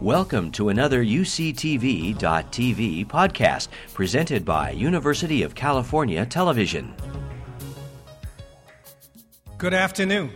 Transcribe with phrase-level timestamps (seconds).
[0.00, 2.16] Welcome to another UCTV.tv
[3.06, 6.94] podcast presented by University of California Television.
[9.58, 10.30] Good afternoon.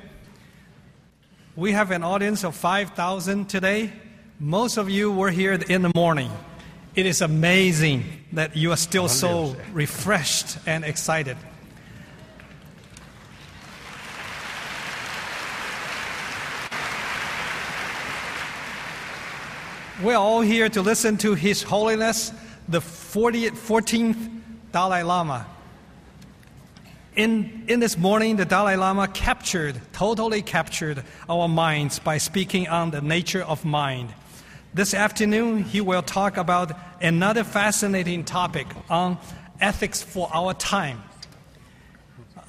[1.57, 3.91] We have an audience of 5,000 today.
[4.39, 6.31] Most of you were here in the morning.
[6.95, 11.39] It is amazing that you are still so refreshed and excited.
[20.05, 22.31] We're all here to listen to His Holiness,
[22.69, 25.47] the 40th, 14th Dalai Lama.
[27.17, 32.91] In, in this morning, the Dalai Lama captured, totally captured our minds by speaking on
[32.91, 34.13] the nature of mind.
[34.75, 39.17] This afternoon, he will talk about another fascinating topic on
[39.59, 41.03] ethics for our time.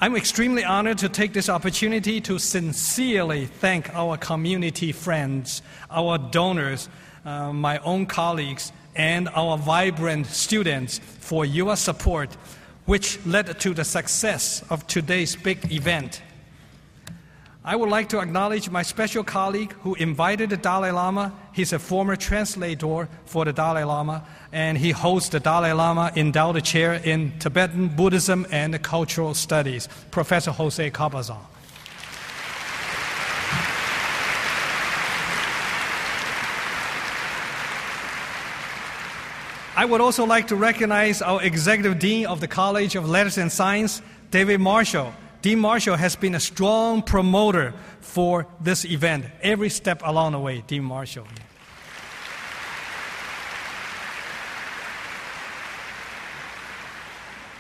[0.02, 6.90] I'm extremely honored to take this opportunity to sincerely thank our community friends, our donors,
[7.26, 12.30] uh, my own colleagues, and our vibrant students for your support,
[12.86, 16.22] which led to the success of today's big event.
[17.68, 21.34] I would like to acknowledge my special colleague who invited the Dalai Lama.
[21.52, 26.64] He's a former translator for the Dalai Lama, and he holds the Dalai Lama Endowed
[26.64, 31.40] Chair in Tibetan Buddhism and Cultural Studies, Professor Jose Cabezón.
[39.78, 43.52] I would also like to recognize our Executive Dean of the College of Letters and
[43.52, 44.02] Science,
[44.32, 45.14] David Marshall.
[45.42, 50.64] Dean Marshall has been a strong promoter for this event every step along the way.
[50.66, 51.28] Dean Marshall.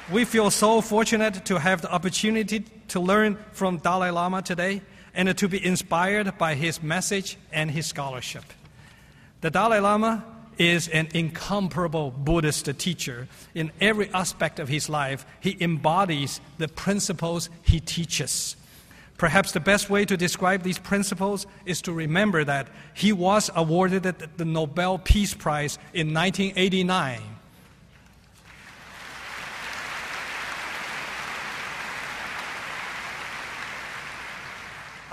[0.10, 4.82] We feel so fortunate to have the opportunity to learn from Dalai Lama today
[5.14, 8.46] and to be inspired by his message and his scholarship.
[9.42, 10.24] The Dalai Lama
[10.58, 13.28] is an incomparable Buddhist teacher.
[13.54, 18.56] In every aspect of his life, he embodies the principles he teaches.
[19.18, 24.04] Perhaps the best way to describe these principles is to remember that he was awarded
[24.04, 27.22] the Nobel Peace Prize in 1989.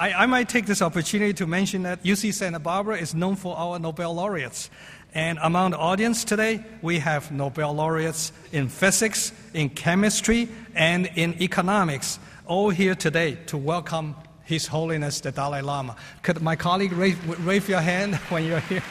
[0.03, 3.79] I, might take this opportunity to mention that UC Santa Barbara is known for our
[3.79, 4.69] Nobel laureates.
[5.15, 11.41] And among the audience today, we have Nobel laureates in physics, in chemistry, and in
[11.43, 15.97] economics, all here today to welcome His Holiness the Dalai Lama.
[16.23, 18.83] Could my colleague raise, your hand when you're here?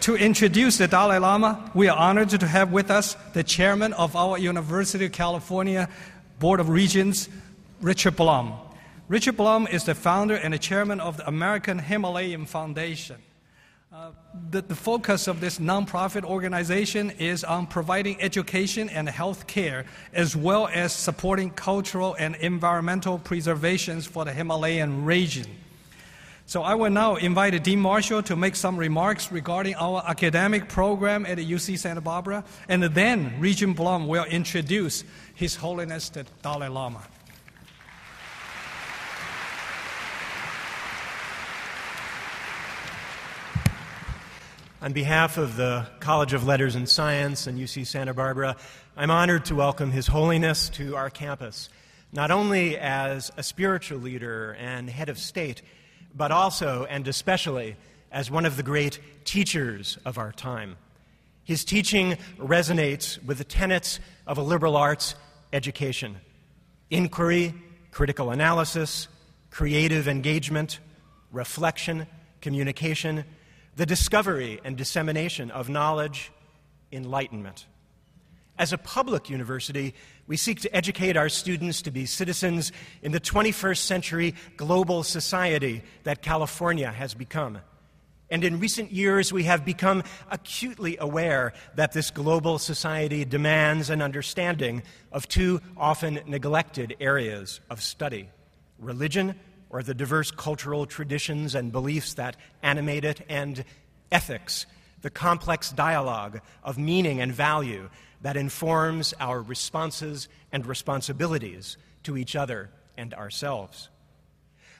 [0.00, 4.16] to introduce the Dalai Lama, we are honored to have with us the chairman of
[4.16, 5.88] our University of California
[6.40, 7.28] Board of Regents,
[7.82, 8.54] Richard Blum.
[9.08, 13.16] Richard Blum is the founder and the chairman of the American Himalayan Foundation.
[13.92, 14.12] Uh,
[14.50, 19.84] the, the, focus of this nonprofit organization is on providing education and health care,
[20.14, 25.46] as well as supporting cultural and environmental preservations for the Himalayan region.
[26.46, 31.26] So I will now invite Dean Marshall to make some remarks regarding our academic program
[31.26, 35.02] at UC Santa Barbara, and then Regent Blum will introduce
[35.34, 37.02] His Holiness the Dalai Lama.
[44.82, 48.56] On behalf of the College of Letters and Science and UC Santa Barbara,
[48.96, 51.68] I'm honored to welcome His Holiness to our campus,
[52.10, 55.62] not only as a spiritual leader and head of state,
[56.16, 57.76] but also and especially
[58.10, 60.76] as one of the great teachers of our time.
[61.44, 65.14] His teaching resonates with the tenets of a liberal arts
[65.52, 66.16] education
[66.90, 67.54] inquiry,
[67.92, 69.06] critical analysis,
[69.48, 70.80] creative engagement,
[71.30, 72.08] reflection,
[72.40, 73.24] communication
[73.76, 76.30] the discovery and dissemination of knowledge,
[76.90, 77.66] enlightenment.
[78.58, 79.94] As a public university,
[80.26, 82.70] we seek to educate our students to be citizens
[83.02, 87.58] in the 21st century global society that California has become.
[88.30, 94.00] And in recent years, we have become acutely aware that this global society demands an
[94.00, 98.28] understanding of two often neglected areas of study
[98.78, 99.34] religion
[99.72, 103.64] or the diverse cultural traditions and beliefs that animate it, and
[104.12, 104.66] ethics,
[105.00, 107.88] the complex dialogue of meaning and value
[108.20, 113.88] that informs our responses and responsibilities to each other and ourselves.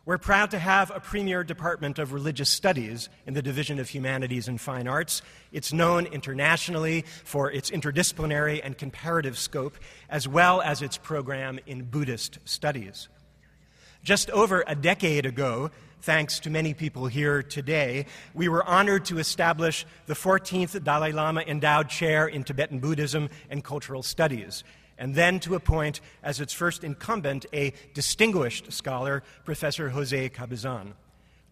[0.04, 4.48] We're proud to have a premier department of religious studies in the Division of Humanities
[4.48, 5.22] and Fine Arts.
[5.52, 9.76] It's known internationally for its interdisciplinary and comparative scope,
[10.10, 13.08] as well as its program in Buddhist studies.
[14.02, 15.70] Just over a decade ago,
[16.00, 21.42] thanks to many people here today, we were honored to establish the 14th Dalai Lama
[21.42, 24.64] Endowed Chair in Tibetan Buddhism and Cultural Studies
[24.98, 30.92] and then to appoint as its first incumbent a distinguished scholar, Professor Jose Cabezón.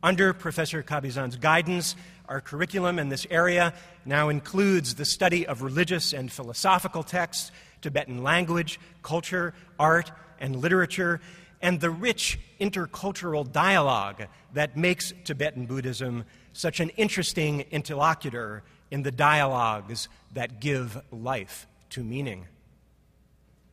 [0.03, 1.95] Under Professor Cabezón's guidance,
[2.29, 3.75] our curriculum in this area
[4.05, 7.51] now includes the study of religious and philosophical texts,
[7.83, 11.21] Tibetan language, culture, art, and literature,
[11.61, 19.11] and the rich intercultural dialogue that makes Tibetan Buddhism such an interesting interlocutor in the
[19.11, 22.47] dialogues that give life to meaning.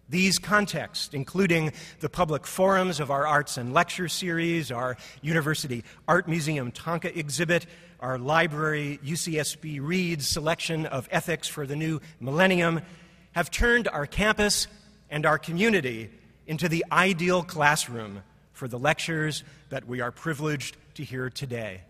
[0.09, 6.29] These contexts, including the public forums of our arts and lecture series, our University Art
[6.29, 7.65] Museum Thangka exhibit,
[7.99, 12.81] our library UCSB Reads selection of ethics for the new millennium,
[13.33, 14.67] have turned our campus
[15.09, 16.09] and our community
[16.47, 18.23] into the ideal classroom
[18.53, 21.81] for the lectures that we are privileged to hear today.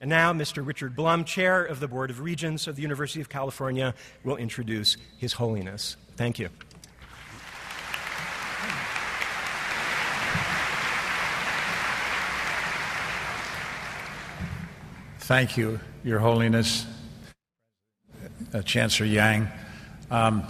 [0.00, 0.66] And now, Mr.
[0.66, 4.96] Richard Blum, Chair of the Board of Regents of the University of California, will introduce
[5.18, 5.96] His Holiness.
[6.16, 6.48] Thank you.
[15.18, 16.86] Thank you, Your Holiness,
[18.52, 19.48] uh, Chancellor Yang.
[20.10, 20.44] Um,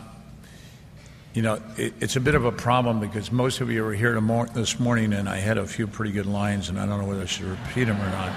[1.34, 4.20] you know, it, it's a bit of a problem because most of you were here
[4.52, 7.22] this morning, and I had a few pretty good lines, and I don't know whether
[7.22, 8.32] I should repeat them or not.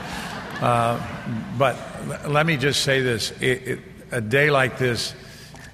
[0.62, 1.08] Uh,
[1.58, 1.76] but
[2.08, 3.80] l- let me just say this it, it,
[4.12, 5.16] a day like this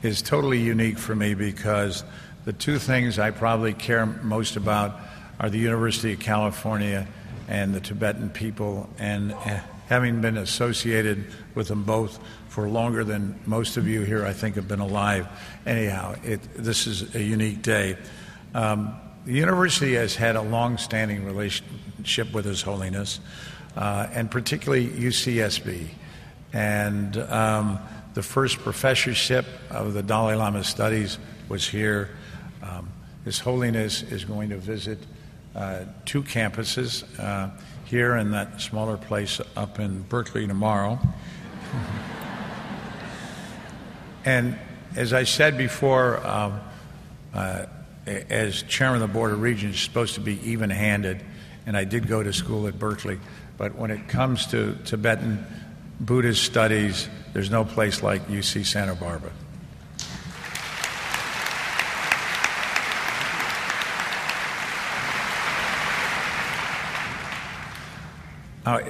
[0.02, 2.06] is totally unique for me because
[2.46, 4.98] the two things I probably care most about
[5.40, 7.06] are the University of California
[7.50, 9.34] and the Tibetan people and.
[9.34, 11.26] Uh, having been associated
[11.56, 15.28] with them both for longer than most of you here, I think, have been alive.
[15.66, 17.98] Anyhow, it, this is a unique day.
[18.54, 18.96] Um,
[19.26, 23.20] the university has had a long standing relationship with His Holiness,
[23.76, 25.88] uh, and particularly UCSB.
[26.54, 27.80] And um,
[28.14, 32.12] the first professorship of the Dalai Lama studies was here.
[32.62, 32.90] Um,
[33.26, 35.00] His Holiness is going to visit
[35.56, 37.04] uh, two campuses.
[37.20, 37.50] Uh,
[37.90, 41.00] here in that smaller place up in Berkeley tomorrow.
[44.26, 44.60] and
[44.96, 46.62] as I said before, um,
[47.34, 47.66] uh,
[48.06, 51.24] as chairman of the Board of Regents, supposed to be even handed,
[51.66, 53.20] and I did go to school at Berkeley.
[53.58, 55.44] But when it comes to Tibetan
[56.00, 59.32] Buddhist studies, there's no place like UC Santa Barbara.
[68.70, 68.82] Now,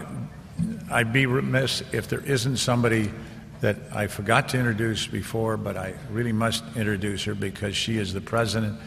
[0.92, 3.14] I'd be remiss if there isn't somebody
[3.62, 8.12] that I forgot to introduce before, but I really must introduce her because she is
[8.12, 8.78] the president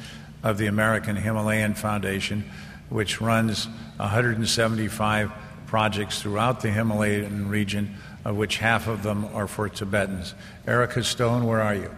[0.42, 2.44] of the American Himalayan Foundation,
[2.90, 5.32] which runs 175
[5.66, 7.96] projects throughout the Himalayan region,
[8.26, 10.34] of which half of them are for Tibetans.
[10.66, 11.90] Erica Stone, where are you?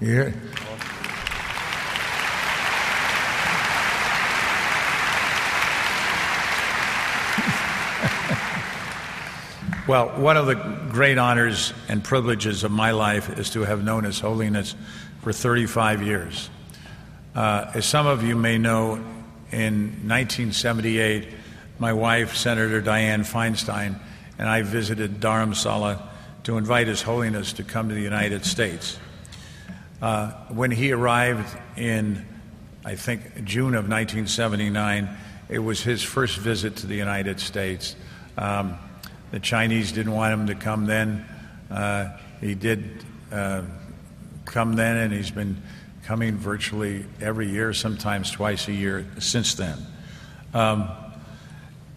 [0.00, 0.34] You here?
[9.88, 14.04] Well, one of the great honors and privileges of my life is to have known
[14.04, 14.76] His Holiness
[15.22, 16.50] for 35 years.
[17.34, 19.02] Uh, as some of you may know,
[19.50, 21.26] in 1978,
[21.80, 23.98] my wife, Senator Dianne Feinstein,
[24.38, 26.00] and I visited Dharamsala
[26.44, 29.00] to invite His Holiness to come to the United States.
[30.00, 32.24] Uh, when he arrived in,
[32.84, 35.08] I think, June of 1979,
[35.48, 37.96] it was his first visit to the United States.
[38.38, 38.78] Um,
[39.32, 41.26] the Chinese didn't want him to come then.
[41.70, 43.62] Uh, he did uh,
[44.44, 45.60] come then, and he's been
[46.04, 49.78] coming virtually every year, sometimes twice a year since then.
[50.52, 50.88] Um,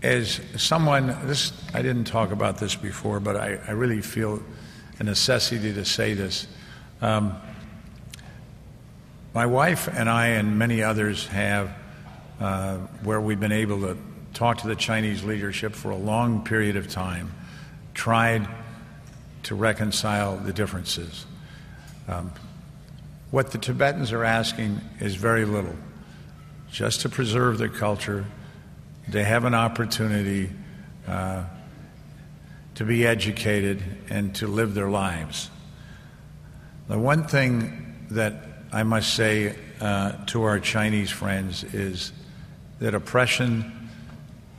[0.02, 4.42] as someone, this I didn't talk about this before, but I, I really feel
[5.00, 6.48] a necessity to say this.
[7.02, 7.36] Um,
[9.34, 11.76] my wife and I, and many others, have
[12.40, 13.98] uh, where we've been able to
[14.36, 17.34] talked to the Chinese leadership for a long period of time,
[17.94, 18.48] tried
[19.44, 21.26] to reconcile the differences.
[22.08, 22.32] Um,
[23.32, 25.76] what the Tibetans are asking is very little
[26.72, 28.26] just to preserve their culture,
[29.12, 30.50] to have an opportunity
[31.08, 31.46] uh,
[32.76, 35.50] to be educated and to live their lives.
[36.90, 38.36] The one thing that
[38.74, 42.12] I must say uh, to our Chinese friends is
[42.80, 43.72] that oppression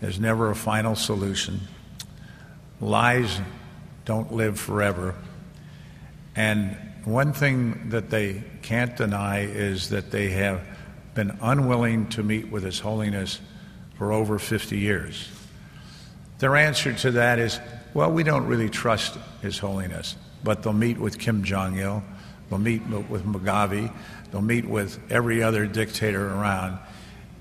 [0.07, 1.61] is never a final solution,
[2.81, 3.41] lies
[4.05, 5.15] don't live forever,
[6.35, 10.61] and one thing that they can't deny is that they have
[11.15, 13.41] been unwilling to meet with His Holiness
[13.97, 15.31] for over 50 years.
[16.41, 17.61] Their answer to that is,
[17.95, 22.03] well, we don't really trust His Holiness, but they'll meet with Kim Jong il,
[22.51, 23.95] they'll meet with Mugabe,
[24.31, 26.79] they'll meet with every other dictator around.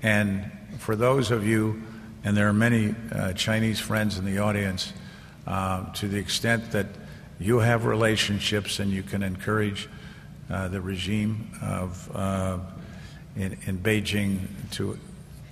[0.02, 1.82] And for those of you,
[2.26, 4.92] and there are many uh, Chinese friends in the audience,
[5.46, 6.86] uh, to the extent that
[7.38, 9.88] you have relationships and you can encourage
[10.50, 12.58] uh, the regime of uh,
[13.36, 14.40] in, in Beijing
[14.72, 14.98] to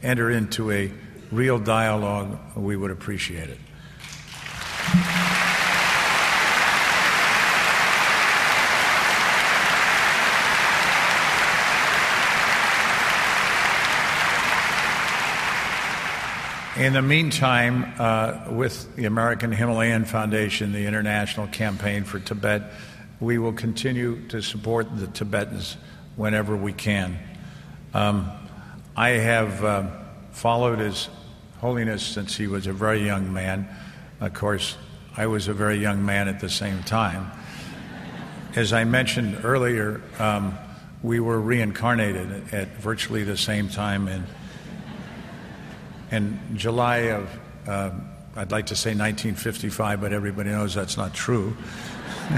[0.02, 0.90] enter into a
[1.30, 5.13] real dialogue, we would appreciate it.
[16.76, 22.72] In the meantime, uh, with the American Himalayan Foundation, the International Campaign for Tibet,
[23.20, 25.76] we will continue to support the Tibetans
[26.16, 27.16] whenever we can.
[27.94, 28.28] Um,
[28.96, 29.86] I have uh,
[30.32, 31.08] followed His
[31.58, 33.68] Holiness since he was a very young man.
[34.20, 34.76] Of course,
[35.16, 37.30] I was a very young man at the same time.
[38.56, 40.58] As I mentioned earlier, um,
[41.04, 44.24] we were reincarnated at virtually the same time in
[46.10, 47.90] in July of, uh,
[48.36, 51.56] I'd like to say 1955, but everybody knows that's not true.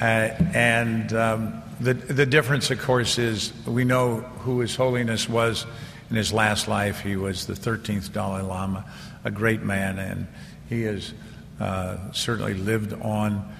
[0.00, 5.66] uh, and um, the, the difference, of course, is we know who His Holiness was
[6.10, 7.00] in his last life.
[7.00, 8.84] He was the 13th Dalai Lama,
[9.24, 10.26] a great man, and
[10.68, 11.12] he has
[11.60, 13.54] uh, certainly lived on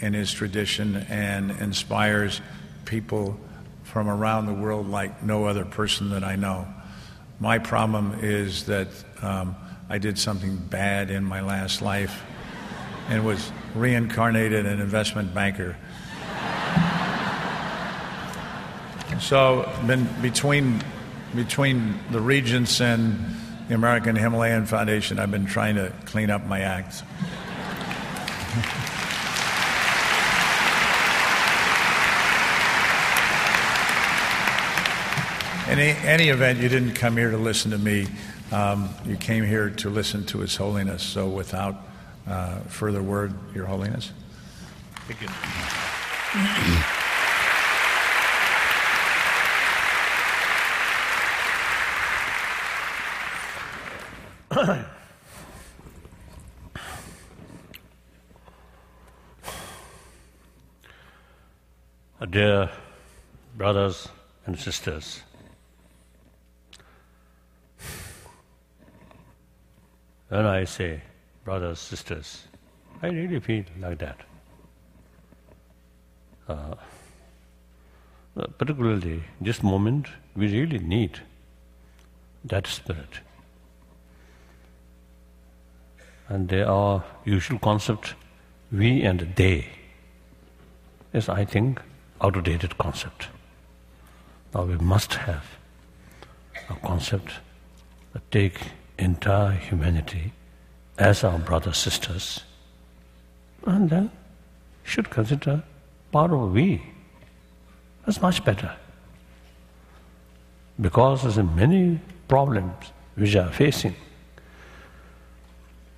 [0.00, 2.40] in his tradition and inspires
[2.84, 3.38] people
[3.82, 6.66] from around the world like no other person that I know.
[7.40, 8.88] My problem is that
[9.22, 9.56] um,
[9.88, 12.22] I did something bad in my last life
[13.08, 15.76] and was reincarnated an investment banker.
[19.20, 20.82] So, been between
[21.34, 23.18] between the Regents and
[23.68, 27.02] the American Himalayan Foundation, I've been trying to clean up my act.
[35.74, 38.06] In any event, you didn't come here to listen to me.
[38.52, 41.02] Um, you came here to listen to His Holiness.
[41.02, 41.74] So, without
[42.28, 44.12] uh, further word, Your Holiness.
[45.08, 45.28] Thank you.
[62.30, 62.70] Dear
[63.56, 64.08] brothers
[64.46, 65.22] and sisters,
[70.34, 71.00] When I say
[71.44, 72.48] brothers, sisters,
[73.00, 74.16] I really feel like that.
[76.48, 76.74] Uh,
[78.58, 81.20] particularly this moment, we really need
[82.42, 83.20] that spirit.
[86.28, 88.14] And our usual concept,
[88.72, 89.68] we and they,
[91.12, 91.80] is, I think,
[92.20, 93.28] outdated concept.
[94.52, 95.44] Now we must have
[96.68, 97.34] a concept
[98.12, 100.32] that take entire humanity
[100.98, 102.44] as our brothers, sisters,
[103.66, 104.10] and then
[104.84, 105.62] should consider
[106.12, 106.82] part of we.
[108.04, 108.76] That's much better.
[110.80, 113.94] Because there's many problems which are facing.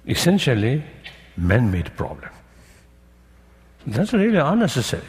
[0.07, 0.83] Essentially,
[1.37, 2.31] man-made problem.
[3.87, 5.03] That's really unnecessary.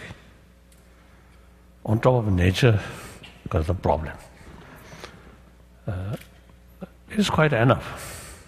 [1.85, 2.79] On top of nature,
[3.43, 4.13] because the problem.
[5.87, 6.15] Uh,
[7.11, 8.43] is quite enough.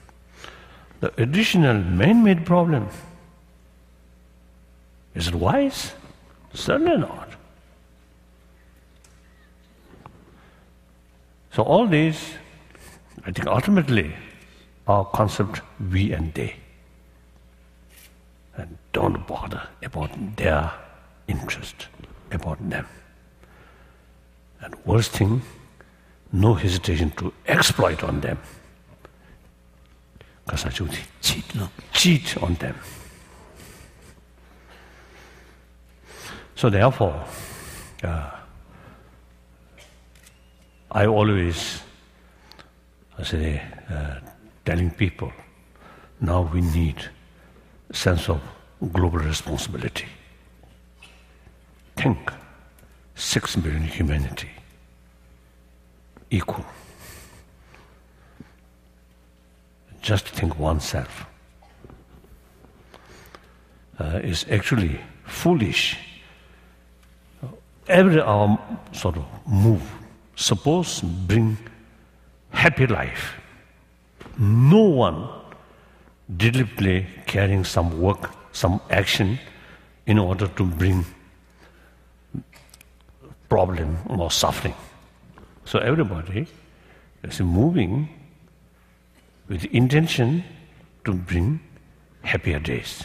[1.00, 2.90] The additional man made problem
[5.16, 5.94] is it wise?
[6.54, 7.30] Certainly not.
[11.52, 12.34] So, all these,
[13.26, 14.14] I think, ultimately
[14.88, 15.62] are concept
[15.92, 16.56] we and they.
[18.56, 20.72] And don't bother about their
[21.28, 21.88] interest,
[22.32, 22.88] about them.
[24.62, 25.42] And worst thing,
[26.32, 28.38] no hesitation to exploit on them.
[30.48, 31.00] Kasa chukti.
[31.22, 31.70] Cheat, no?
[31.94, 32.76] Cheat on them.
[36.56, 37.24] So therefore,
[38.04, 38.32] uh,
[40.92, 41.82] I always
[43.20, 44.16] I say, uh,
[44.64, 45.34] telling people,
[46.22, 46.96] now we need
[47.90, 48.42] a sense of
[48.94, 50.06] global responsibility.
[51.98, 52.32] Think,
[53.16, 54.50] six million humanity.
[56.30, 56.66] Equal.
[60.02, 61.26] just think oneself
[64.00, 65.98] uh, is actually foolish.
[67.88, 68.60] Every our
[68.92, 69.82] sort of move,
[70.36, 71.58] suppose bring
[72.52, 73.36] happy life.
[74.38, 75.28] No one
[76.38, 79.40] deliberately carrying some work, some action
[80.06, 81.06] in order to bring
[83.50, 84.76] problem or suffering.
[85.70, 86.48] So everybody
[87.22, 88.10] is moving
[89.48, 90.44] with intention
[91.06, 91.60] to bring
[92.24, 93.04] happier days.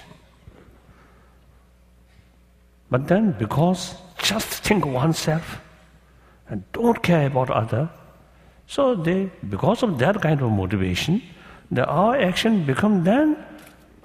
[2.90, 5.60] But then because just think oneself
[6.48, 7.90] and don't care about other,
[8.66, 11.20] so they because of that kind of motivation,
[11.70, 13.36] the our action become then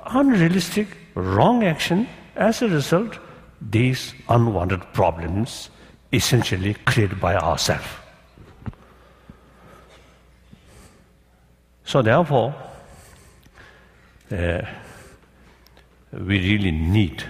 [0.06, 2.10] unrealistic, wrong action.
[2.36, 3.20] As a result,
[3.62, 5.70] these unwanted problems
[6.12, 7.99] essentially created by ourselves.
[11.90, 12.54] So therefore,
[14.32, 14.62] uh,
[16.12, 17.24] we really need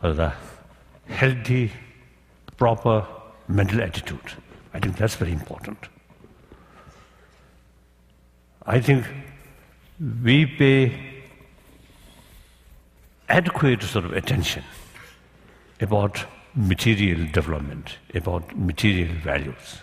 [0.00, 0.32] the
[1.08, 1.72] healthy,
[2.56, 3.04] proper
[3.48, 4.34] mental attitude.
[4.72, 5.88] I think that's very important.
[8.64, 9.04] I think
[10.22, 11.24] we pay
[13.28, 14.62] adequate sort of attention
[15.80, 16.24] about
[16.54, 19.80] material development, about material values.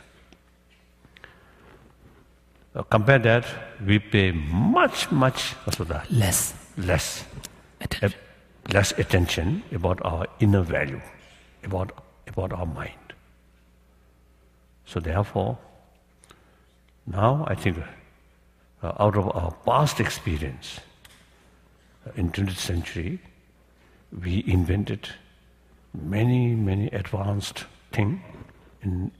[2.76, 3.46] Uh, compare that,
[3.86, 5.56] we pay much, much
[6.10, 7.24] less, less
[7.80, 8.20] attention.
[8.20, 11.00] uh, less attention about our inner value,
[11.64, 11.92] about,
[12.28, 13.14] about our mind.
[14.86, 15.60] So therefore,
[17.06, 17.78] now I think
[18.82, 20.80] uh, out of our past experience
[22.08, 23.20] uh, in 20th century,
[24.24, 25.10] we invented
[25.94, 28.20] many, many advanced things
[28.82, 29.12] in,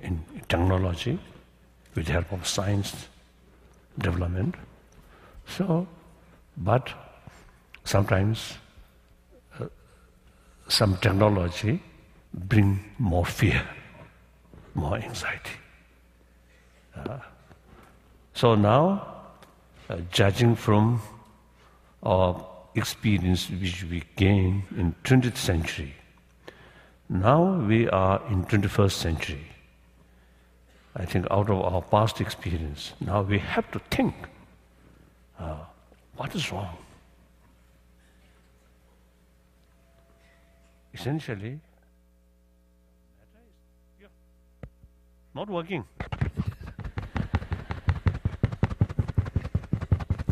[0.00, 1.20] in technology
[1.94, 3.08] with the help of science
[3.98, 4.54] development.
[5.46, 5.86] So,
[6.56, 6.90] but
[7.84, 8.58] sometimes
[9.58, 9.66] uh,
[10.68, 11.82] some technology
[12.34, 13.62] bring more fear,
[14.74, 15.52] more anxiety.
[16.94, 17.18] Uh,
[18.34, 19.16] so now,
[19.88, 21.00] uh, judging from
[22.02, 25.94] our experience which we gained in 20th century,
[27.08, 29.46] now we are in 21st century.
[30.98, 34.14] I think out of our past experience, now we have to think
[35.38, 35.58] uh,
[36.16, 36.76] what is wrong?
[40.92, 41.60] Essentially,
[45.34, 45.84] not working.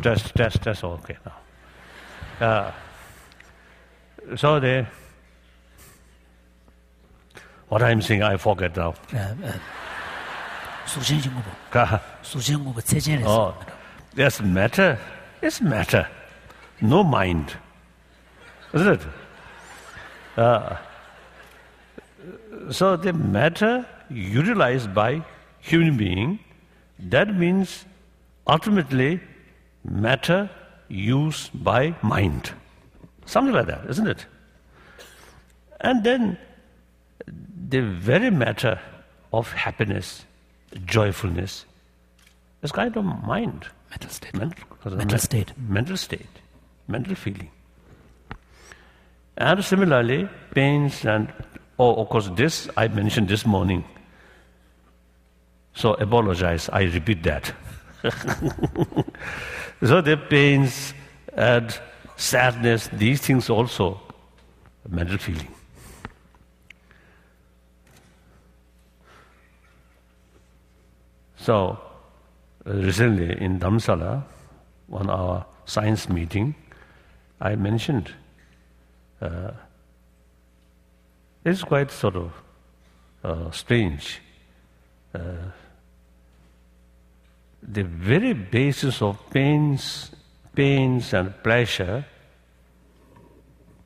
[0.03, 2.47] Test, test, test, okay now.
[2.47, 2.73] Uh,
[4.37, 4.89] so there.
[7.69, 8.95] what I'm saying, I forget now.
[9.13, 9.35] Uh,
[10.87, 11.51] Surjenjengubo.
[11.71, 12.01] Kaha?
[12.23, 13.29] Surjengubo tsejen resa.
[13.29, 13.55] Oh,
[14.17, 14.99] yes, matter
[15.43, 16.09] is matter.
[16.81, 17.57] No mind.
[18.73, 19.01] Isn't it?
[20.37, 20.77] Uh,
[22.71, 25.23] so the matter utilized by
[25.61, 26.39] human being,
[26.99, 27.85] that means
[28.47, 29.21] ultimately
[29.85, 30.51] matter
[30.89, 32.53] used by mind.
[33.25, 34.27] Something like that, isn't it?
[35.81, 36.39] And then
[37.69, 38.79] the very matter
[39.33, 40.26] of happiness
[40.85, 41.65] joyfulness,
[42.63, 43.67] is kind of mind.
[43.91, 44.35] mental state.
[44.35, 45.53] Mental, Mental state.
[45.57, 46.27] Mental state.
[46.89, 47.51] Mental feeling.
[49.37, 51.33] And similarly, pains and,
[51.79, 53.85] oh, of course, this I mentioned this morning.
[55.75, 57.53] So apologize, I repeat that.
[59.83, 60.95] so the pains
[61.35, 61.79] and
[62.17, 64.01] sadness, these things also,
[64.89, 65.56] mental feeling.
[71.47, 71.79] So,
[72.65, 74.25] recently in Dharamsala,
[74.91, 76.57] on our science meeting,
[77.41, 78.13] I mentioned
[79.21, 79.53] uh,
[81.45, 82.33] it's quite sort of
[83.23, 84.21] uh, strange.
[85.15, 85.53] Uh,
[87.63, 90.11] the very basis of pains,
[90.53, 92.05] pains and pleasure,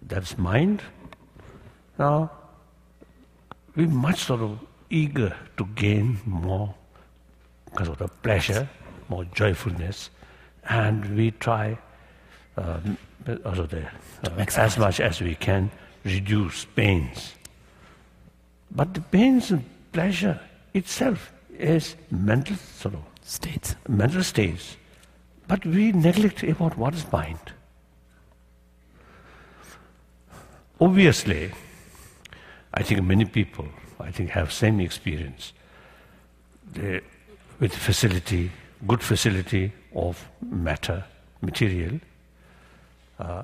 [0.01, 0.81] that's mind.
[1.99, 2.31] Now,
[3.77, 6.75] we're much sort of eager to gain more
[7.71, 8.69] because of the pleasure,
[9.09, 10.11] more joyfulness,
[10.69, 11.79] and we try
[12.57, 12.97] um,
[13.45, 13.87] also the,
[14.25, 15.71] uh, as much as we can
[16.05, 17.35] reduce pains.
[18.71, 20.41] But the pains and pleasure
[20.75, 23.75] itself is mental sort of states.
[23.89, 24.77] mental states.
[25.49, 27.53] But we neglect about what is mind.
[30.81, 31.51] Obviously,
[32.73, 35.53] I think many people, I think, have same experience.
[36.73, 37.01] They,
[37.61, 38.51] with facility,
[38.87, 41.05] good facility of matter,
[41.43, 42.01] material,
[43.19, 43.43] uh,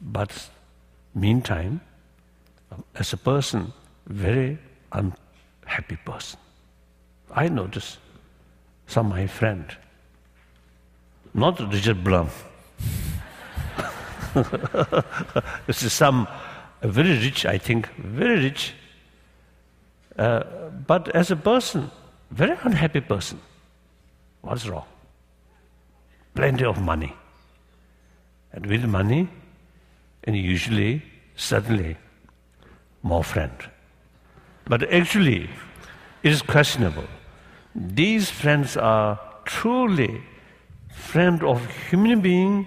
[0.00, 0.48] but
[1.14, 1.80] meantime,
[2.94, 3.72] as a person,
[4.06, 4.58] very
[4.92, 6.38] unhappy person.
[7.34, 7.98] I notice
[8.86, 9.76] some my friend,
[11.34, 12.30] not Richard Blum.
[15.66, 16.26] this is some
[16.82, 18.72] very rich, I think, very rich,
[20.18, 20.44] uh,
[20.86, 21.90] but as a person,
[22.30, 23.38] very unhappy person.
[24.42, 24.86] What's wrong?
[26.34, 27.14] Plenty of money.
[28.52, 29.28] And with money,
[30.24, 31.02] and usually,
[31.36, 31.96] suddenly,
[33.02, 33.52] more friend.
[34.66, 35.50] But actually,
[36.22, 37.04] it is questionable.
[37.74, 40.22] These friends are truly
[40.94, 42.66] friend of human being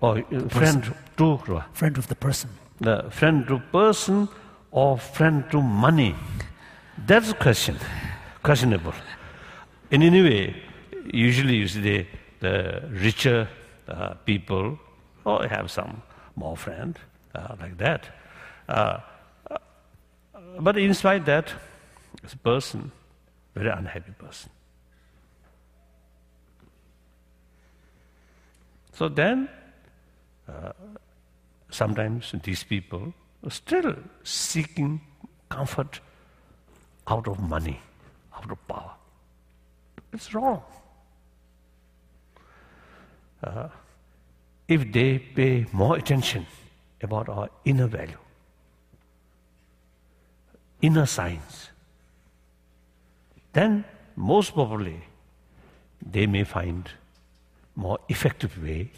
[0.00, 2.50] or uh, friend to Friend of the person.
[2.80, 4.28] the friend to person
[4.70, 6.14] or friend to money.
[7.06, 7.76] That's a question,
[8.42, 8.94] questionable.
[9.90, 10.56] In any way,
[11.12, 12.06] usually you see the,
[12.38, 13.48] the richer
[13.88, 14.78] uh, people
[15.24, 16.02] or have some
[16.36, 16.96] more friend
[17.34, 18.06] uh, like that.
[18.68, 19.00] Uh,
[19.50, 19.58] uh,
[20.60, 21.52] but in spite that,
[22.22, 22.92] as a person,
[23.54, 24.50] very unhappy person.
[28.92, 29.48] So then,
[30.48, 30.72] uh,
[31.70, 33.12] sometimes these people
[33.44, 35.00] are still seeking
[35.48, 36.00] comfort
[37.08, 37.80] out of money,
[38.36, 38.99] out of power.
[40.12, 40.62] It's wrong.
[43.42, 43.68] Uh,
[44.68, 46.46] if they pay more attention
[47.02, 48.18] about our inner value,
[50.82, 51.70] inner science,
[53.52, 53.84] then
[54.16, 55.00] most probably
[56.00, 56.90] they may find
[57.74, 58.90] more effective way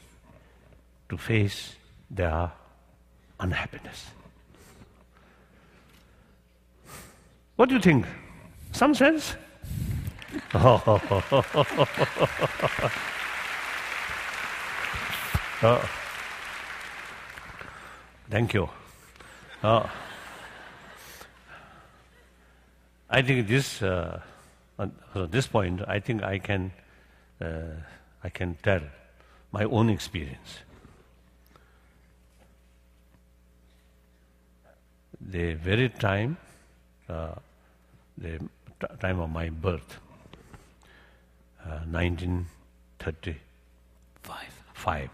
[1.09, 1.77] to face
[2.11, 2.51] their
[3.38, 4.07] unhappiness.
[7.57, 8.07] What do you think?
[8.72, 9.37] Some sense?
[15.64, 15.88] Oh.
[18.29, 18.68] Thank you.
[19.62, 19.88] I
[23.23, 24.21] think this, uh,
[24.79, 26.73] at this point, I think I can,
[27.40, 27.77] uh,
[28.25, 28.81] I can tell
[29.53, 30.59] my own experience.
[35.21, 36.38] The very time,
[37.09, 37.35] uh,
[38.18, 38.38] the
[38.81, 40.01] t- time of my birth,
[41.64, 44.48] uh, 1935.
[44.75, 45.11] Five.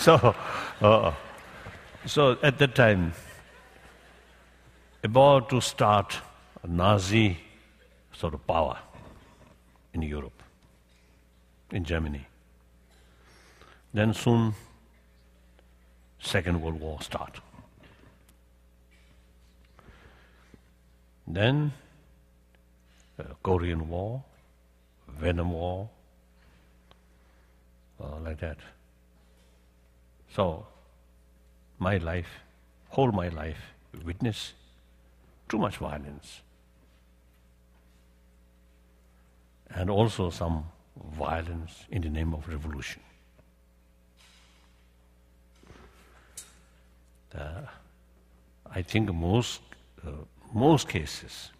[0.00, 0.34] So,
[0.80, 1.12] uh,
[2.06, 3.12] so at that time,
[5.04, 6.16] about to start
[6.62, 7.36] a Nazi
[8.14, 8.78] sort of power
[9.92, 10.42] in Europe,
[11.70, 12.26] in Germany.
[13.92, 14.54] Then soon,
[16.18, 17.38] Second World War start.
[21.32, 21.72] Then,
[23.18, 24.22] uh, Korean War,
[25.08, 25.88] Vietnam War,
[28.00, 28.56] uh, like that.
[30.34, 30.66] So,
[31.78, 32.40] my life,
[32.88, 33.58] whole my life,
[34.04, 34.54] witness
[35.48, 36.40] too much violence.
[39.70, 40.64] And also some
[41.16, 43.02] violence in the name of revolution.
[47.32, 47.62] Uh,
[48.72, 49.60] I think most,
[50.04, 50.10] uh,
[50.52, 51.50] most cases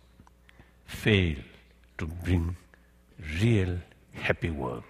[0.86, 1.36] fail
[1.98, 2.56] to bring
[3.40, 3.78] real
[4.12, 4.84] happy world,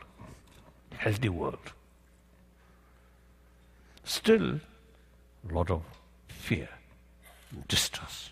[0.96, 1.72] healthy world.
[4.04, 4.60] Still,
[5.48, 5.82] a lot of
[6.28, 6.68] fear,
[7.68, 8.30] distrust,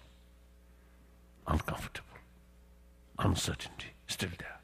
[1.46, 2.18] uncomfortable,
[3.18, 4.59] uncertainty still there.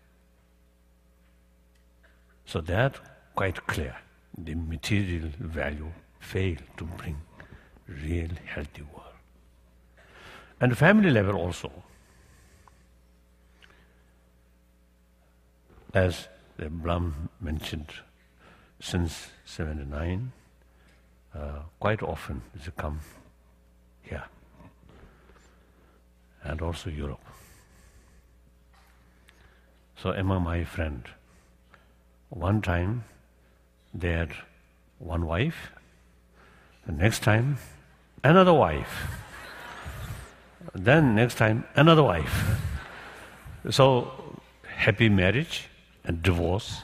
[2.46, 2.98] So that
[3.34, 3.96] quite clear.
[4.36, 7.16] The material value fail to bring
[7.86, 9.13] real healthy world.
[10.60, 11.70] And family level also.
[15.92, 17.92] As Blum mentioned,
[18.80, 20.32] since 79,
[21.34, 23.00] uh, quite often they come
[24.02, 24.24] here
[26.42, 27.24] and also Europe.
[29.96, 31.04] So among my friend,
[32.28, 33.04] one time
[33.92, 34.32] they had
[34.98, 35.70] one wife,
[36.86, 37.58] the next time
[38.22, 39.23] another wife,
[40.74, 42.60] then next time another wife.
[43.70, 44.10] So
[44.66, 45.68] happy marriage
[46.04, 46.82] and divorce,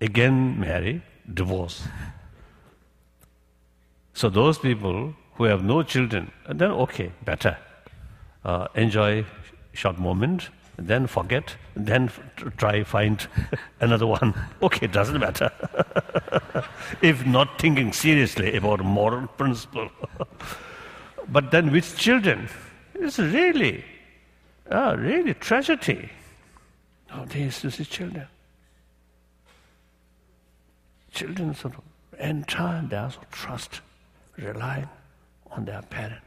[0.00, 1.82] again marry, divorce.
[4.14, 7.56] So those people who have no children, then okay, better.
[8.44, 9.24] Uh, enjoy
[9.72, 12.10] short moment, then forget, then
[12.56, 13.26] try find
[13.80, 14.34] another one.
[14.62, 15.50] Okay, doesn't matter.
[17.02, 19.90] if not thinking seriously about moral principle.
[21.28, 22.48] but then with children,
[23.02, 23.84] it's really,
[24.70, 26.10] uh, really tragedy.
[27.08, 28.26] Nowadays, you see children.
[31.12, 33.80] Children sort of entire sort of trust,
[34.36, 34.88] relying
[35.50, 36.24] on their parent,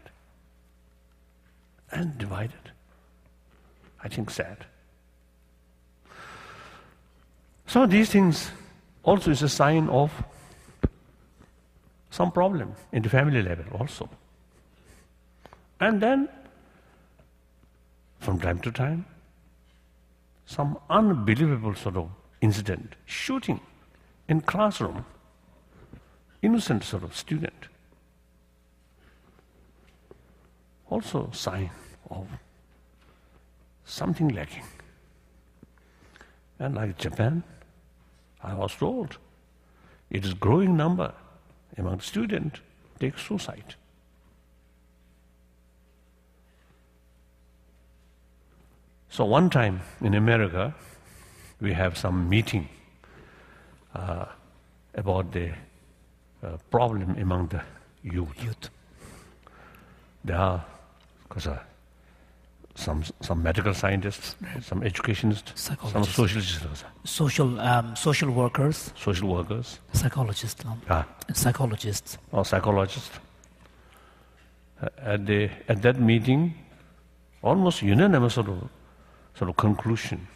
[1.92, 2.72] and divided.
[4.04, 4.66] I think sad.
[7.68, 8.50] So these things
[9.04, 10.12] also is a sign of
[12.10, 14.10] some problem in the family level also.
[15.80, 16.30] And then,
[18.20, 19.06] from time to time,
[20.46, 22.10] some unbelievable sort of
[22.42, 23.60] incident, shooting
[24.28, 25.06] in classroom,
[26.42, 27.68] innocent sort of student.
[30.90, 31.70] Also sign
[32.10, 32.28] of
[33.86, 34.64] something lacking.
[36.58, 37.44] And like Japan,
[38.44, 39.18] I was told
[40.10, 41.14] it is growing number
[41.78, 42.60] among students
[43.00, 43.76] take suicide.
[49.10, 50.74] So one time in America,
[51.60, 52.70] we have some meeting
[53.96, 54.26] uh,
[54.94, 55.52] about the
[56.44, 57.62] uh, problem among the
[58.04, 58.44] youth.
[58.44, 58.70] Youth.
[60.24, 60.64] There are,
[61.24, 61.60] because uh,
[62.76, 70.64] some some medical scientists, some educationists, some sociologists, Social, um, social workers, social workers, psychologists,
[70.90, 72.18] ah, psychologists.
[72.32, 73.20] or psychologists.
[74.82, 76.54] Uh, at, the, at that meeting,
[77.42, 78.70] almost unanimous sort of,
[79.40, 80.28] sort of conclusion.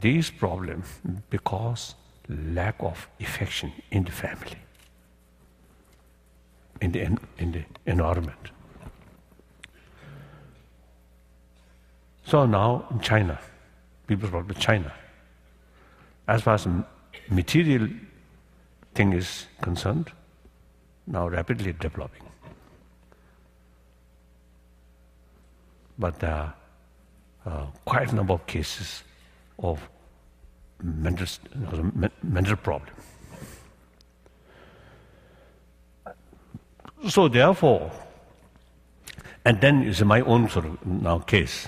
[0.00, 0.86] These problems
[1.30, 1.94] because
[2.28, 4.58] lack of affection in the family,
[6.82, 7.00] in the,
[7.38, 8.50] in the environment.
[12.24, 13.40] So now in China,
[14.06, 14.92] people's problem China,
[16.28, 16.68] as far as
[17.30, 17.88] material
[18.94, 20.12] thing is concerned,
[21.06, 22.26] now rapidly developing.
[25.98, 26.54] But there are
[27.50, 29.02] uh, quite a number of cases
[29.58, 29.80] of
[30.82, 31.26] mental,
[32.22, 32.94] mental problem.
[37.08, 37.90] So therefore,
[39.44, 41.66] and then is my own sort of now case.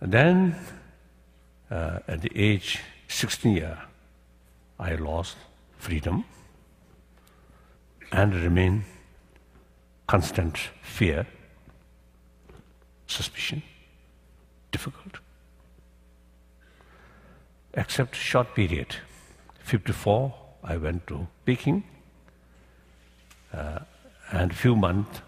[0.00, 0.56] And then,
[1.70, 3.78] uh, at the age 16 year,
[4.78, 5.36] I lost
[5.78, 6.24] freedom
[8.10, 8.84] and remain
[10.06, 11.26] constant fear,
[13.06, 13.62] suspicion,
[14.72, 15.20] difficult.
[17.74, 18.96] Except short period.
[19.60, 21.84] 54, I went to Peking,
[23.52, 23.80] uh,
[24.30, 25.20] and few months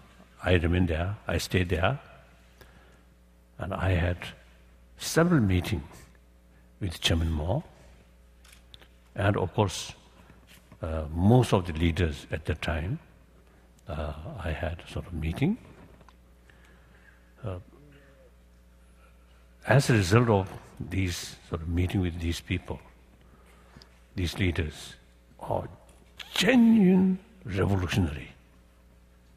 [0.43, 1.15] I remained there.
[1.27, 1.99] I stayed there,
[3.57, 4.17] and I had
[4.97, 5.83] several meetings
[6.79, 7.63] with Chairman Mao,
[9.15, 9.93] and of course,
[10.81, 12.99] uh, most of the leaders at that time.
[13.87, 15.57] Uh, I had sort of meeting.
[19.67, 20.49] As a result of
[20.79, 22.79] these sort of meeting with these people,
[24.15, 24.95] these leaders
[25.39, 25.67] are
[26.33, 28.31] genuine revolutionary.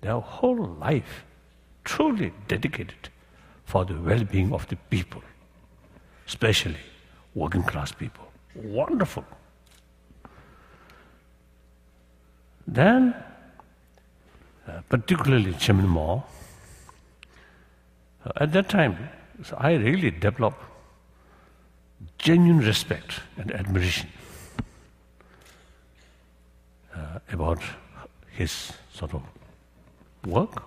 [0.00, 1.24] Their whole life
[1.84, 3.08] truly dedicated
[3.64, 5.22] for the well-being of the people,
[6.26, 6.76] especially
[7.34, 8.24] working class people.
[8.54, 9.24] Wonderful.
[12.66, 13.14] Then,
[14.66, 16.24] uh, particularly Chairman Mao,
[18.24, 19.08] uh, at that time,
[19.42, 20.62] so I really developed
[22.18, 24.08] genuine respect and admiration
[26.94, 27.60] uh, about
[28.30, 29.22] his sort of
[30.26, 30.62] work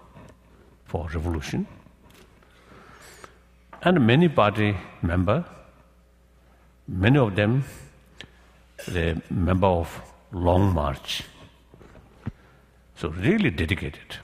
[0.86, 1.68] for revolution.
[3.82, 5.44] And many party member,
[6.88, 7.64] many of them,
[8.88, 11.24] the member of Long March.
[12.96, 14.18] So really dedicated.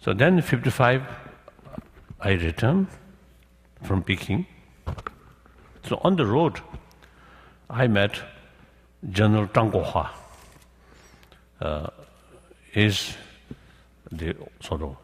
[0.00, 1.02] So then, 55,
[2.24, 2.86] I returned
[3.82, 4.46] from Peking.
[5.88, 6.60] So on the road,
[7.68, 8.20] I met
[9.10, 10.08] General Zhang Guohua.
[11.60, 11.88] Uh,
[12.74, 13.16] is
[14.10, 14.96] the sort of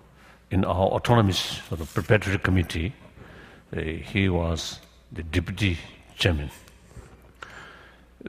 [0.50, 2.94] in our autonomous sort of preparatory committee,
[3.76, 4.80] uh, he was
[5.12, 5.76] the deputy
[6.16, 6.50] chairman.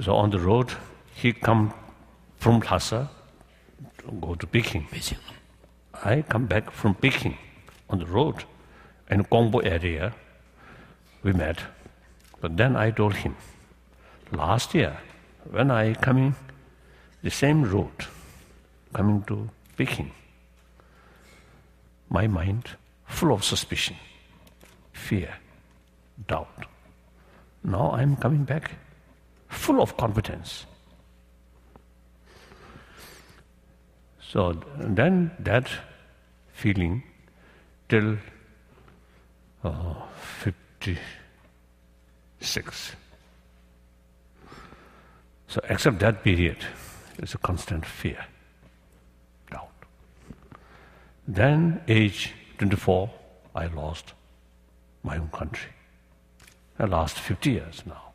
[0.02, 0.72] So on the road,
[1.16, 1.74] he come
[2.38, 3.10] from Lhasa,
[4.00, 4.88] to go to Peking.
[4.92, 5.18] Beijing.
[6.04, 7.38] I come back from Peking
[7.90, 8.44] on the road.
[9.10, 10.14] In Gongbo area.
[11.24, 11.60] We met.
[12.42, 13.36] But then I told him,
[14.32, 14.98] last year,
[15.52, 16.36] when I coming
[17.22, 17.92] the same road,
[18.94, 20.12] coming to Peking,
[22.10, 22.70] my mind
[23.06, 23.96] full of suspicion,
[24.94, 25.34] fear,
[26.28, 26.66] doubt.
[27.64, 28.72] Now I'm coming back
[29.50, 30.66] full of confidence.
[34.22, 35.70] So then that
[36.54, 37.04] feeling
[37.90, 38.18] till
[39.64, 39.94] uh,
[40.40, 42.96] 56.
[45.48, 46.58] So except that period,
[47.18, 48.26] it's a constant fear,
[49.52, 49.72] doubt.
[51.28, 53.10] Then age 24,
[53.56, 54.14] I lost
[55.04, 55.72] my own country.
[56.78, 58.14] The last 50 years now.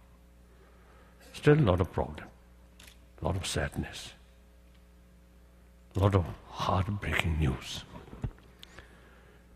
[1.32, 2.26] Still a lot of problem,
[3.20, 4.12] a lot of sadness,
[5.96, 7.84] a lot of heartbreaking news.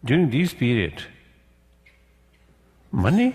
[0.04, 1.02] During this period,
[2.92, 3.34] money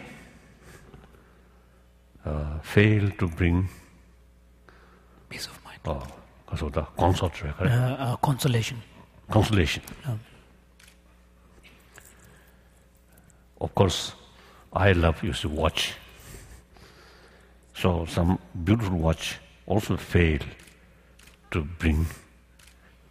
[2.25, 3.69] uh, failed to bring
[5.29, 5.79] Peace of mind.
[5.85, 6.05] uh,
[6.47, 7.75] kasota, consort, Uh, correct?
[7.75, 8.81] uh, consolation.
[9.31, 9.83] consolation.
[10.05, 10.19] Um,
[13.61, 14.11] Of course,
[14.73, 15.93] I love used to watch.
[17.73, 20.39] So some beautiful watch also fail
[21.51, 22.05] to bring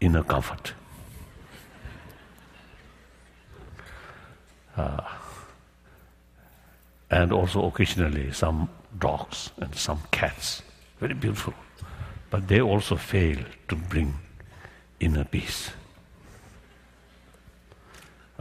[0.00, 0.74] inner comfort.
[4.76, 5.00] Uh,
[7.12, 10.62] and also occasionally some dogs and some cats,
[10.98, 11.53] very beautiful,
[12.31, 13.37] but they also fail
[13.68, 14.14] to bring
[14.98, 15.70] inner peace.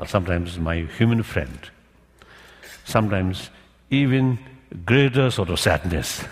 [0.07, 1.69] Sometimes my human friend,
[2.85, 3.49] sometimes
[3.91, 4.39] even
[4.85, 6.23] greater sort of sadness.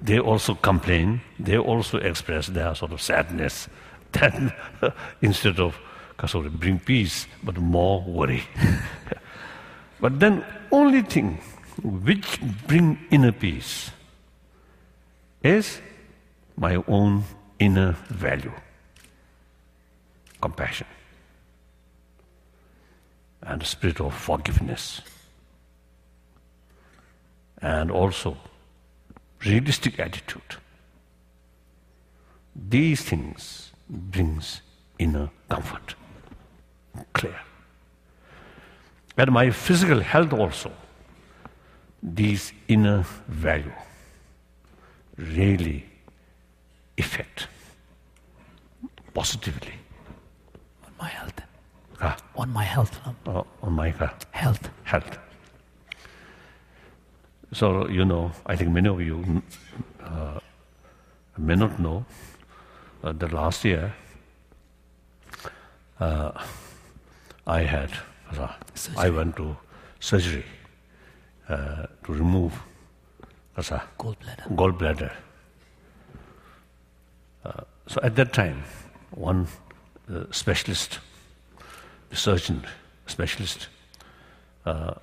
[0.00, 3.68] They also complain, they also express their sort of sadness.
[4.12, 4.52] Then
[5.22, 5.76] instead of
[6.18, 8.42] of bring peace, but more worry.
[10.00, 11.38] but then only thing
[11.82, 13.90] which bring inner peace
[15.42, 15.80] is
[16.56, 17.24] my own
[17.58, 18.52] inner value,
[20.40, 20.86] compassion,
[23.42, 25.00] and spirit of forgiveness
[27.62, 28.36] and also
[29.44, 30.56] realistic attitude.
[32.54, 34.62] These things brings
[34.98, 35.94] inner comfort,
[37.12, 37.40] clear.
[39.16, 40.72] And my physical health also,
[42.02, 43.72] these inner value
[45.16, 45.84] really
[46.98, 47.46] affect
[49.14, 49.74] positively
[50.86, 51.40] on my health.
[52.00, 53.00] ah, On my health.
[53.26, 54.70] uh, on my uh, health.
[54.84, 55.18] health.
[57.52, 59.42] So, you know, I think many of you
[60.02, 60.38] uh,
[61.36, 62.04] may not know
[63.02, 63.92] uh, that last year
[65.98, 66.30] uh,
[67.46, 67.90] I had,
[68.38, 68.48] uh,
[68.96, 69.56] I went to
[69.98, 70.44] surgery
[71.50, 72.52] uh, to remove
[73.56, 73.62] uh,
[73.98, 74.56] Gallbladder.
[74.56, 75.12] gallbladder.
[77.44, 77.52] Uh,
[77.86, 78.62] so at that time,
[79.10, 79.46] one
[80.10, 81.00] uh, specialist,
[82.10, 82.64] the surgeon
[83.06, 83.68] specialist,
[84.64, 84.94] uh,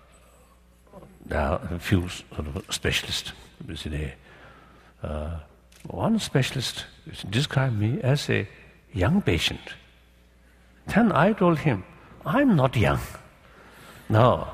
[1.26, 3.34] there are a few sort of specialists.
[3.66, 4.14] Basically,
[5.04, 5.40] uh,
[5.88, 6.86] one specialist
[7.30, 8.48] described me as a
[8.94, 9.60] young patient.
[10.88, 11.84] Then I told him,
[12.26, 13.00] I'm not young.
[14.10, 14.46] Uh,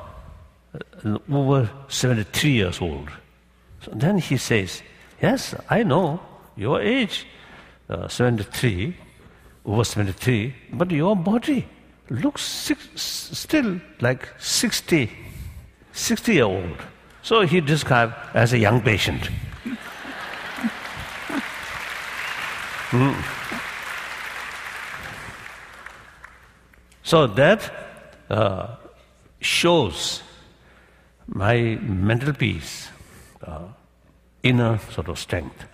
[1.31, 3.09] over 73 years old.
[3.81, 4.81] So then he says,
[5.21, 6.19] Yes, I know
[6.55, 7.25] your age,
[7.89, 8.95] uh, 73,
[9.65, 11.67] over 73, but your body
[12.09, 15.09] looks six, still like 60,
[15.91, 16.77] 60 year old.
[17.21, 19.29] So he described as a young patient.
[22.93, 23.19] Hmm.
[27.01, 27.73] So that
[28.29, 28.75] uh,
[29.41, 30.21] shows
[31.27, 32.89] my mental peace,
[33.45, 33.67] uh,
[34.43, 35.65] inner sort of strength,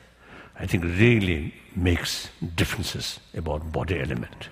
[0.59, 4.49] I think really makes differences about body element.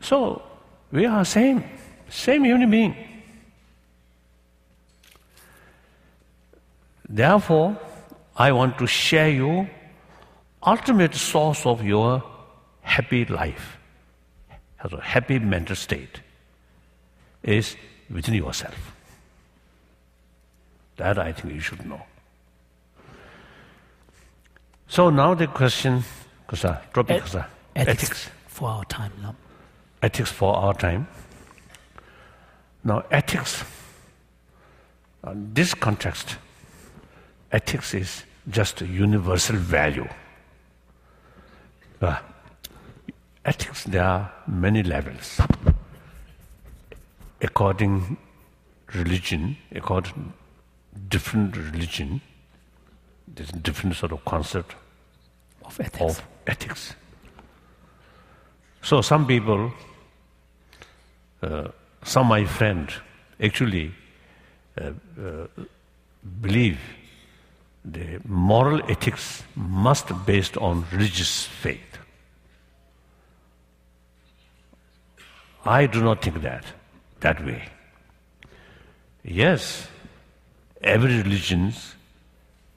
[0.00, 0.42] So
[0.90, 1.64] we are same,
[2.08, 2.96] same human being.
[7.08, 7.78] Therefore,
[8.36, 9.68] I want to share you
[10.66, 12.22] ultimate source of your
[12.82, 13.78] happy life,
[14.80, 16.20] a happy mental state,
[17.42, 17.76] is
[18.10, 18.95] within yourself.
[20.96, 22.02] That I think you should know.
[24.88, 26.04] So now the question,
[26.46, 29.12] kasa, topic Et- kasa, ethics, ethics, for our time.
[29.22, 29.34] no?
[30.02, 31.06] ethics for our time.
[32.84, 33.64] Now ethics,
[35.26, 36.36] in this context,
[37.50, 40.08] ethics is just a universal value.
[42.00, 42.18] Uh,
[43.44, 45.40] ethics, there are many levels.
[47.42, 48.16] According
[48.94, 50.32] religion, according
[51.08, 52.20] different religion,
[53.28, 54.74] there's a different sort of concept
[55.64, 56.00] Of ethics.
[56.02, 56.94] of ethics.
[58.82, 59.72] So some people,
[61.42, 61.68] uh,
[62.04, 62.88] some my friend,
[63.42, 63.92] actually
[64.80, 65.46] uh, uh,
[66.40, 66.78] believe
[67.84, 71.80] the moral ethics must be based on religious faith.
[75.64, 76.64] I do not think that,
[77.20, 77.68] that way.
[79.24, 79.88] Yes,
[80.82, 81.72] every religion,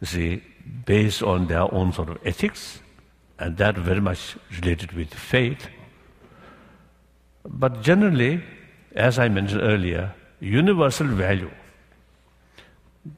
[0.03, 0.43] see,
[0.85, 2.79] based on their own sort of ethics,
[3.37, 5.67] and that very much related with faith.
[7.45, 8.43] But generally,
[8.95, 11.51] as I mentioned earlier, universal value.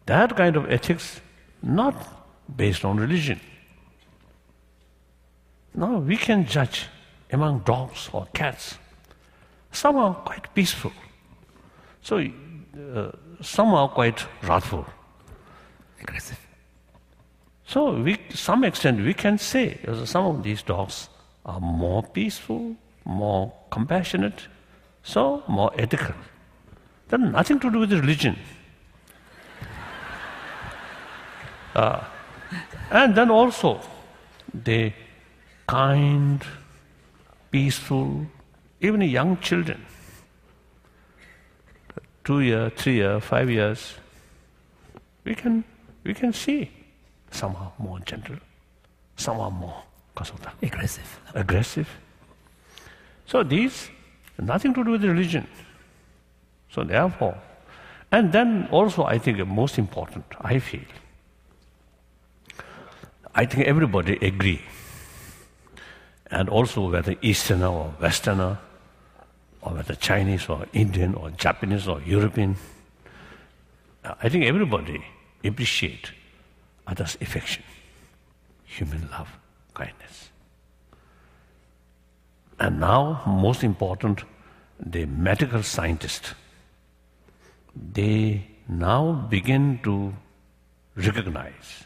[0.05, 1.21] That kind of ethics,
[1.61, 1.95] not
[2.55, 3.39] based on religion.
[5.73, 6.87] Now we can judge
[7.31, 8.77] among dogs or cats.
[9.71, 10.91] Some are quite peaceful.
[12.01, 13.11] So uh,
[13.41, 14.85] some are quite wrathful.
[16.01, 16.39] Aggressive.
[17.65, 21.09] So, we, some extent, we can say some of these dogs
[21.45, 22.75] are more peaceful,
[23.05, 24.47] more compassionate,
[25.03, 26.15] so more ethical.
[27.09, 28.37] That nothing to do with religion.
[31.73, 32.03] Uh,
[32.89, 33.79] and then also,
[34.53, 34.93] they
[35.65, 36.43] kind,
[37.49, 38.25] peaceful,
[38.81, 39.85] even young children,
[42.23, 43.93] two year, three year, five years,
[45.23, 45.63] we can
[46.03, 46.69] we can see
[47.31, 48.37] some are more gentle,
[49.15, 49.83] some are more
[50.15, 51.19] kasota, Aggressive.
[51.33, 51.87] aggressive.
[53.25, 53.89] So these
[54.37, 55.47] nothing to do with religion.
[56.69, 57.37] So therefore,
[58.11, 60.81] and then also I think most important, I feel,
[63.35, 64.61] I think everybody agree,
[66.29, 68.57] and also whether Easterner or Westerner,
[69.61, 72.55] or whether Chinese or Indian or Japanese or European,
[74.03, 75.03] I think everybody
[75.43, 76.11] appreciate
[76.87, 77.63] others' affection,
[78.65, 79.29] human love,
[79.73, 80.29] kindness.
[82.59, 84.23] And now, most important,
[84.79, 86.33] the medical scientists,
[87.75, 90.13] they now begin to
[90.95, 91.85] recognize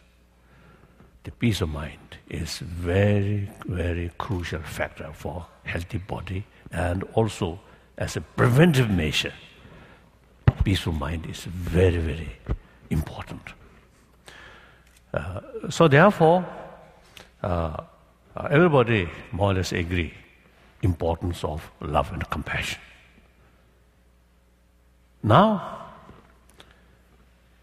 [1.24, 6.46] the peace of mind is very, very crucial factor for healthy body
[6.76, 7.60] and also
[7.98, 9.34] as a preventive measure.
[10.64, 12.36] Peaceful mind is very, very
[12.90, 13.42] important.
[15.14, 16.46] Uh, so therefore,
[17.42, 17.78] uh,
[18.50, 20.14] everybody more or less agree
[20.82, 22.80] importance of love and compassion.
[25.24, 25.86] Now,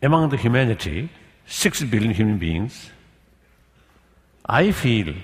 [0.02, 1.10] among the humanity,
[1.46, 2.90] six billion human beings,
[4.46, 5.14] I feel,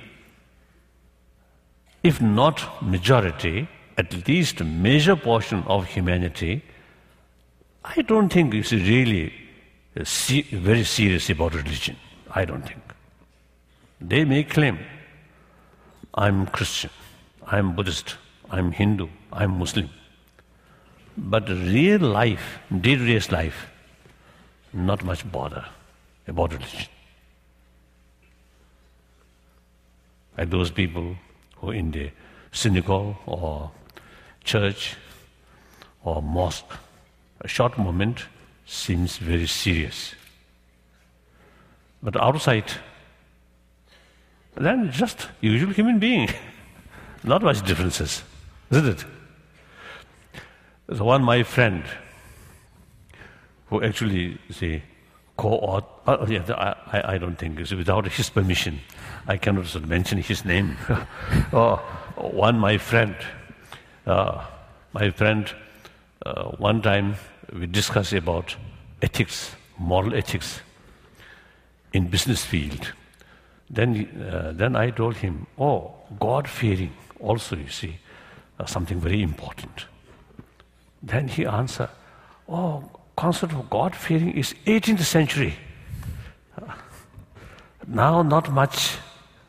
[2.02, 3.68] if not majority,
[3.98, 6.62] at least a major portion of humanity,
[7.84, 9.32] I don't think is really
[9.94, 11.96] very serious about religion.
[12.30, 12.82] I don't think.
[14.00, 14.78] They may claim,
[16.14, 16.90] I'm Christian,
[17.46, 18.14] I'm Buddhist,
[18.50, 19.90] I'm Hindu, I'm Muslim.
[21.16, 23.66] But real life, day-to-day life,
[24.72, 25.64] not much bother
[26.28, 26.86] about religion.
[30.36, 31.16] Like those people
[31.56, 32.12] who in the
[32.52, 33.72] synagogue or
[34.48, 34.96] church
[36.02, 36.72] or mosque,
[37.42, 38.24] a short moment
[38.64, 40.14] seems very serious.
[42.02, 42.70] But outside,
[44.54, 46.28] then just usual human being.
[47.24, 48.22] Not much differences,
[48.70, 49.04] isn't it?
[50.86, 51.84] There's one my friend
[53.66, 54.82] who actually say
[55.36, 55.86] co-author.
[56.06, 58.80] Uh, yeah, I, I don't think it's without his permission.
[59.26, 60.76] I cannot mention his name.
[61.52, 61.76] oh,
[62.16, 63.14] one my friend,
[64.08, 64.44] uh,
[64.92, 65.52] my friend.
[66.26, 67.14] Uh, one time
[67.52, 68.56] we discussed about
[69.02, 70.60] ethics, moral ethics
[71.92, 72.92] in business field.
[73.70, 77.98] Then, uh, then I told him, oh, God fearing also, you see,
[78.58, 79.86] uh, something very important.
[81.02, 81.90] Then he answered,
[82.48, 82.84] oh,
[83.16, 85.54] concept of God fearing is 18th century.
[87.86, 88.98] Now not much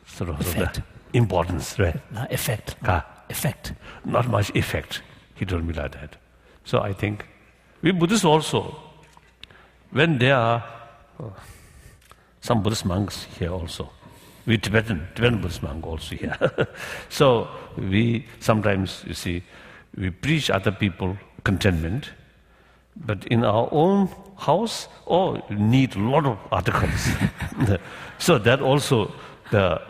[0.06, 0.82] sort of, sort of
[1.12, 2.00] importance, right?
[2.30, 2.76] Effect.
[2.84, 3.04] Ah.
[3.30, 3.72] Effect.
[4.04, 5.02] Not much effect.
[5.34, 6.16] He told me like that.
[6.64, 7.26] So I think
[7.82, 8.76] we Buddhists also,
[9.90, 10.64] when there are
[11.18, 11.30] uh,
[12.40, 13.90] some Buddhist monks here also,
[14.46, 16.36] we Tibetan, Tibetan Buddhist monk also here.
[17.08, 19.42] so we sometimes, you see,
[19.96, 22.10] we preach other people contentment,
[22.96, 27.08] but in our own house, oh, need a lot of articles.
[28.18, 29.12] so that also
[29.50, 29.80] the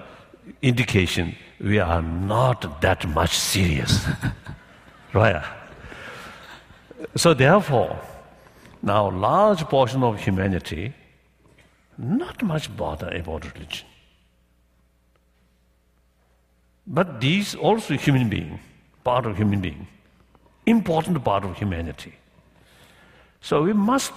[0.63, 4.07] indication we are not that much serious.
[5.13, 5.45] right?
[7.17, 7.99] So therefore,
[8.83, 10.95] now large portion of humanity
[11.99, 13.87] not much bother about religion.
[16.87, 18.59] But these also human being,
[19.05, 19.87] part of human being,
[20.65, 22.15] important part of humanity.
[23.43, 24.13] So we must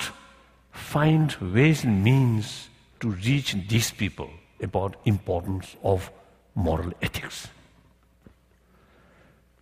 [0.71, 2.69] find ways and means
[3.01, 4.29] to reach these people
[4.61, 6.09] about importance of
[6.55, 7.47] moral ethics.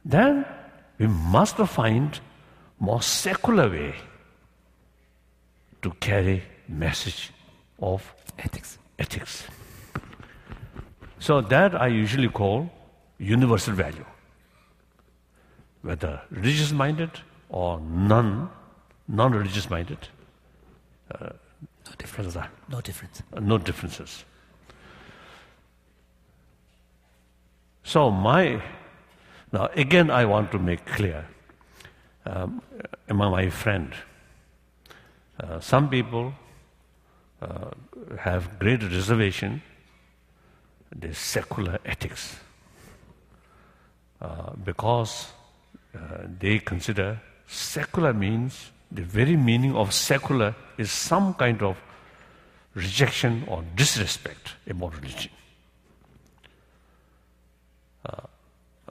[0.03, 0.45] Then
[0.97, 2.19] we must find
[2.79, 3.95] more secular way
[5.81, 7.31] to carry message
[7.79, 8.77] of Ethics.
[8.97, 9.43] ethics.
[11.19, 12.69] So that I usually call
[13.19, 14.05] universal value.
[15.83, 17.11] Whether religious minded
[17.49, 18.49] or non
[19.07, 20.07] non religious minded,
[21.89, 22.35] No difference.
[22.69, 23.23] No difference.
[23.33, 24.25] uh, no differences.
[27.83, 28.61] So my
[29.51, 31.27] now again I want to make clear
[32.25, 32.61] um,
[33.09, 33.93] among my friend,
[35.39, 36.33] uh, some people
[37.41, 37.71] uh,
[38.19, 39.61] have great reservation
[40.95, 42.35] the secular ethics
[44.21, 45.27] uh, because
[45.95, 45.99] uh,
[46.39, 51.77] they consider secular means the very meaning of secular is some kind of
[52.75, 55.31] rejection or disrespect about religion.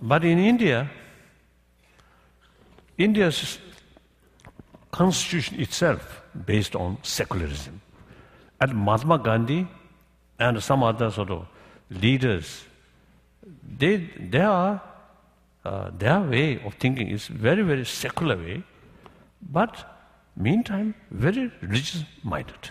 [0.03, 0.91] But in India,
[2.97, 3.59] India's
[4.91, 7.81] constitution itself based on secularism.
[8.61, 9.67] And Mahatma Gandhi
[10.39, 11.47] and some other sort of
[11.91, 12.65] leaders,
[13.79, 14.09] they,
[14.41, 14.83] are,
[15.65, 18.63] uh, their way of thinking is very, very secular way,
[19.51, 19.85] but
[20.37, 22.71] meantime, very religious minded.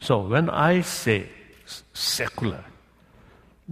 [0.00, 1.28] So when I say
[1.92, 2.64] secular,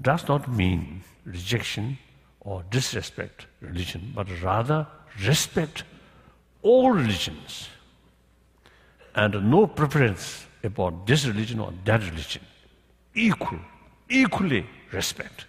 [0.00, 1.98] does not mean rejection
[2.40, 4.86] or disrespect religion, but rather
[5.24, 5.84] respect
[6.62, 7.68] all religions
[9.14, 12.42] and no preference about this religion or that religion.
[13.14, 13.58] Equal,
[14.08, 15.46] equally respect.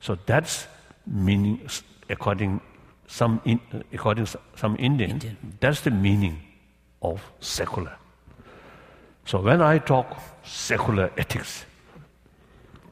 [0.00, 0.66] So that's
[1.06, 1.60] meaning,
[2.10, 2.60] according
[3.06, 3.60] some, in,
[3.92, 5.56] according some Indians, Indian.
[5.60, 6.38] that's the meaning
[7.00, 7.96] of secular.
[9.24, 11.64] So when I talk secular ethics,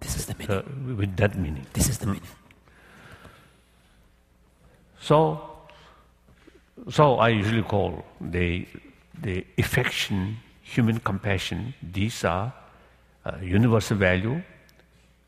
[0.00, 0.56] This is the meaning.
[0.56, 0.62] uh,
[0.96, 1.66] with that meaning.
[1.72, 2.22] This is the meaning.
[5.00, 5.40] So,
[6.90, 8.66] so I usually call the,
[9.20, 12.52] the affection, human compassion, these are
[13.24, 14.42] uh, universal value,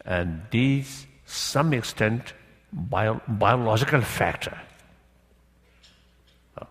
[0.04, 2.32] and these, some extent,
[2.72, 4.58] bio, biological factor.
[6.56, 6.64] Uh,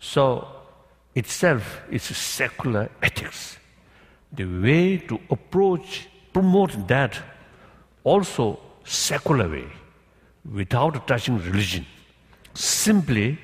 [0.00, 0.46] So,
[1.14, 3.58] itself is secular ethics.
[4.32, 6.08] The way to approach,
[6.38, 7.20] promote that,
[8.04, 9.68] also secular way,
[10.58, 11.84] without touching religion.
[12.54, 13.38] Simply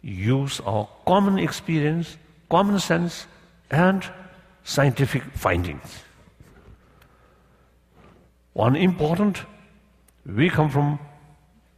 [0.00, 2.16] use our common experience,
[2.48, 3.26] common sense,
[3.70, 4.04] and
[4.62, 6.04] scientific findings.
[8.52, 9.42] One important,
[10.24, 11.00] we come from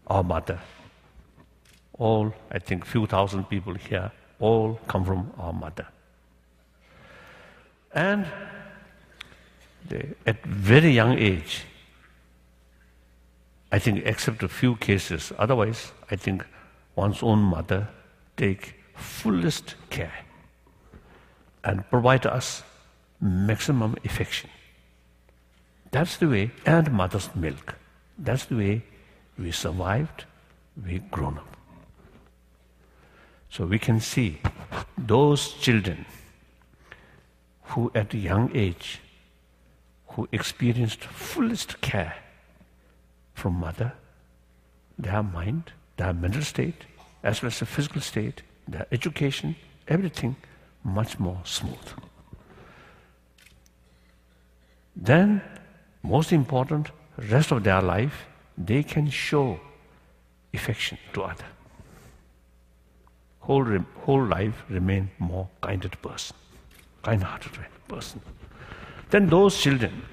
[0.06, 0.60] our mother.
[1.98, 5.86] All, I think, few thousand people here, all come from our mother.
[7.94, 8.26] And
[10.26, 11.64] at very young age,
[13.70, 16.44] I think, except a few cases, otherwise, I think
[16.94, 17.88] one's own mother
[18.36, 20.24] take fullest care
[21.64, 22.62] and provide us
[23.20, 24.50] maximum affection.
[25.90, 27.74] That's the way, and mother's milk.
[28.18, 28.84] That's the way
[29.38, 30.24] we survived,
[30.84, 31.56] we grown up.
[33.50, 34.40] So we can see
[34.96, 36.06] those children
[37.64, 39.01] who at a young age
[40.12, 42.14] who experienced fullest care
[43.34, 43.92] from mother,
[44.98, 46.84] their mind, their mental state,
[47.22, 49.56] as well as the physical state, their education,
[49.88, 50.36] everything
[50.84, 51.88] much more smooth.
[54.94, 55.40] Then,
[56.02, 56.90] most important,
[57.30, 58.26] rest of their life,
[58.58, 59.58] they can show
[60.52, 61.46] affection to other.
[63.40, 66.36] Whole, whole life remain more kinded person,
[67.02, 67.52] kind-hearted
[67.88, 68.20] person.
[69.12, 70.06] Then those children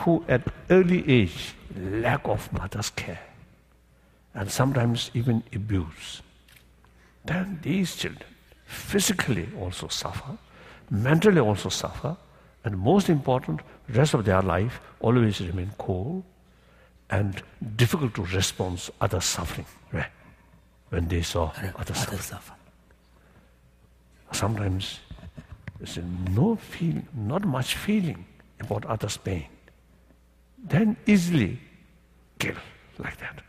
[0.00, 3.20] who at early age lack of mother's care
[4.34, 6.20] and sometimes even abuse,
[7.24, 8.28] then these children
[8.66, 10.36] physically also suffer,
[10.90, 12.14] mentally also suffer,
[12.62, 16.22] and most important, rest of their life always remain cold
[17.08, 17.42] and
[17.76, 20.12] difficult to respond to other suffering right?
[20.90, 22.58] when they saw other suffering.
[24.32, 25.00] Sometimes
[25.80, 25.98] there's
[26.30, 28.24] no feel, not much feeling
[28.60, 29.46] about others' pain.
[30.62, 31.60] Then easily
[32.38, 32.56] kill
[32.98, 33.42] like that.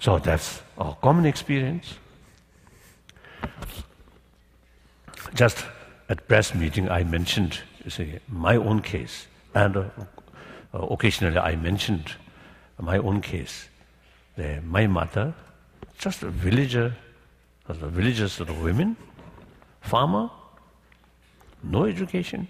[0.00, 1.94] So that's our common experience.
[5.34, 5.64] Just
[6.08, 9.84] at press meeting, I mentioned see, my own case, and uh,
[10.72, 12.14] occasionally I mentioned
[12.80, 13.68] my own case.
[14.64, 15.34] My mother,
[15.98, 16.94] just a villager,
[17.68, 18.96] a villager sort of women,
[19.82, 20.30] farmer,
[21.62, 22.48] no education,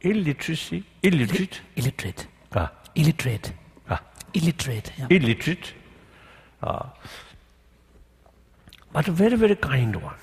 [0.00, 2.26] illiteracy, illiterate, Illiterate.
[2.54, 3.52] ah, Illiterate.
[3.88, 4.00] ah,
[4.34, 4.92] Illiterate.
[4.98, 5.06] Yeah.
[5.10, 5.72] illiterate,
[6.62, 6.86] uh,
[8.92, 10.14] but a very, very kind one.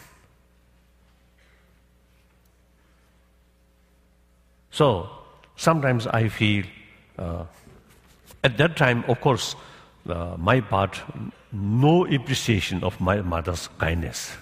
[4.72, 5.10] So
[5.56, 6.66] sometimes I feel,
[7.20, 7.46] uh,
[8.44, 9.56] at that time, of course,
[10.10, 11.00] uh, my part,
[11.52, 14.36] no appreciation of my mother's kindness.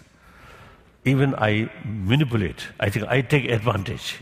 [1.04, 4.20] Even I manipulate, I think I take advantage.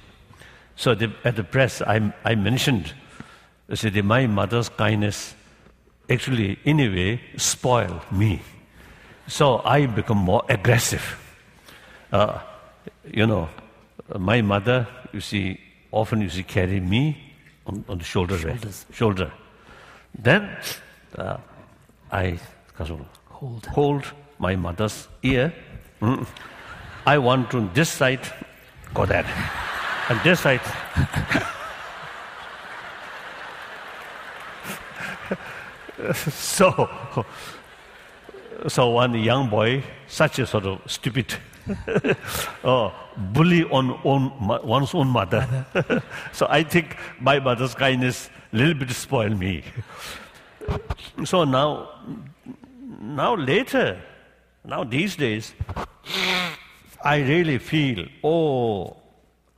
[0.76, 2.94] So the, at the press, I, I mentioned,
[3.70, 5.36] I said, my mother's kindness
[6.10, 8.42] actually, in a way, spoiled me.
[9.28, 11.18] So I become more aggressive.
[12.12, 12.40] Uh,
[13.06, 13.50] you know,
[14.18, 15.60] my mother, you see,
[15.92, 17.18] often you see carry me
[17.68, 18.36] on, on the shoulder.
[18.38, 18.56] right?
[18.56, 18.86] Shoulders.
[18.92, 19.32] Shoulder.
[20.18, 20.58] Then
[21.18, 21.38] uh,
[22.12, 22.40] I
[23.28, 23.66] Hold.
[23.68, 24.06] hold
[24.40, 25.54] my mother's ear.
[26.02, 26.26] Mm.
[27.10, 28.22] I want to this side,
[28.93, 29.26] go that.
[30.10, 30.62] And this side.
[36.30, 36.88] so,
[38.68, 41.34] so one young boy, such a sort of stupid,
[42.64, 44.32] oh, bully on own,
[44.64, 45.66] one's own mother.
[46.32, 49.64] so I think my mother's kindness a little bit spoiled me.
[51.26, 51.89] so now,
[53.01, 53.99] now later,
[54.64, 55.55] now these days,
[57.04, 58.97] I really feel, oh,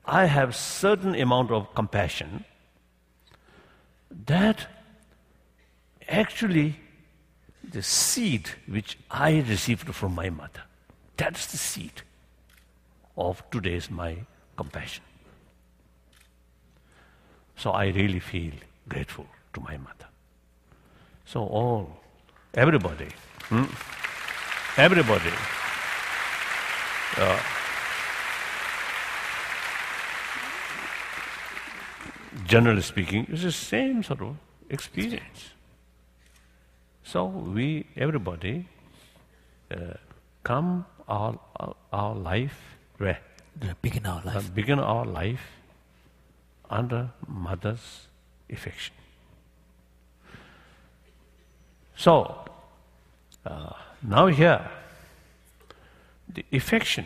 [0.06, 2.46] I have certain amount of compassion
[4.26, 4.68] that
[6.08, 6.80] actually
[7.64, 10.64] the seed which I received from my mother,
[11.18, 12.02] that's the seed
[13.18, 14.18] of today's my
[14.58, 15.04] compassion.
[17.56, 18.54] So I really feel
[18.90, 20.08] grateful to my mother.
[21.26, 22.02] So all,
[22.54, 23.10] everybody,
[23.50, 23.66] hmm,
[24.78, 25.32] everybody,
[27.18, 27.40] uh,
[32.46, 34.36] generally speaking, it's the same sort of
[34.70, 35.52] experience.
[37.04, 38.68] So we, everybody,
[39.70, 39.96] uh,
[40.44, 43.20] come our, our, our life, where?
[43.82, 44.54] Begin our Uh, life.
[44.56, 45.44] begin our life
[46.70, 48.08] under mother's
[48.50, 48.96] affection.
[51.98, 52.46] So,
[53.46, 54.72] uh, now here,
[56.34, 57.06] the affection,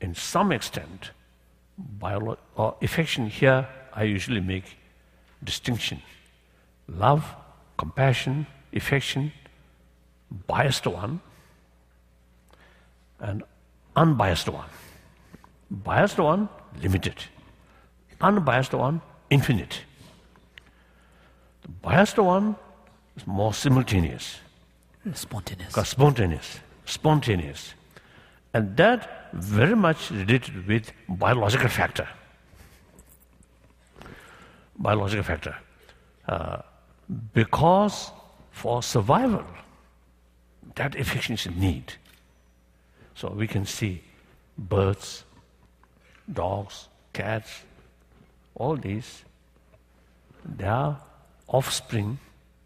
[0.00, 1.10] in some extent,
[1.98, 4.76] biolo- or affection here, I usually make
[5.42, 6.02] distinction.
[6.88, 7.24] Love,
[7.76, 9.32] compassion, affection,
[10.46, 11.20] biased one,
[13.18, 13.42] and
[13.96, 14.68] unbiased one.
[15.70, 16.48] Biased one,
[16.82, 17.14] limited.
[18.20, 19.80] Unbiased one, infinite.
[21.62, 22.56] The biased one
[23.16, 24.38] is more simultaneous,
[25.14, 25.74] Spontaneous.
[25.88, 26.60] spontaneous,
[26.90, 27.74] spontaneous.
[28.52, 32.08] And that very much related with biological factor.
[34.76, 35.56] Biological factor.
[36.28, 36.62] Uh,
[37.32, 38.10] because
[38.50, 39.44] for survival,
[40.74, 41.94] that is need.
[43.14, 44.02] So we can see
[44.58, 45.24] birds,
[46.32, 47.62] dogs, cats,
[48.54, 49.24] all these,
[50.44, 50.96] their
[51.48, 52.18] offspring,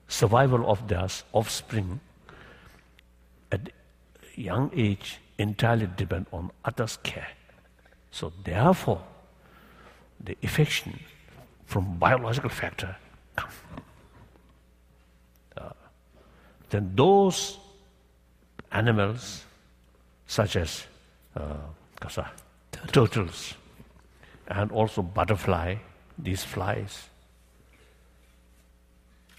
[0.08, 2.00] survival of their offspring
[4.36, 7.28] young age entirely depend on others' care.
[8.10, 9.02] So therefore,
[10.20, 11.00] the affection
[11.66, 12.96] from biological factor
[13.36, 13.50] come.
[15.56, 15.70] Uh,
[16.70, 17.58] then those
[18.70, 19.44] animals,
[20.26, 20.84] such as
[21.36, 21.56] uh,
[22.00, 22.30] kasa,
[22.92, 23.54] turtles,
[24.48, 25.76] and also butterfly,
[26.18, 27.08] these flies,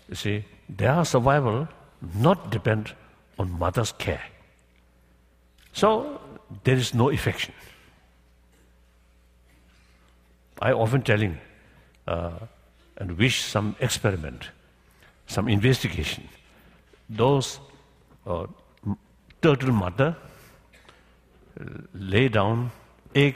[0.10, 1.68] you see, their survival
[2.14, 2.94] not depend
[3.40, 4.22] on mother's care.
[5.76, 6.22] So
[6.64, 7.54] there is no affection.
[10.62, 11.38] I often telling
[12.08, 12.40] uh,
[12.98, 14.50] and wish some experiment,
[15.28, 16.30] some investigation.
[17.10, 17.60] Those
[18.26, 18.48] uh,
[19.42, 20.16] turtle mother
[21.94, 22.72] lay down
[23.14, 23.36] egg,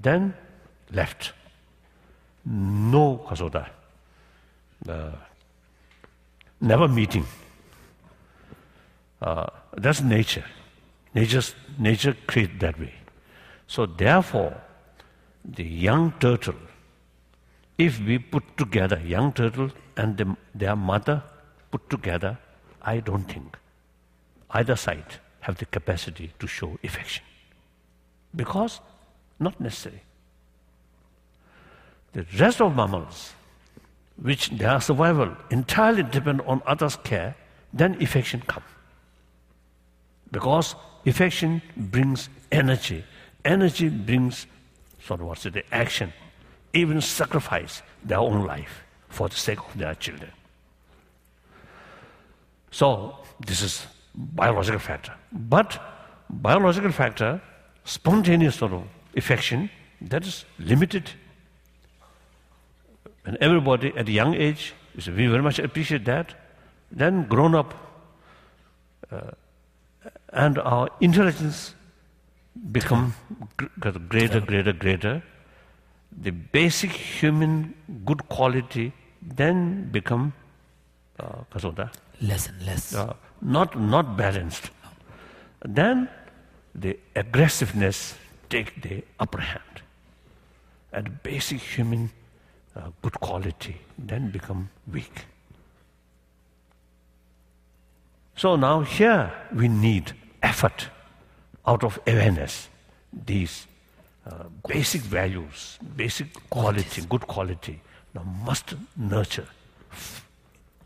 [0.00, 0.34] then
[0.92, 1.32] left.
[2.44, 3.68] No kasoda.
[4.88, 5.10] Uh,
[6.60, 7.26] never meeting.
[9.20, 10.44] Uh, that's nature.
[11.14, 12.94] Nature's, nature created that way.
[13.66, 14.60] So therefore,
[15.44, 16.54] the young turtle,
[17.78, 21.22] if we put together young turtle and the, their mother
[21.70, 22.38] put together,
[22.80, 23.56] I don't think
[24.50, 27.24] either side have the capacity to show affection.
[28.34, 28.80] Because
[29.38, 30.02] not necessary.
[32.12, 33.32] The rest of mammals,
[34.20, 37.34] which their survival entirely depend on others' care,
[37.72, 38.62] then affection come.
[40.30, 40.74] Because
[41.06, 43.04] affection brings energy.
[43.44, 44.46] Energy brings
[45.04, 46.12] sort what's it, action,
[46.72, 50.30] even sacrifice their own life for the sake of their children.
[52.70, 55.12] So this is biological factor.
[55.32, 55.80] But
[56.30, 57.40] biological factor,
[57.84, 58.84] spontaneous sort of
[59.16, 61.10] affection, that is limited.
[63.24, 66.34] And everybody at a young age, we very much appreciate that.
[66.90, 67.74] Then grown up,
[69.10, 69.30] uh,
[70.32, 71.74] and our intelligence
[72.70, 73.14] become
[73.56, 73.66] gr-
[74.08, 75.22] greater, greater, greater.
[76.20, 77.74] The basic human
[78.04, 80.32] good quality then become
[81.20, 81.42] uh,
[82.20, 82.94] Less and less.
[82.94, 84.70] uh, not not balanced.
[85.64, 86.08] Then
[86.74, 88.14] the aggressiveness
[88.50, 89.82] take the upper hand,
[90.92, 92.10] and basic human
[92.76, 95.26] uh, good quality then become weak.
[98.36, 100.12] So now here we need
[100.42, 100.88] effort
[101.66, 102.68] out of awareness.
[103.12, 103.66] These
[104.26, 107.80] uh, basic values, basic quality, good quality,
[108.14, 109.48] now must nurture
[109.90, 110.26] f-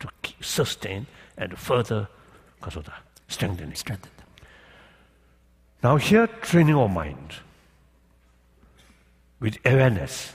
[0.01, 2.09] to keep, sustain and further
[2.63, 2.93] kasota,
[3.29, 3.75] strengthening.
[3.75, 4.13] Strengthened.
[5.83, 7.35] Now here training our mind
[9.39, 10.33] with awareness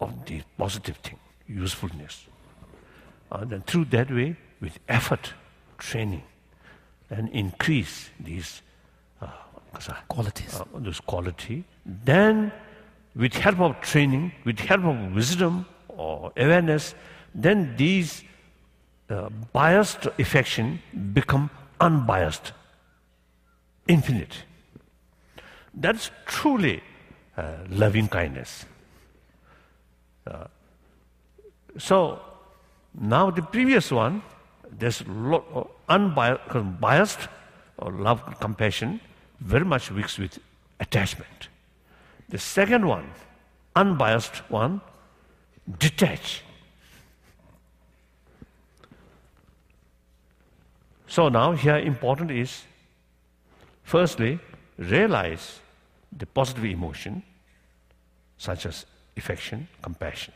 [0.00, 2.26] of the positive thing, usefulness.
[3.30, 5.32] And then through that way, with effort,
[5.78, 6.22] training,
[7.10, 8.62] and increase these
[9.20, 9.28] uh,
[10.08, 10.60] Qualities.
[10.60, 11.64] uh, this quality.
[11.84, 12.52] Then,
[13.14, 16.94] with help of training, with help of wisdom or awareness,
[17.34, 18.22] then these
[19.10, 20.80] uh, biased affection
[21.12, 21.50] become
[21.80, 22.52] unbiased,
[23.88, 24.44] infinite.
[25.74, 26.82] That's truly
[27.36, 28.64] uh, loving kindness.
[30.26, 30.44] Uh,
[31.76, 32.20] so
[32.98, 34.22] now the previous one,
[34.70, 37.28] there's lot of unbiased biased
[37.78, 39.00] or love compassion,
[39.40, 40.38] very much mixed with
[40.80, 41.48] attachment.
[42.28, 43.10] The second one,
[43.76, 44.80] unbiased one,
[45.78, 46.42] detach.
[51.06, 52.64] So now here important is
[53.82, 54.40] firstly
[54.78, 55.60] realize
[56.16, 57.22] the positive emotion
[58.38, 60.34] such as affection, compassion.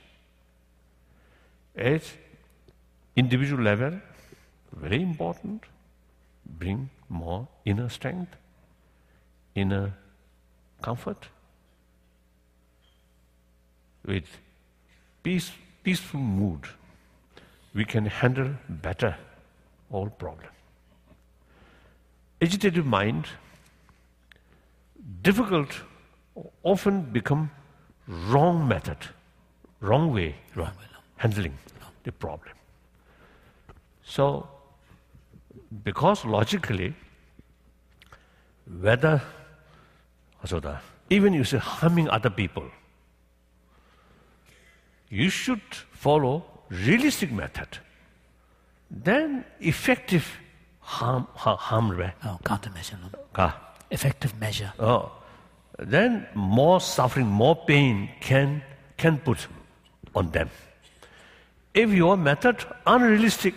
[1.76, 2.02] At
[3.16, 4.00] individual level,
[4.72, 5.64] very important,
[6.58, 8.36] bring more inner strength,
[9.54, 9.94] inner
[10.82, 11.28] comfort.
[14.04, 14.26] With
[15.22, 15.50] peace,
[15.82, 16.60] peaceful mood,
[17.74, 19.16] we can handle better
[19.90, 20.50] all problem.
[22.40, 23.26] Agitated mind,
[25.22, 25.80] difficult,
[26.62, 27.50] often become
[28.06, 28.98] wrong method,
[29.80, 30.72] wrong way, Wrong
[31.16, 31.58] handling
[32.04, 32.54] the problem.
[34.04, 34.48] So,
[35.84, 36.94] because logically,
[38.80, 39.20] whether
[41.10, 42.64] even you say harming other people,
[45.08, 47.78] you should follow realistic method.
[48.90, 50.38] Then effective
[50.80, 51.56] harm harm,
[52.24, 52.98] No, countermeasure.
[53.00, 53.08] No.
[53.32, 53.58] ka.
[53.90, 54.72] Effective measure.
[54.78, 55.10] Oh,
[55.78, 58.62] then more suffering, more pain can,
[58.96, 59.46] can put
[60.14, 60.50] on them.
[61.74, 63.54] If your method unrealistic,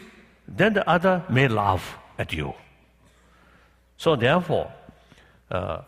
[0.47, 2.53] then the other may laugh at you.
[3.97, 4.71] So therefore,
[5.49, 5.81] uh,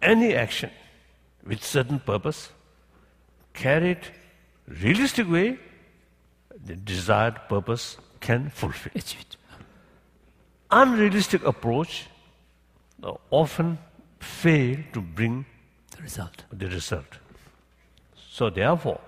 [0.00, 0.70] any action
[1.46, 2.48] with certain purpose,
[3.52, 3.98] carried
[4.66, 5.58] realistic way,
[6.64, 8.92] the desired purpose can fulfill
[10.74, 12.06] unrealistic approach
[13.02, 13.78] uh, often
[14.18, 15.44] fail to bring
[15.96, 16.44] The result.
[16.52, 17.18] the result.
[18.30, 19.00] So therefore,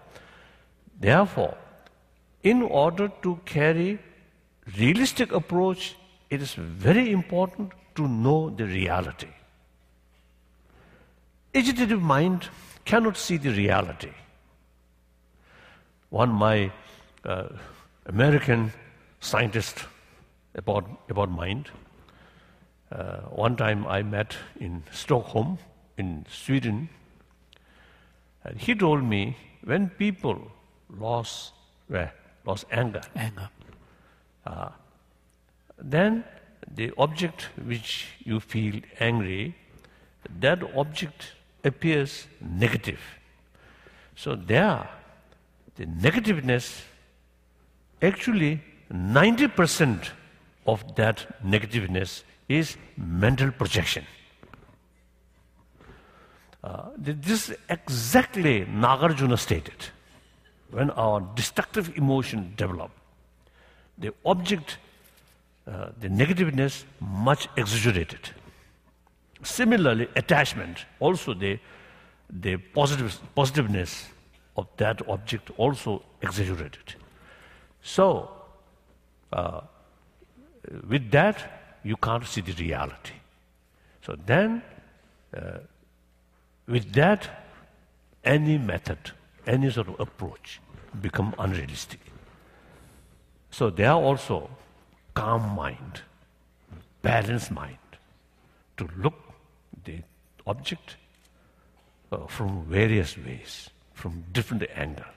[1.00, 1.56] therefore,
[2.42, 3.98] in order to carry
[4.78, 5.96] realistic approach,
[6.30, 9.28] it is very important to know the reality.
[11.54, 12.48] Agitative mind
[12.84, 14.12] cannot see the reality.
[16.10, 16.70] One my
[17.24, 17.48] uh,
[18.06, 18.72] American
[19.20, 19.84] scientist
[20.54, 21.70] about about mind.
[22.92, 23.16] Uh,
[23.46, 25.58] one time I met in Stockholm,
[25.98, 26.88] in Sweden,
[28.44, 30.40] and he told me when people
[30.88, 31.52] lost,
[31.88, 32.10] well,
[32.44, 33.48] lost anger, Anger.
[35.78, 36.24] Then
[36.74, 39.54] the object which you feel angry,
[40.40, 41.32] that object
[41.64, 43.00] appears negative.
[44.14, 44.88] So there,
[45.76, 46.82] the negativeness,
[48.02, 48.62] actually
[48.92, 50.08] 90%
[50.66, 54.04] of that negativeness is mental projection.
[56.64, 59.86] Uh, this is exactly Nagarjuna stated.
[60.70, 62.90] When our destructive emotion develop,
[63.98, 64.78] the object,
[65.66, 68.30] uh, the negativeness, much exaggerated.
[69.42, 71.58] Similarly, attachment, also the
[72.30, 74.08] the positive, positiveness
[74.56, 76.94] of that object also exaggerated.
[77.82, 78.30] So,
[79.32, 79.60] uh,
[80.88, 83.14] with that, you can't see the reality.
[84.02, 84.62] So then,
[85.36, 85.58] uh,
[86.66, 87.28] with that,
[88.24, 88.98] any method,
[89.46, 90.60] any sort of approach
[91.00, 92.00] become unrealistic.
[93.50, 94.50] So there are also
[95.16, 96.02] calm mind,
[97.02, 97.78] balanced mind,
[98.76, 99.14] to look
[99.84, 100.02] the
[100.46, 100.96] object
[102.12, 105.12] uh, from various ways, from different angle.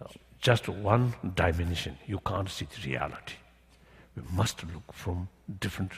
[0.00, 0.06] Uh,
[0.40, 3.34] just one dimension, you can't see the reality.
[4.16, 5.28] We must look from
[5.60, 5.92] different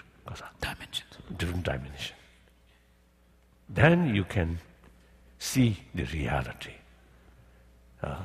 [0.61, 1.11] Dimensions.
[1.38, 2.14] different dimension.
[3.68, 4.61] Then you can
[5.38, 6.74] see the reality.
[8.01, 8.16] Uh,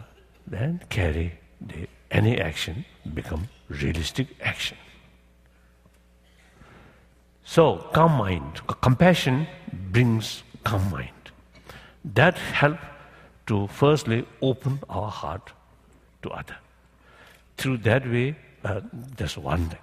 [0.45, 4.77] then carry the, any action become realistic action.
[7.43, 9.47] So calm mind, compassion
[9.91, 11.11] brings calm mind.
[12.03, 12.79] That help
[13.47, 15.51] to firstly open our heart
[16.23, 16.57] to other.
[17.57, 18.81] Through that way, uh,
[19.15, 19.79] that's one thing.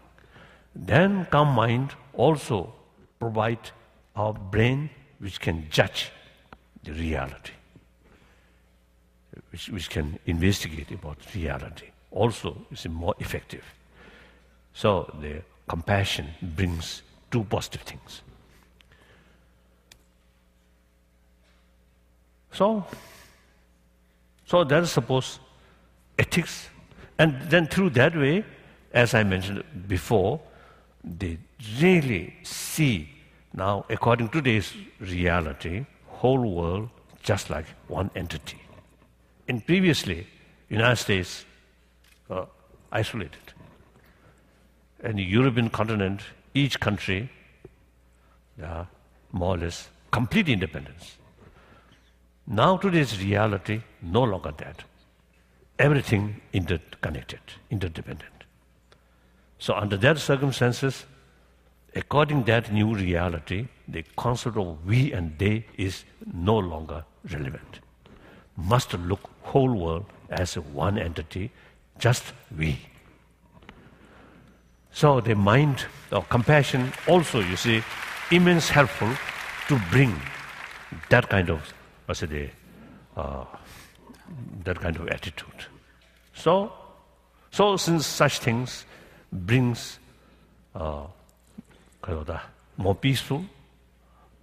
[0.75, 2.75] Then calm mind also
[3.21, 3.71] provide
[4.17, 6.11] our brain which can judge
[6.83, 7.53] the reality,
[9.51, 11.92] which, which can investigate about reality.
[12.13, 13.65] Also, is more effective.
[14.75, 18.23] So the compassion brings two positive things.
[22.53, 22.85] So,
[24.45, 25.41] so that is suppose
[26.19, 26.69] ethics,
[27.19, 28.45] and then through that way,
[28.93, 30.39] as I mentioned before,
[31.03, 31.39] they
[31.81, 33.09] really see
[33.55, 36.89] now, according to today's reality, whole world
[37.23, 38.61] just like one entity.
[39.49, 40.27] In previously,
[40.69, 41.45] United States
[42.33, 42.45] uh,
[42.91, 43.53] isolated,
[45.03, 46.21] and the European continent,
[46.55, 47.31] each country,
[48.63, 48.85] uh,
[49.33, 51.17] more or less complete independence.
[52.47, 54.85] Now today's reality, no longer that.
[55.79, 58.45] Everything interconnected, interdependent.
[59.59, 61.05] So under that circumstances,
[61.95, 67.81] according that new reality, the concept of we and they is no longer relevant.
[68.57, 71.51] Must look whole world as one entity,
[72.03, 72.77] just we.
[74.91, 77.81] So the mind of compassion also, you see,
[78.33, 79.11] immense helpful
[79.69, 80.21] to bring
[81.11, 81.73] that kind of,
[82.09, 82.51] I say,
[83.17, 83.45] uh,
[84.65, 85.67] that kind of attitude.
[86.35, 86.73] So,
[87.53, 88.85] so since such things
[89.33, 90.01] brings
[90.75, 91.07] uh,
[92.77, 93.45] more peaceful,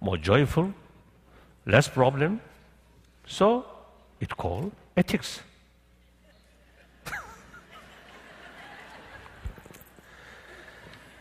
[0.00, 0.72] more joyful,
[1.66, 2.40] less problem,
[3.26, 3.66] so
[4.18, 5.40] it called ethics.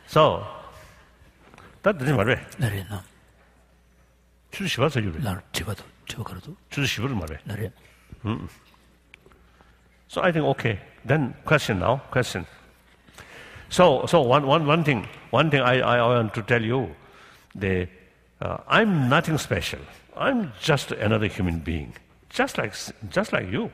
[0.09, 0.45] so,
[1.83, 2.41] that doesn't matter.
[2.59, 3.03] 나래 나
[4.51, 5.19] 주시바서 유래.
[5.21, 7.39] 나 집어도 집어가도 주시를 말해.
[7.45, 7.71] 나래
[10.09, 10.79] So I think okay.
[11.05, 12.01] Then question now.
[12.11, 12.47] Question.
[13.69, 16.95] So so one one one thing one thing I, I want to tell you,
[17.55, 17.89] the
[18.41, 19.81] uh, I'm nothing special.
[20.17, 21.93] I'm just another human being,
[22.31, 22.75] just like
[23.11, 23.71] just like you.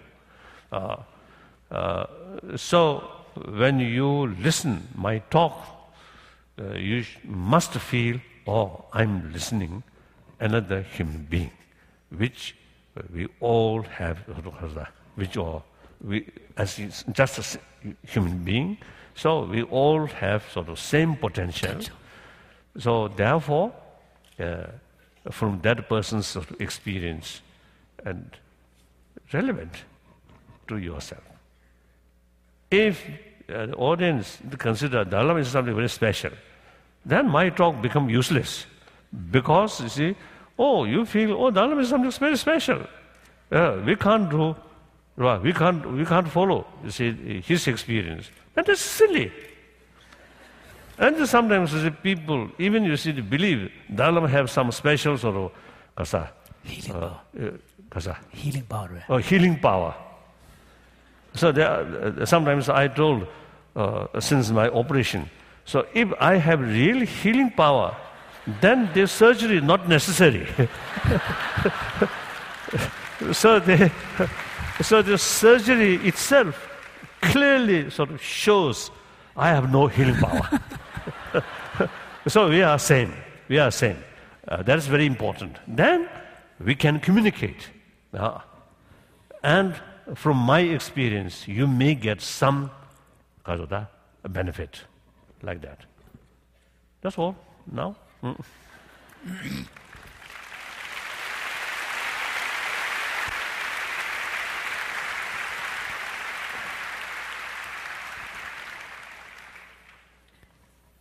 [0.73, 0.97] Uh,
[1.71, 2.07] uh,
[2.57, 3.05] so
[3.47, 5.55] when you listen my talk,
[6.60, 9.84] uh, you must feel oh i'm listening
[10.40, 11.52] another human being
[12.18, 12.56] which
[13.14, 14.18] we all have
[15.16, 15.64] which all
[16.02, 16.26] we
[16.58, 17.60] as just a
[18.04, 18.78] human being
[19.16, 21.80] so we all have sort of same potential.
[22.78, 23.74] So therefore
[24.38, 24.68] uh,
[25.32, 27.42] from that person's sort of experience
[28.06, 28.30] and
[29.32, 29.72] relevant
[30.68, 31.24] to yourself.
[32.70, 33.08] If
[33.50, 36.32] uh, the audience consider Dalai Lama is something very special,
[37.06, 38.66] then my talk become useless
[39.32, 40.16] because you see,
[40.58, 42.82] oh, you feel oh Dalai Lama is something very special.
[43.52, 44.56] Uh, we can't do,
[45.18, 46.66] we can't we can't follow.
[46.84, 48.30] You see his experience.
[48.56, 49.32] That is silly.
[50.98, 55.18] And sometimes you see, people, even you see, they believe Dalai Lama have some special
[55.18, 55.52] sort of
[55.96, 56.32] kasa,
[56.64, 57.50] healing uh, power uh,
[57.90, 59.94] kasa, healing power or healing power.
[61.36, 63.28] So are- uh, sometimes I told,
[63.76, 65.30] uh, since my operation,
[65.66, 67.96] so if I have real healing power,
[68.62, 70.48] then the surgery is not necessary.
[73.34, 73.92] so, the,
[74.82, 76.70] so the surgery itself
[77.22, 78.92] clearly sort of shows
[79.36, 80.62] I have no healing power.
[82.28, 83.14] so we are same.
[83.50, 83.98] We are same.
[84.48, 85.58] Uh, that is very important.
[85.68, 86.08] Then
[86.64, 87.70] we can communicate.
[88.14, 88.40] Uh,
[89.44, 89.76] and
[90.14, 92.70] from my experience, you may get some
[93.44, 93.88] 가져다
[94.30, 94.82] benefit
[95.42, 95.80] like that.
[97.02, 97.36] That's all.
[97.72, 97.96] Now.
[98.24, 98.36] Mm.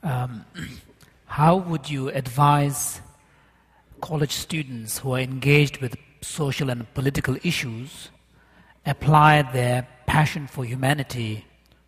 [0.02, 0.44] Um,
[1.26, 3.00] how would you advise
[4.02, 8.10] college students who are engaged with social and political issues
[8.86, 11.44] apply their passion for humanity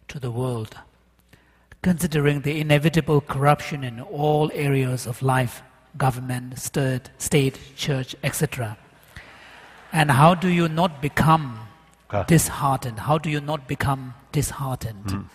[0.09, 0.77] to the world,
[1.83, 5.63] considering the inevitable corruption in all areas of life
[5.97, 8.77] government, state, state church, etc.
[9.93, 11.61] And how do you not become
[12.11, 12.23] Ah.
[12.23, 13.01] disheartened?
[13.01, 15.29] How do you not become disheartened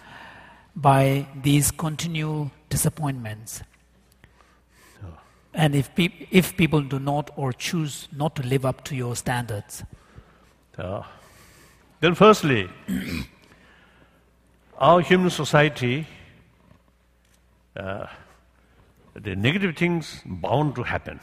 [0.76, 3.64] by these continual disappointments?
[5.53, 9.16] And if, peop if people do not or choose not to live up to your
[9.16, 9.84] standards,
[10.78, 11.03] Uh,
[12.02, 12.68] then, firstly,
[14.80, 16.08] our human society,
[17.78, 18.08] uh,
[19.14, 21.20] the negative things bound to happen.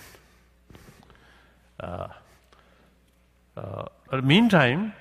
[1.81, 2.07] Uh,
[3.57, 4.93] uh, but meantime,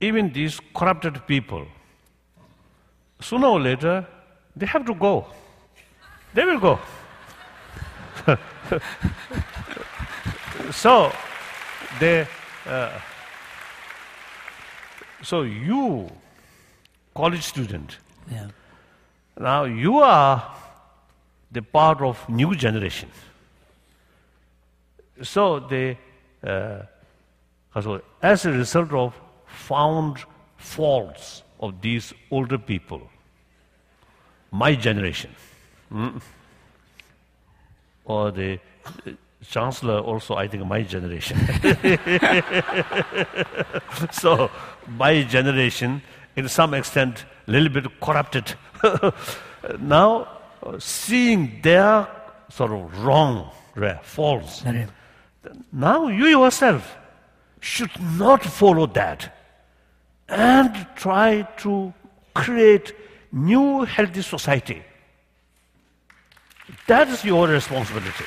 [0.00, 1.66] even these corrupted people,
[3.20, 4.06] sooner or later,
[4.56, 5.26] they have to go.
[6.32, 6.78] They will go.
[10.72, 11.12] so,
[12.00, 12.26] they.
[12.66, 12.98] Uh,
[15.22, 16.10] so you,
[17.14, 17.98] college student,
[18.30, 18.48] yeah,
[19.38, 20.54] now you are
[21.50, 23.10] the part of new generation.
[25.22, 25.98] So they,
[26.44, 26.82] uh,
[28.22, 29.14] as a result of
[29.46, 30.18] found
[30.56, 33.02] faults of these older people,
[34.50, 35.30] my generation,
[35.92, 36.20] mm,
[38.04, 39.10] or the uh,
[39.46, 41.38] chancellor also, I think my generation.
[44.12, 44.50] so
[44.88, 46.02] my generation,
[46.36, 48.54] in some extent, a little bit corrupted.
[49.80, 50.28] now,
[50.62, 52.08] uh, seeing their
[52.48, 53.50] sort of wrong,
[54.02, 54.64] false,
[55.72, 56.96] now you yourself
[57.60, 59.34] should not follow that
[60.28, 61.92] and try to
[62.34, 62.94] create
[63.32, 64.82] new healthy society.
[66.86, 68.24] That is your responsibility.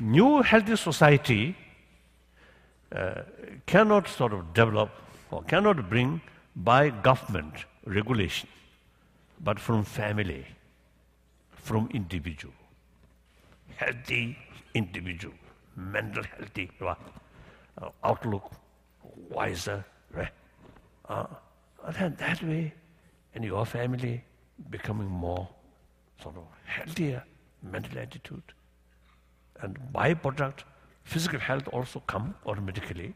[0.00, 1.54] New healthy society
[2.90, 3.22] uh,
[3.66, 4.90] cannot sort of develop
[5.30, 6.22] or cannot bring
[6.56, 8.48] by government regulation,
[9.44, 10.46] but from family,
[11.52, 12.54] from individual.
[13.76, 14.38] Healthy
[14.74, 15.34] individual,
[15.76, 16.70] mental healthy?
[16.80, 16.94] Uh,
[18.02, 18.52] outlook,
[19.28, 19.84] wiser,
[20.14, 20.32] right?
[21.08, 21.26] Uh,
[21.98, 22.72] and that way,
[23.34, 24.24] in your family,
[24.70, 25.46] becoming more
[26.22, 27.22] sort of healthier
[27.62, 28.42] mental attitude.
[29.62, 30.64] And byproduct,
[31.04, 33.14] physical health also come automatically.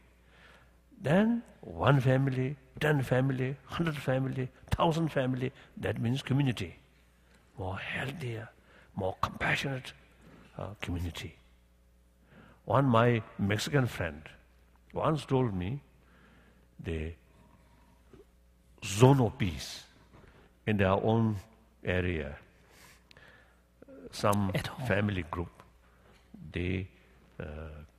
[1.01, 6.75] Then one family, ten family, hundred family, thousand family, that means community.
[7.57, 8.49] More healthier,
[8.95, 9.93] more compassionate
[10.57, 11.35] uh, community.
[12.65, 14.21] One my Mexican friend
[14.93, 15.81] once told me
[16.79, 17.13] the
[18.83, 19.83] zone of peace
[20.65, 21.37] in their own
[21.83, 22.37] area,
[24.11, 24.51] some
[24.87, 25.54] family group,
[26.55, 26.87] they
[27.39, 27.45] uh,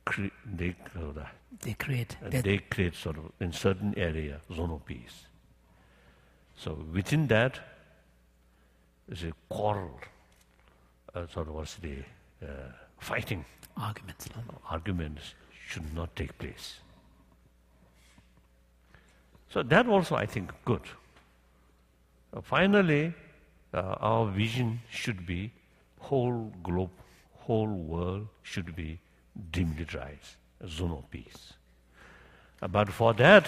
[0.05, 1.23] cre- they uh,
[1.61, 5.17] they create that they create sort of in certain area zone of peace.
[6.55, 7.59] So within that
[9.09, 9.99] is a quarrel,
[11.13, 11.97] uh, sort of what's the
[12.41, 12.47] uh,
[12.99, 13.45] fighting
[13.77, 14.27] arguments.
[14.35, 14.41] no?
[14.69, 15.35] arguments
[15.67, 16.79] should not take place.
[19.49, 20.81] So that also I think good.
[22.33, 23.13] Uh, finally,
[23.73, 25.51] uh, our vision should be
[25.99, 26.89] whole globe,
[27.47, 28.99] whole world should be
[29.51, 31.53] dimly rise, a zone of peace.
[32.59, 33.47] But for that,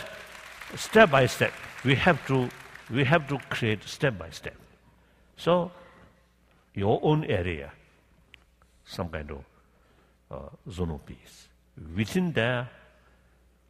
[0.75, 2.49] step by step, we have to,
[2.89, 4.55] we have to create step by step.
[5.35, 5.71] So,
[6.73, 7.71] your own area,
[8.85, 9.43] some kind of
[10.31, 11.47] uh, zone of peace.
[11.95, 12.69] Within there,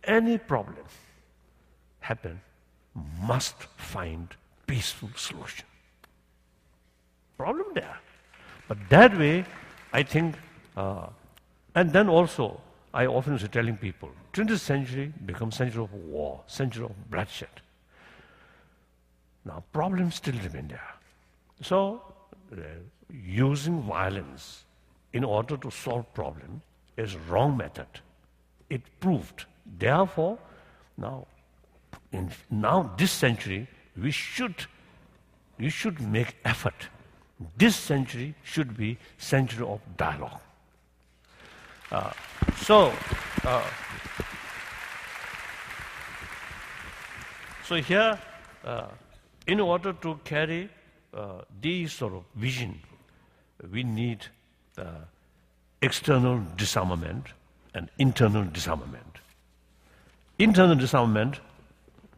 [0.04, 0.86] any problem
[2.00, 2.42] happen
[3.22, 4.36] must find
[4.68, 5.66] peaceful solution.
[7.38, 7.98] Problem there.
[8.68, 9.46] But that way,
[9.92, 10.36] I think,
[10.78, 11.08] uh,
[11.76, 12.62] and then also,
[12.94, 17.62] I often say telling people, 20th century becomes century of war, century of bloodshed.
[19.46, 20.94] Now, problems still remain there.
[21.62, 22.02] So,
[22.52, 22.58] uh,
[23.12, 24.66] using violence
[25.14, 26.62] in order to solve problem
[26.98, 27.88] is wrong method.
[28.70, 29.46] It proved.
[29.78, 30.38] Therefore,
[30.98, 31.26] now,
[32.12, 33.68] in now this century,
[33.98, 34.66] we should
[35.58, 36.90] we should make effort.
[37.58, 40.42] This century should be century of dialogue.
[41.92, 42.12] Uh,
[42.58, 42.94] so,
[43.44, 43.66] uh,
[47.66, 48.20] so here,
[48.66, 48.88] uh,
[49.48, 50.70] in order to carry
[51.14, 52.80] uh, these sort of vision,
[53.72, 54.26] we need
[54.78, 54.84] uh,
[55.82, 57.28] external disarmament
[57.74, 59.20] and internal disarmament.
[60.38, 61.40] Internal disarmament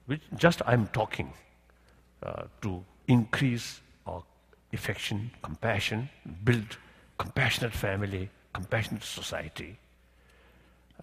[0.05, 1.32] which just I'm talking
[2.24, 3.82] uh, to increase
[4.74, 6.09] affection, compassion,
[6.43, 6.78] build
[7.17, 9.78] compassionate family, compassionate society.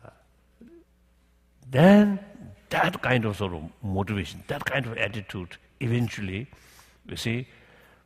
[0.05, 0.11] Uh,
[1.71, 2.19] then
[2.71, 6.47] that kind of sort of motivation, that kind of attitude, eventually,
[7.07, 7.47] you see,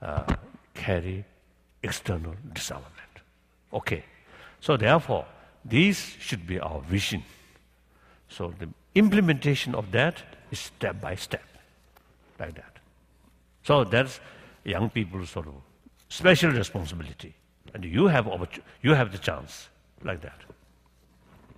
[0.00, 0.36] uh,
[0.74, 1.24] carry
[1.82, 3.14] external disarmament.
[3.72, 4.04] Okay.
[4.60, 5.26] So therefore,
[5.64, 7.24] these should be our vision.
[8.28, 11.44] So the implementation of that is step by step,
[12.38, 12.78] like that.
[13.64, 14.20] So that's
[14.64, 15.54] young people's sort of
[16.08, 17.34] special responsibility.
[17.74, 18.28] And you have,
[18.82, 19.68] you have the chance,
[20.02, 20.40] like that.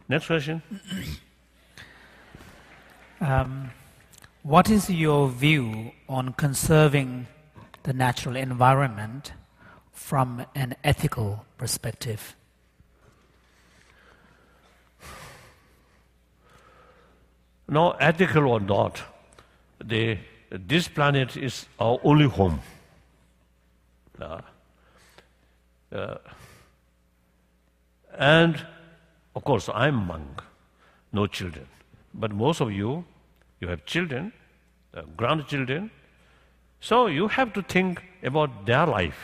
[0.09, 0.63] Next question.
[3.21, 3.71] Um,
[4.43, 7.27] what is your view on conserving
[7.85, 9.33] the natural environment
[9.93, 12.37] from an ethical perspective?
[17.67, 19.03] No, ethical or not,
[19.83, 20.19] the,
[20.51, 22.61] this planet is our only home.
[24.25, 26.16] Uh,
[28.18, 28.66] and
[29.35, 30.43] of course, I'm monk,
[31.12, 31.66] no children.
[32.12, 33.05] But most of you,
[33.61, 34.33] you have children,
[34.95, 35.91] uh, grandchildren,
[36.81, 39.18] so you have to think about their life,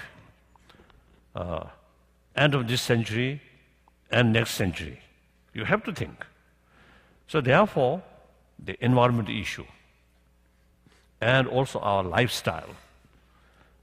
[1.35, 1.65] uh,
[2.35, 3.41] end of this century
[4.11, 5.01] and next century.
[5.55, 6.27] You have to think.
[7.27, 8.03] So therefore,
[8.59, 9.67] the environment issue
[11.21, 12.75] and also our lifestyle.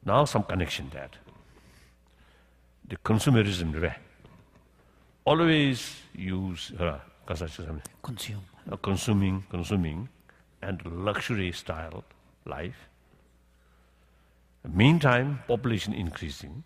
[0.07, 1.17] Now some connection that.
[2.87, 3.99] The consumerism, right?
[5.27, 5.79] always
[6.15, 6.99] use uh,
[8.01, 10.07] consume uh, consuming, consuming,
[10.61, 12.05] and luxury style
[12.45, 12.87] life.
[14.83, 16.63] Meantime, population increasing.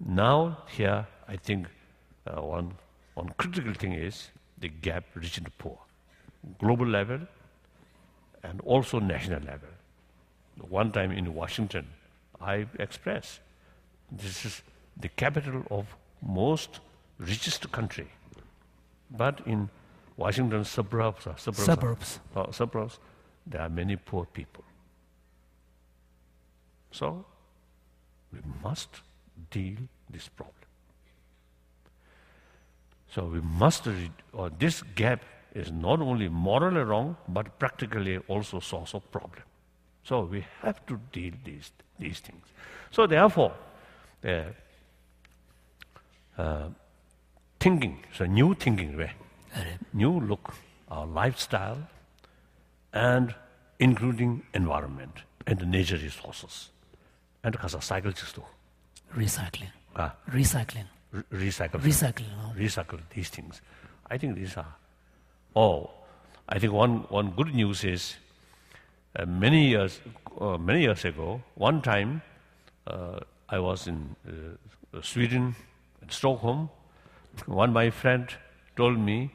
[0.00, 1.66] Now, here, I think
[2.26, 2.72] uh, one,
[3.14, 5.78] one critical thing is the gap rich and poor,
[6.58, 7.20] global level
[8.42, 9.73] and also national level.
[10.56, 11.86] One time in Washington,
[12.40, 13.40] I expressed
[14.10, 14.62] this is
[14.96, 15.86] the capital of
[16.22, 16.80] most
[17.18, 18.08] richest country.
[19.10, 19.68] But in
[20.16, 22.20] Washington suburbs, uh, suburbs, suburbs.
[22.36, 22.98] Uh, suburbs,
[23.46, 24.64] there are many poor people.
[26.92, 27.24] So
[28.32, 29.00] we must
[29.50, 29.76] deal
[30.10, 30.54] this problem.
[33.08, 33.88] So we must,
[34.32, 35.22] or this gap
[35.54, 39.42] is not only morally wrong, but practically also source of problem.
[40.04, 42.46] So we have to deal these these things.
[42.90, 43.52] So therefore,
[44.24, 44.42] uh,
[46.38, 46.68] uh,
[47.60, 49.16] thinking, so new thinking, right?
[49.92, 50.54] new look,
[50.90, 51.78] our lifestyle,
[52.92, 53.34] and
[53.78, 56.70] including environment and the nature resources.
[57.42, 58.38] And because cycle just
[59.14, 59.70] recycling.
[59.96, 60.14] Ah.
[60.30, 60.86] Recycling.
[61.12, 61.80] Re- recycle.
[61.80, 62.30] Recycling.
[62.36, 62.52] No?
[62.56, 63.60] Recycle these things.
[64.10, 64.74] I think these are.
[65.54, 65.90] Oh,
[66.48, 68.16] I think one, one good news is
[69.16, 70.00] uh, many years
[70.40, 72.22] uh, many years ago, one time
[72.86, 75.54] uh, I was in uh, Sweden,
[76.02, 76.70] in Stockholm.
[77.46, 78.28] One my friend
[78.76, 79.30] told me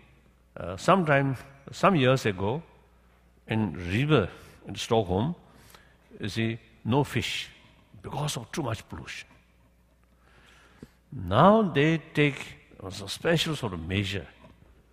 [0.58, 1.38] uh, sometime,
[1.72, 2.62] some years ago,
[3.48, 4.30] in river
[4.68, 5.36] in Stockholm,
[6.20, 7.50] you see, no fish
[8.02, 9.28] because of too much pollution.
[11.12, 12.46] Now they take
[12.84, 14.28] a special sort of measure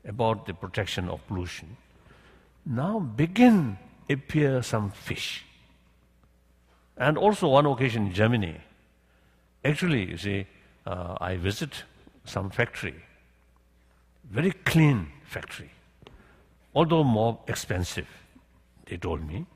[0.04, 1.76] about the protection of pollution.
[2.64, 5.44] Now begin appear some fish.
[6.96, 8.56] And also one occasion in Germany,
[9.64, 10.46] actually, you see,
[10.86, 11.84] uh, I visit
[12.24, 12.94] some factory,
[14.30, 15.70] very clean factory.
[16.74, 18.08] Although more expensive,
[18.86, 19.46] they told me,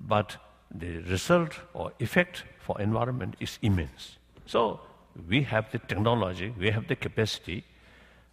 [0.00, 0.36] but
[0.70, 4.16] the result or effect for environment is immense.
[4.46, 4.80] So
[5.28, 7.64] we have the technology, we have the capacity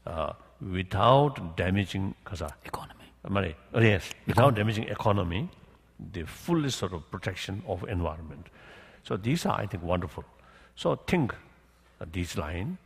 [0.05, 2.98] uh, without damaging kasa, economy.
[3.29, 3.55] Money.
[3.73, 5.49] Oh, yes, without damaging economy,
[6.11, 8.47] the fullest sort of protection of environment.
[9.03, 10.23] So these are, I think, wonderful.
[10.75, 11.33] So think
[12.11, 12.77] this line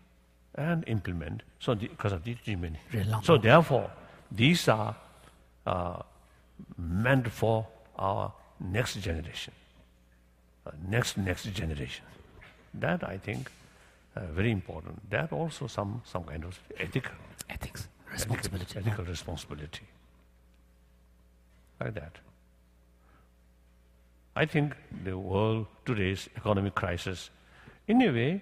[0.55, 1.43] and implement.
[1.59, 2.37] So because of these
[3.23, 3.89] So therefore,
[4.31, 4.95] these are
[5.65, 6.01] uh,
[6.77, 7.65] meant for
[7.97, 9.53] our next generation,
[10.65, 12.05] uh, next next generation.
[12.73, 13.51] That I think
[14.15, 15.09] uh, very important.
[15.09, 17.15] That also some some kind of ethical
[17.49, 19.87] ethics responsibility, ethical, ethical responsibility,
[21.83, 22.17] like that.
[24.35, 24.73] I think
[25.03, 27.29] the world today's economic crisis,
[27.87, 28.41] in a way,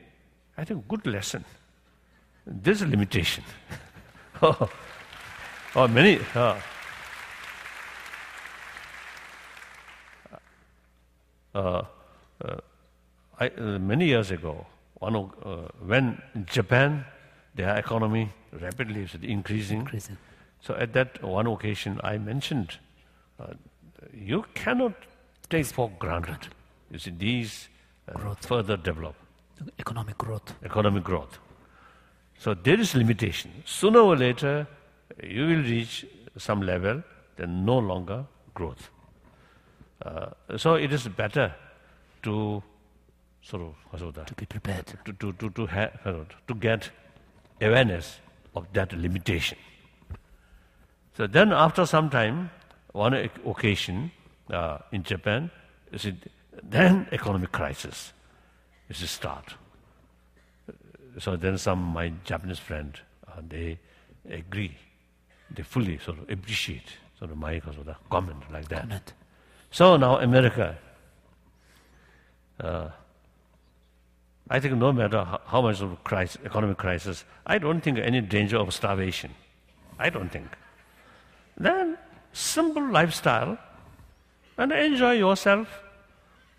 [0.58, 1.44] I think good lesson
[2.46, 3.44] there's a limitation.
[4.42, 4.70] oh,
[5.76, 6.20] oh, many.
[6.34, 6.60] Uh,
[11.54, 11.84] uh, uh,
[13.40, 14.66] I, uh, many years ago,
[14.96, 17.06] one of, uh, when Japan,
[17.56, 19.82] their economy rapidly is increasing.
[19.82, 20.18] increasing.
[20.62, 22.78] So at that one occasion, I mentioned
[24.14, 24.94] you cannot
[25.50, 26.48] take for granted.
[26.92, 27.70] You see, these
[28.14, 29.16] uh, further develop
[29.80, 30.56] Economic growth.
[30.66, 31.38] economic growth.
[32.40, 33.52] So there is limitation.
[33.66, 34.68] Sooner or later,
[35.24, 36.06] you will reach
[36.38, 37.04] some level,
[37.38, 38.90] then no longer growth.
[40.04, 41.54] Uh, so it is better
[42.24, 42.64] to
[43.42, 43.62] sort
[43.94, 44.28] of that?
[44.28, 44.86] To be prepared.
[45.06, 46.90] to, to, to, to, ha- uh, to get
[47.62, 48.20] awareness
[48.56, 49.58] of that limitation.
[51.16, 52.50] So then, after some time,
[52.92, 54.12] one occasion
[54.50, 55.52] uh, in Japan,
[55.92, 56.16] is it,
[56.64, 58.14] then economic crisis
[58.90, 59.56] is the start.
[61.20, 62.98] So then, some my Japanese friend
[63.28, 63.80] uh, they
[64.30, 64.78] agree,
[65.50, 68.82] they fully sort of appreciate sort of my sort of comment like that.
[68.82, 69.14] Comment.
[69.72, 70.78] So now America,
[72.60, 72.90] uh,
[74.50, 78.22] I think no matter how, how much of crisis, economic crisis, I don't think any
[78.22, 79.32] danger of starvation.
[80.00, 80.48] I don't think.
[81.58, 81.98] Then
[82.34, 83.58] simple lifestyle
[84.58, 85.68] and enjoy yourself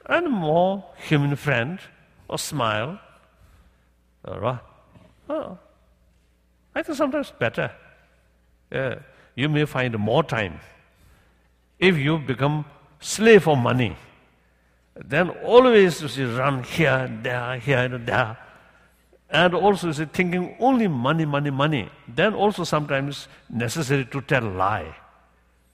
[0.07, 1.79] and more human friend
[2.29, 2.99] or smile.
[4.25, 4.59] All right.
[6.75, 7.71] I think sometimes better.
[9.35, 10.61] You may find more time
[11.79, 12.65] if you become
[13.01, 13.97] slave for money,
[14.95, 18.37] then always you see, run here, there, here, and there.
[19.31, 21.91] And also you see, thinking only money, money, money.
[22.07, 24.95] Then also sometimes necessary to tell lie,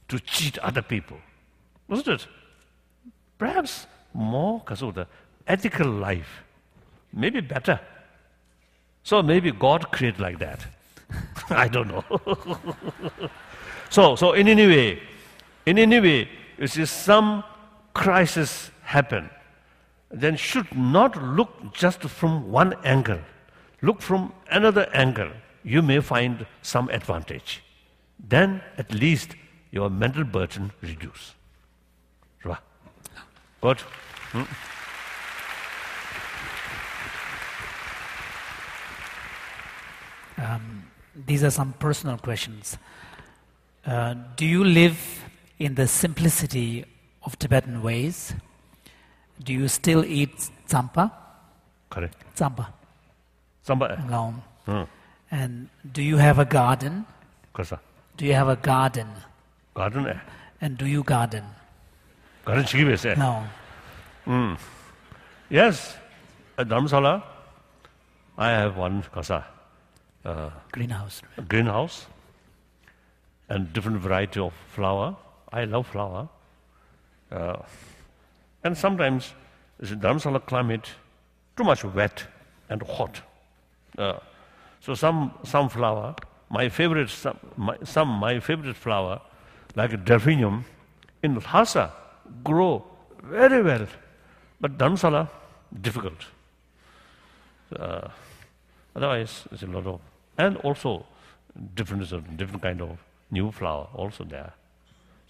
[0.09, 1.19] to cheat other people.
[1.89, 2.27] Wasn't it?
[3.39, 5.07] Perhaps more the
[5.47, 6.43] ethical life.
[7.13, 7.81] Maybe better.
[9.03, 10.67] So maybe God created like that.
[11.51, 12.05] I don't know.
[13.91, 15.03] so, so in any way,
[15.65, 16.29] in any way,
[16.59, 17.45] you see some
[17.95, 19.31] crisis happen,
[20.11, 23.21] then should not look just from one angle.
[23.83, 25.31] Look from another angle.
[25.63, 27.63] You may find some advantage.
[28.19, 29.37] Then at least
[29.71, 31.35] your mental burden reduce.
[32.45, 32.59] Right?
[33.61, 33.81] Good?
[34.33, 34.45] Hmm?
[41.27, 42.79] These are some personal questions.
[43.85, 45.25] Uh, do you live
[45.59, 46.85] in the simplicity
[47.23, 48.35] of Tibetan ways?
[49.43, 51.11] Do you still eat tsampa?
[51.91, 52.17] Correct.
[52.37, 52.67] Tsampa,
[53.63, 53.95] Somebody.
[54.09, 54.43] alone.
[54.67, 54.83] Hmm.
[55.31, 57.05] And do you have a garden?
[57.53, 57.81] Kasa.
[58.17, 59.09] Do you have a garden?
[59.79, 60.19] Garden eh?
[60.61, 61.45] And do you garden?
[62.45, 63.15] Garden chigi eh?
[63.15, 64.57] No.
[65.49, 65.97] Yes.
[66.59, 67.23] At Dharamsala,
[68.37, 69.47] I have one kasa.
[70.73, 71.23] Greenhouse.
[71.47, 72.07] greenhouse
[73.49, 75.17] and different variety of flower.
[75.53, 76.29] I love flower.
[77.31, 77.63] Uh,
[78.65, 79.33] and sometimes
[79.79, 80.91] the Dharamsala climate
[81.57, 82.25] too much wet
[82.69, 83.23] and hot.
[83.97, 84.19] Uh,
[84.81, 86.17] so some, some flower,
[86.51, 89.21] my favorite, some my, some my favorite flower,
[89.79, 90.65] like delphinium,
[91.23, 91.93] in Lhasa
[92.43, 92.85] grow
[93.23, 93.87] very well.
[94.61, 95.29] But Dharamsala,
[95.81, 96.27] difficult.
[97.75, 98.09] Uh,
[98.97, 100.01] otherwise, it's a lot of,
[100.37, 101.07] and also
[101.77, 102.03] different,
[102.37, 102.99] different kind of
[103.31, 104.53] new flower also there.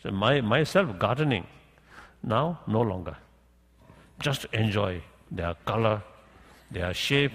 [0.02, 1.46] So my, myself gardening,
[2.22, 3.16] now no longer.
[4.18, 6.02] Just enjoy their color,
[6.70, 7.32] their shape,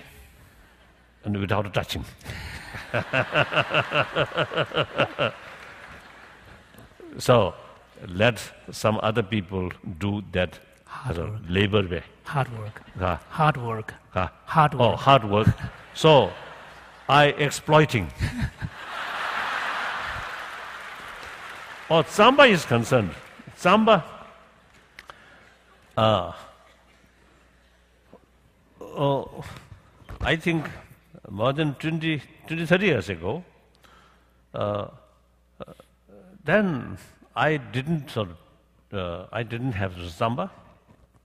[1.23, 2.03] and without touching.
[7.17, 7.53] so
[8.07, 8.41] let
[8.71, 10.59] some other people do that
[11.09, 12.03] as a labor way.
[12.23, 12.81] Hard work.
[13.29, 13.93] Hard work.
[14.13, 14.99] Hard Oh, work.
[14.99, 15.47] hard work.
[15.93, 16.31] so,
[17.09, 18.07] I exploiting.
[21.89, 23.11] oh, Tsampa is concerned.
[23.57, 24.03] Tsampa,
[25.97, 26.31] uh,
[28.81, 29.43] oh,
[30.21, 30.65] I think
[31.29, 33.43] more than 20, 20 30 years ago,
[34.53, 34.87] uh,
[36.43, 36.97] then
[37.35, 40.49] I didn't sort of, uh, I didn't have zamba.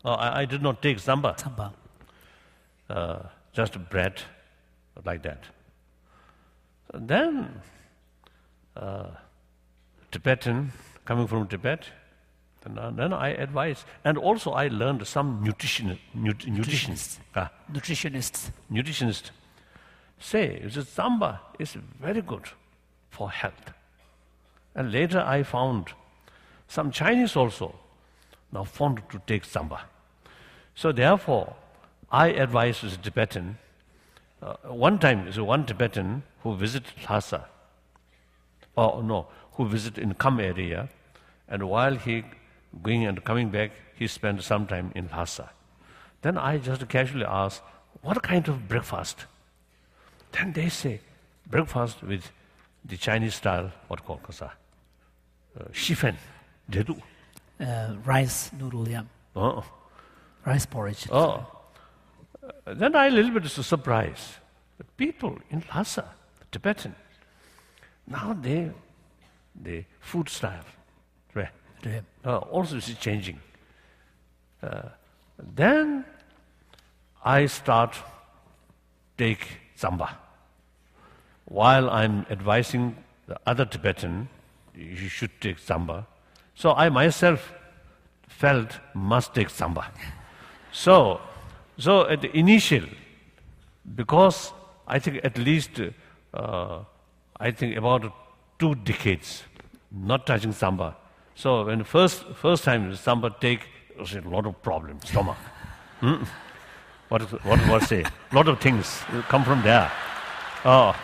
[0.05, 1.39] Uh, I, I did not take zamba.
[1.40, 1.73] Samba.
[2.89, 3.19] Uh,
[3.53, 4.23] just bread,
[5.05, 5.45] like that.
[6.95, 7.61] And then
[8.77, 9.09] uh,
[10.11, 10.73] Tibetan,
[11.05, 11.85] coming from Tibet,
[12.65, 17.19] and uh, then I advise, and also I learned some nutrition, nut, nutritionists.
[17.35, 18.51] Ah, nutritionists.
[18.70, 19.31] Nutritionists
[20.20, 22.45] say, samba is very good
[23.11, 23.73] for health.
[24.78, 25.88] And later I found
[26.68, 27.74] some Chinese also
[28.52, 29.80] now fond to take tsampa.
[30.76, 31.56] So therefore,
[32.12, 33.59] I advise the Tibetan.
[34.40, 37.46] Uh, one time, there so one Tibetan who visited Lhasa,
[38.76, 40.88] or no, who visited in Kham area,
[41.48, 42.22] and while he
[42.80, 45.50] going and coming back, he spent some time in Lhasa.
[46.22, 47.62] Then I just casually asked,
[48.02, 49.26] what kind of breakfast?
[50.30, 51.00] Then they say,
[51.50, 52.30] breakfast with
[52.84, 54.50] the Chinese style, what uh,
[55.72, 56.16] shifen
[56.70, 57.01] dedu
[57.60, 59.64] uh, rice noodle yam oh.
[60.44, 61.06] Rice porridge.
[61.10, 61.47] Oh.
[62.64, 64.39] Then i a little bit of surprise.
[64.78, 66.05] The people in lhasa
[66.51, 66.94] tibetan
[68.06, 68.70] now they
[69.62, 70.64] the food style
[71.35, 71.51] right?
[72.24, 73.40] Uh, also is changing.
[74.62, 74.89] Uh,
[75.55, 76.05] then
[77.24, 77.97] i start
[79.16, 80.09] take zamba
[81.44, 84.28] while i'm advising the other tibetan
[84.78, 86.06] you should take tsampa.
[86.55, 87.52] So I myself
[88.28, 89.86] felt must take tsampa.
[90.72, 91.20] So,
[91.78, 92.84] so at the initial,
[93.94, 94.52] because
[94.86, 95.80] I think at least,
[96.34, 96.78] uh,
[97.38, 98.12] I think about
[98.59, 99.44] two decades,
[99.90, 100.94] not touching Tsampa.
[101.34, 103.60] So when first, first time Tsampa take,
[103.90, 105.36] it was a lot of problems, stomach.
[106.00, 106.22] Hmm?
[107.09, 108.06] What, what was it?
[108.06, 109.90] A lot of things come from there.
[110.64, 110.94] Oh.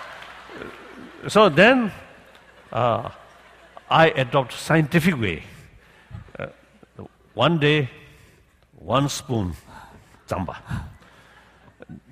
[1.26, 1.90] So then,
[2.72, 3.10] uh,
[3.90, 5.42] I adopt scientific way.
[6.38, 6.46] Uh,
[7.34, 7.90] one day,
[8.78, 9.54] one spoon,
[10.28, 10.56] Tsampa.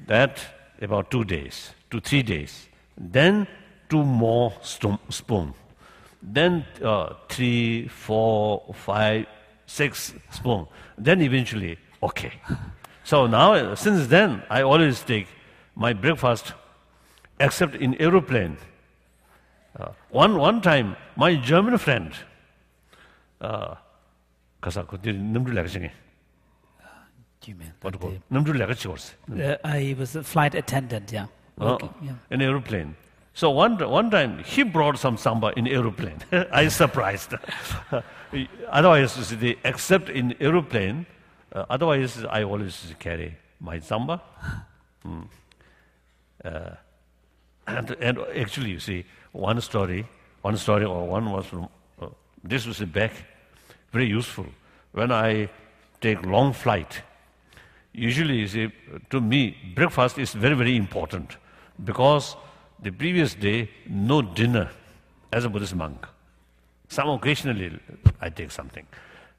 [0.07, 0.45] That
[0.81, 2.69] about two days, two, three days.
[2.97, 3.47] Then
[3.89, 5.55] two more spoon.
[6.23, 9.27] Then uh, three, four, five,
[9.67, 10.67] six spoon.
[10.99, 12.33] Then eventually, okay.
[13.05, 15.27] So now, uh, since then, I always take
[15.75, 16.53] my breakfast,
[17.41, 18.57] except in aeroplane.
[19.79, 22.13] Uh, one, one time, my German friend,
[23.41, 23.75] uh,
[24.61, 24.99] 가서 그
[29.41, 31.27] uh, I was a flight attendant, yeah.
[31.61, 32.13] Uh, okay, yeah.
[32.31, 32.95] An aeroplane.
[33.35, 36.19] So one, one time he brought some tsampa in aeroplane.
[36.53, 37.35] I surprised.
[38.71, 41.07] otherwise, the, except in aeroplane,
[41.53, 44.21] uh, otherwise I always carry my tsampa.
[45.05, 45.27] Mm.
[46.45, 46.77] Uh,
[47.67, 50.07] and, and actually, you see, one story,
[50.43, 51.69] one story, or one was from,
[52.01, 52.07] uh,
[52.45, 53.13] this was back,
[53.93, 54.47] very useful.
[54.93, 55.49] When I
[56.01, 57.03] take long flight,
[57.93, 58.73] usually see,
[59.11, 61.37] to me, breakfast is very, very important
[61.83, 62.37] because
[62.83, 64.71] the previous day, no dinner
[65.33, 66.07] as a Buddhist monk.
[66.89, 67.79] Some occasionally
[68.21, 68.87] I take something,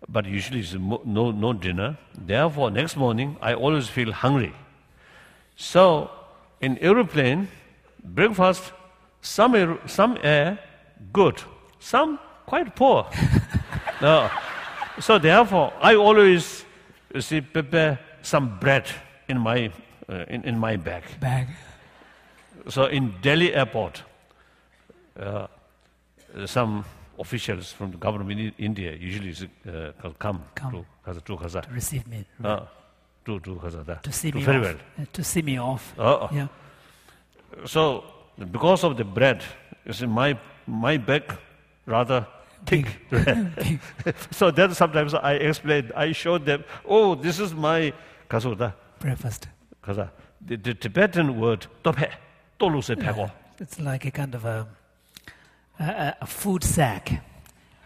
[0.09, 1.97] but usually it's no, no dinner.
[2.17, 4.53] Therefore, next morning I always feel hungry.
[5.55, 6.09] So,
[6.61, 7.47] in aeroplane,
[8.03, 8.71] breakfast,
[9.23, 10.57] some air, some air
[11.13, 11.41] good,
[11.79, 13.07] some quite poor.
[14.01, 14.29] No.
[14.99, 16.65] So therefore, I always
[17.15, 18.85] you see prepare some bread
[19.29, 19.71] in my
[20.09, 21.03] uh, in, in my bag.
[21.21, 21.47] Bag.
[22.69, 24.03] So in Delhi airport,
[25.17, 25.47] uh,
[26.45, 26.83] some
[27.17, 29.31] officials from the government in India usually
[29.67, 30.85] uh, come, Come.
[31.05, 31.61] to to.
[31.61, 32.25] To receive me.
[32.43, 32.65] Uh,
[33.25, 34.75] to to Kaza to see to me very off.
[34.99, 35.93] uh, To see me off.
[35.97, 36.47] Uh, Yeah.
[37.65, 38.03] So
[38.37, 39.43] because of the bread.
[39.85, 40.37] You see my
[40.67, 41.35] my back
[41.85, 42.25] rather
[42.65, 42.87] thick
[44.31, 47.93] so then sometimes i explained i showed them oh this is my
[48.29, 49.47] kasoda breakfast.
[49.83, 50.09] Kaza
[50.45, 52.09] the, the tibetan word tope
[52.59, 53.29] tolu se pego.
[53.59, 54.67] it's like a kind of a
[55.79, 57.21] a, a food sack.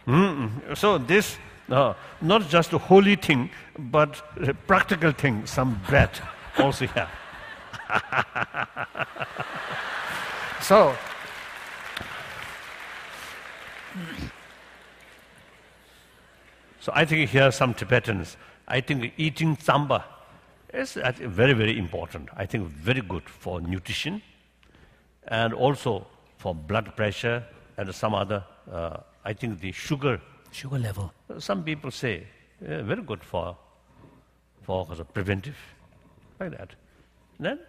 [0.06, 0.76] Mm -mm.
[0.76, 6.10] so this uh, not just a holy thing but a practical thing some bread
[6.58, 7.08] also here.
[10.68, 10.94] so,
[16.82, 18.36] so I think here some Tibetans,
[18.68, 20.04] I think eating tsampa
[20.74, 22.28] is very, very important.
[22.36, 24.22] I think very good for nutrition
[25.30, 26.06] and also
[26.38, 27.46] for blood pressure
[27.78, 30.20] and some other, uh, I think the sugar
[30.52, 31.14] Sugar level.
[31.40, 32.28] some people say
[32.62, 33.56] yeah, very good for
[34.64, 35.56] for as a preventive
[36.40, 36.76] like that.
[37.40, 37.60] Then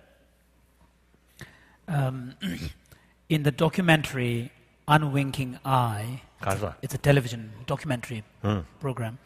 [1.88, 2.34] Um,
[3.28, 4.50] in the documentary
[4.86, 6.74] Unwinking Eye, Kaza.
[6.80, 8.60] it's a television documentary hmm.
[8.80, 9.18] program.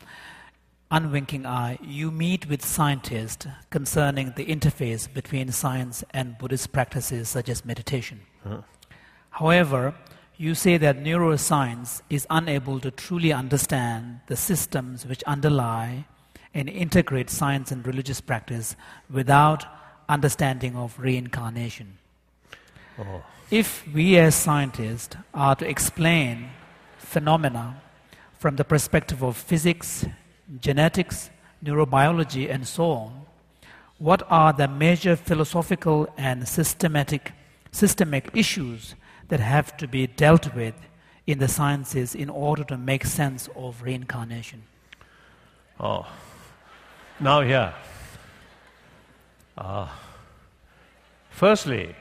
[0.90, 7.48] Unwinking Eye, you meet with scientists concerning the interface between science and Buddhist practices such
[7.48, 8.20] as meditation.
[8.42, 8.56] Hmm.
[9.30, 9.94] However,
[10.36, 16.06] you say that neuroscience is unable to truly understand the systems which underlie
[16.52, 18.74] and integrate science and religious practice
[19.08, 19.64] without
[20.08, 21.98] understanding of reincarnation.
[22.98, 23.22] Oh.
[23.50, 26.50] If we as scientists are to explain
[26.98, 27.82] phenomena
[28.38, 30.06] from the perspective of physics,
[30.60, 31.30] genetics,
[31.64, 33.26] neurobiology, and so on,
[33.98, 37.32] what are the major philosophical and systematic,
[37.70, 38.94] systemic issues
[39.28, 40.74] that have to be dealt with
[41.26, 44.62] in the sciences in order to make sense of reincarnation?
[45.78, 46.06] oh,
[47.20, 47.72] now here.
[49.56, 49.88] Uh,
[51.30, 51.94] firstly,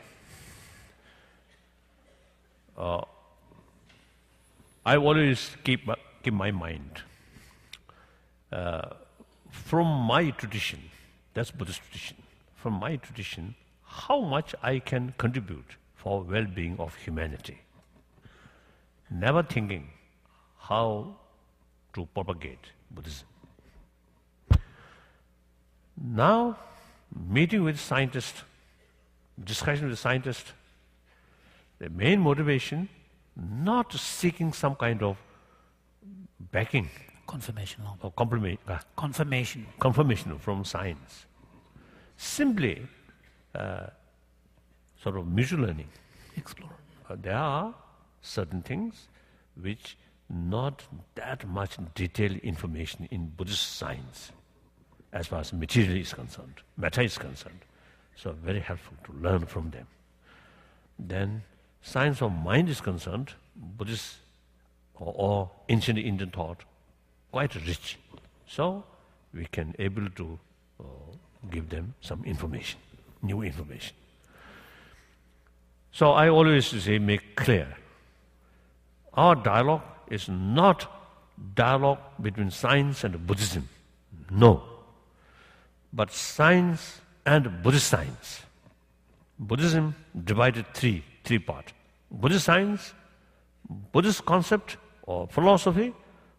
[2.78, 3.02] uh,
[4.86, 5.90] I always keep
[6.24, 7.02] keep my mind.
[8.52, 8.90] uh,
[9.50, 10.80] from my tradition,
[11.34, 12.18] that's Buddhist tradition,
[12.56, 17.62] from my tradition, how much I can contribute for well-being of humanity.
[19.10, 19.90] Never thinking
[20.58, 21.16] how
[21.94, 23.28] to propagate Buddhism.
[26.02, 26.58] Now,
[27.28, 28.44] meeting with scientists,
[29.44, 30.54] discussion with scientists,
[31.82, 32.88] the main motivation,
[33.36, 35.18] not seeking some kind of
[36.52, 36.88] backing
[37.26, 37.84] Confirmation.
[38.02, 39.66] or compliment, uh, Confirmation.
[39.80, 41.26] confirmation from science.
[42.18, 42.82] Simply
[43.56, 43.88] uh,
[45.02, 45.88] sort of mutual learning.
[46.38, 46.70] Explore.
[47.10, 47.74] Uh, there are
[48.22, 49.08] certain things
[49.60, 49.98] which
[50.30, 50.84] not
[51.16, 54.32] that much detailed information in Buddhist science
[55.14, 57.60] as far as material is concerned, matter is concerned.
[58.16, 59.88] So very helpful to learn from them.
[61.00, 61.42] Then
[61.82, 64.18] science of mind is concerned, Buddhist
[64.96, 66.64] or, or ancient Indian thought,
[67.32, 67.98] quite rich.
[68.48, 68.84] So
[69.34, 70.40] we can able to
[70.80, 70.84] uh,
[71.50, 72.80] give them some information,
[73.22, 73.96] new information.
[75.92, 77.76] So I always say, make clear,
[79.14, 80.90] our dialogue is not
[81.56, 83.68] dialogue between science and Buddhism.
[84.30, 84.64] No.
[85.92, 88.44] But science and Buddhist science.
[89.38, 91.74] Buddhism divided three, three part.
[92.10, 92.94] Buddhist science,
[93.92, 95.94] Buddhist concept or philosophy,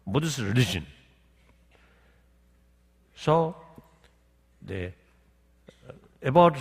[0.05, 0.85] Buddhist religion.
[3.15, 3.55] So,
[4.61, 6.57] the, uh, about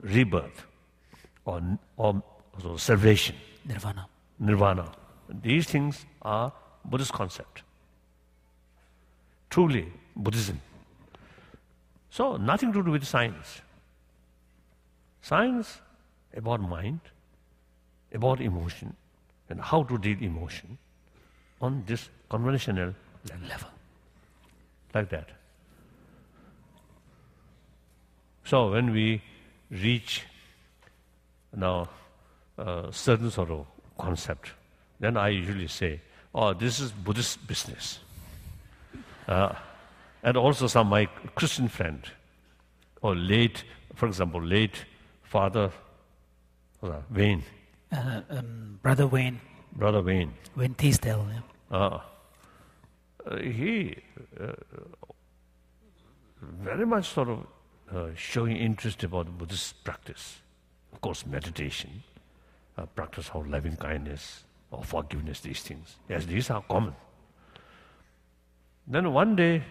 [0.00, 0.66] rebirth
[1.44, 1.62] or,
[1.96, 2.22] or,
[2.64, 4.06] or salvation, Nirvana.
[4.38, 4.90] nirvana.
[5.42, 6.52] These things are
[6.84, 7.62] Buddhist concept.
[9.48, 10.60] Truly Buddhism.
[12.10, 13.60] So nothing to do with science.
[15.22, 15.80] Science
[16.36, 17.00] about mind,
[18.12, 18.94] about emotion,
[19.48, 20.78] and how to deal emotion
[21.60, 22.94] on this conventional
[23.48, 23.68] level.
[24.94, 25.28] Like that.
[28.44, 29.22] So when we
[29.70, 30.24] reach
[31.54, 31.88] now
[32.58, 33.66] a certain sort of
[33.98, 34.50] concept,
[34.98, 36.00] then I usually say,
[36.34, 38.00] oh, this is Buddhist business.
[39.28, 39.54] Uh,
[40.22, 42.04] and also some my Christian friend,
[43.02, 43.64] or late,
[43.94, 44.84] for example, late
[45.22, 45.70] Father
[46.82, 47.44] uh, Wayne,
[47.92, 49.40] Uh, um, Brother Wayne,
[49.72, 51.26] Brother Wayne, Wayne Teasdale.
[51.70, 51.76] Yeah.
[51.76, 52.00] uh,
[53.26, 53.96] uh, he
[54.40, 54.52] uh,
[56.40, 57.46] very much sort of
[57.94, 60.38] uh, showing interest about Buddhist practice.
[60.92, 62.02] Of course, meditation,
[62.78, 65.96] uh, practice of loving kindness or forgiveness, these things.
[66.08, 66.94] Yes, these are common.
[68.86, 69.62] Then one day,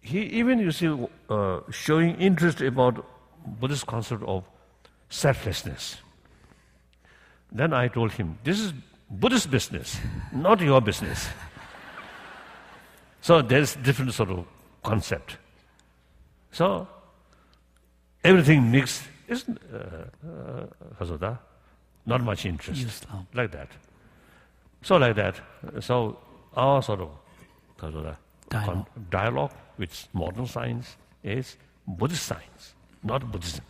[0.00, 3.04] he even, you see, uh, showing interest about
[3.60, 4.44] Buddhist concept of
[5.08, 5.96] selflessness.
[7.52, 8.72] Then I told him, this is
[9.10, 9.98] Buddhist business,
[10.32, 11.28] not your business.
[13.20, 14.44] so there's different sort of
[14.82, 15.38] concept.
[16.52, 16.86] So
[18.22, 20.04] everything mixed is uh,
[21.00, 21.36] uh,
[22.06, 22.82] not much interest.
[22.82, 23.26] Islam.
[23.34, 23.68] Like that.
[24.82, 25.40] So like that.
[25.80, 26.18] So
[26.56, 27.10] our sort of
[27.78, 28.16] Kazoda,
[28.50, 28.66] dialogue.
[28.74, 31.56] Con- dialogue with modern science is
[31.86, 33.64] Buddhist science, not Buddhism.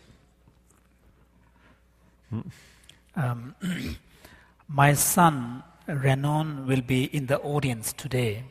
[2.29, 2.41] Hmm?
[3.15, 3.55] Um,
[4.67, 8.43] my son Renon will be in the audience today,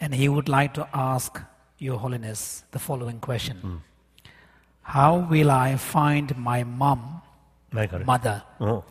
[0.00, 1.40] and he would like to ask
[1.78, 3.82] Your Holiness the following question:
[4.82, 7.22] How will I find my mom,
[7.72, 8.04] that.
[8.06, 8.84] mother, Oh.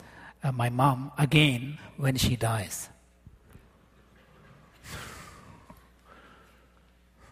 [0.44, 2.90] uh, my mom again when she dies?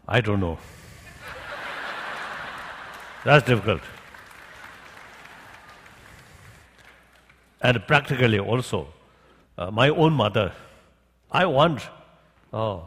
[0.07, 0.57] I don't know.
[3.23, 3.81] That's difficult.
[7.61, 8.87] And practically also,
[9.57, 10.53] uh, my own mother,
[11.31, 11.81] I want,
[12.53, 12.83] oh,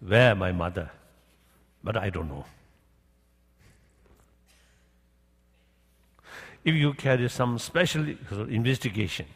[0.00, 0.90] where my mother,
[1.82, 2.44] but I don't know.
[6.64, 8.06] If you carry some special
[8.48, 9.26] investigation,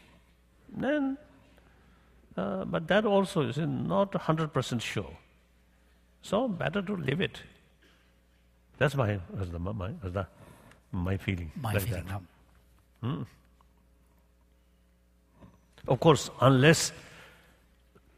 [0.69, 1.19] then,
[2.37, 5.17] uh, but that also is not 100% sure.
[6.23, 7.43] So better to leave it.
[8.79, 10.27] That's my that's the, my that's the,
[10.93, 11.51] my feeling.
[11.61, 12.05] My like feeling.
[12.05, 12.21] that.
[13.03, 13.27] um,
[15.89, 16.93] Of course, unless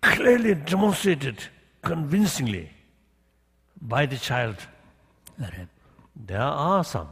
[0.01, 1.45] clearly demonstrated
[1.83, 2.71] convincingly
[3.81, 4.57] by the child,
[6.17, 7.09] there are some.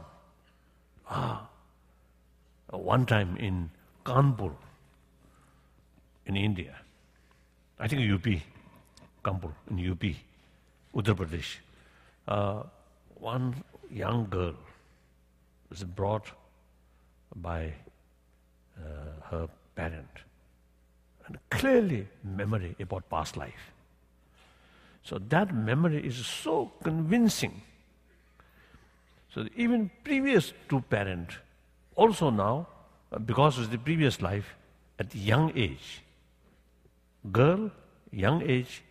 [1.09, 1.47] Ah,
[2.71, 3.69] one time in
[4.03, 4.51] Kanpur,
[6.25, 6.75] in India,
[7.79, 8.41] I think UP,
[9.23, 10.03] Kanpur in UP,
[10.93, 11.57] Uttar Pradesh,
[12.27, 12.63] uh,
[13.15, 14.55] one young girl
[15.69, 16.31] was brought
[17.35, 17.73] by
[18.77, 20.26] uh, her parent
[21.27, 23.71] and clearly memory about past life.
[25.03, 27.61] So that memory is so convincing.
[29.33, 31.29] So even previous to parent,
[31.95, 32.67] also now,
[33.11, 34.55] uh, because of the previous life,
[34.99, 36.01] at young age,
[37.31, 37.71] girl,
[38.11, 38.83] young age,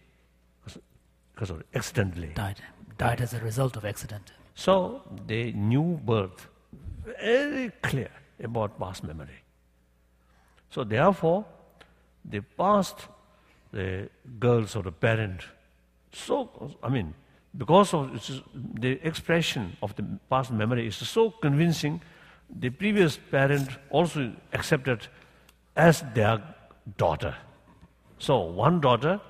[1.35, 2.29] because of accidentally.
[2.29, 2.63] Died.
[2.97, 4.33] Died as a result of accident.
[4.55, 6.49] So they knew birth
[7.05, 8.11] very clear
[8.43, 9.43] about past memory.
[10.71, 11.45] So therefore,
[12.29, 13.09] they passed
[13.73, 14.09] the
[14.39, 15.43] girls or the parent.
[16.13, 17.15] So I mean,
[17.57, 18.11] because of
[18.75, 22.01] the expression of the past memory is so convincing,
[22.51, 25.09] the previous parent also accepted
[25.77, 26.43] as their
[26.97, 27.35] daughter.
[28.19, 29.21] So one daughter,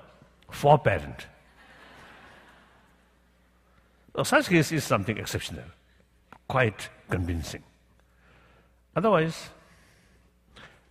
[0.49, 1.27] four parent.
[4.15, 5.65] Now, such case is something exceptional,
[6.47, 7.63] quite convincing.
[8.95, 9.49] Otherwise,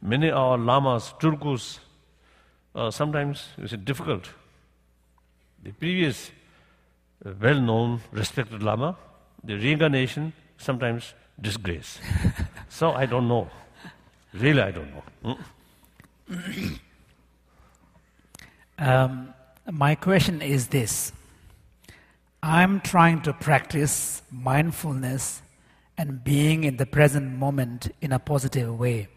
[0.01, 1.81] many our lamas, tulkus,
[2.77, 4.29] uh, sometimes it's difficult.
[5.63, 6.31] The previous
[7.25, 8.97] uh, well-known, respected lama,
[9.43, 11.99] the reincarnation sometimes disgrace.
[12.69, 13.49] so I don't know.
[14.35, 15.39] Really, I don't know.
[16.29, 16.75] Hmm?
[18.79, 19.35] Um,
[19.71, 21.13] my question is this
[22.43, 25.41] I'm trying to practice mindfulness
[25.97, 29.09] and being in the present moment in a positive way.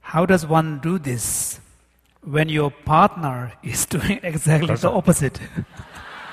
[0.00, 1.58] How does one do this
[2.25, 5.39] when your partner is doing exactly the opposite?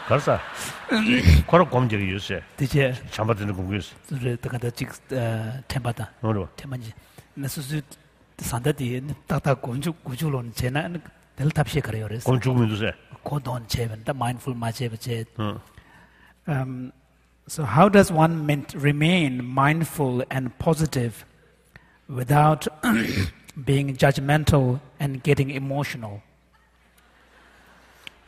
[0.09, 0.41] 가르사.
[1.47, 2.43] 코로 곰지기 유세.
[2.61, 3.95] 이제 잠바드는 공부였어.
[4.09, 4.89] 그래 그다 직
[5.69, 6.49] 템바다 뭐로?
[6.57, 6.93] 템만지
[7.35, 7.81] 나 수수
[8.39, 10.89] 산다디 딱딱 군주 구주론 제나
[11.37, 12.93] 될 탑시 그래요 그래서 곰 죽으면 두세.
[13.25, 14.97] kodon cheven, the mindful machev
[16.49, 16.93] Um
[17.49, 21.25] So how does one ment- remain mindful and positive
[22.09, 22.69] without
[23.56, 26.22] being judgmental and getting emotional.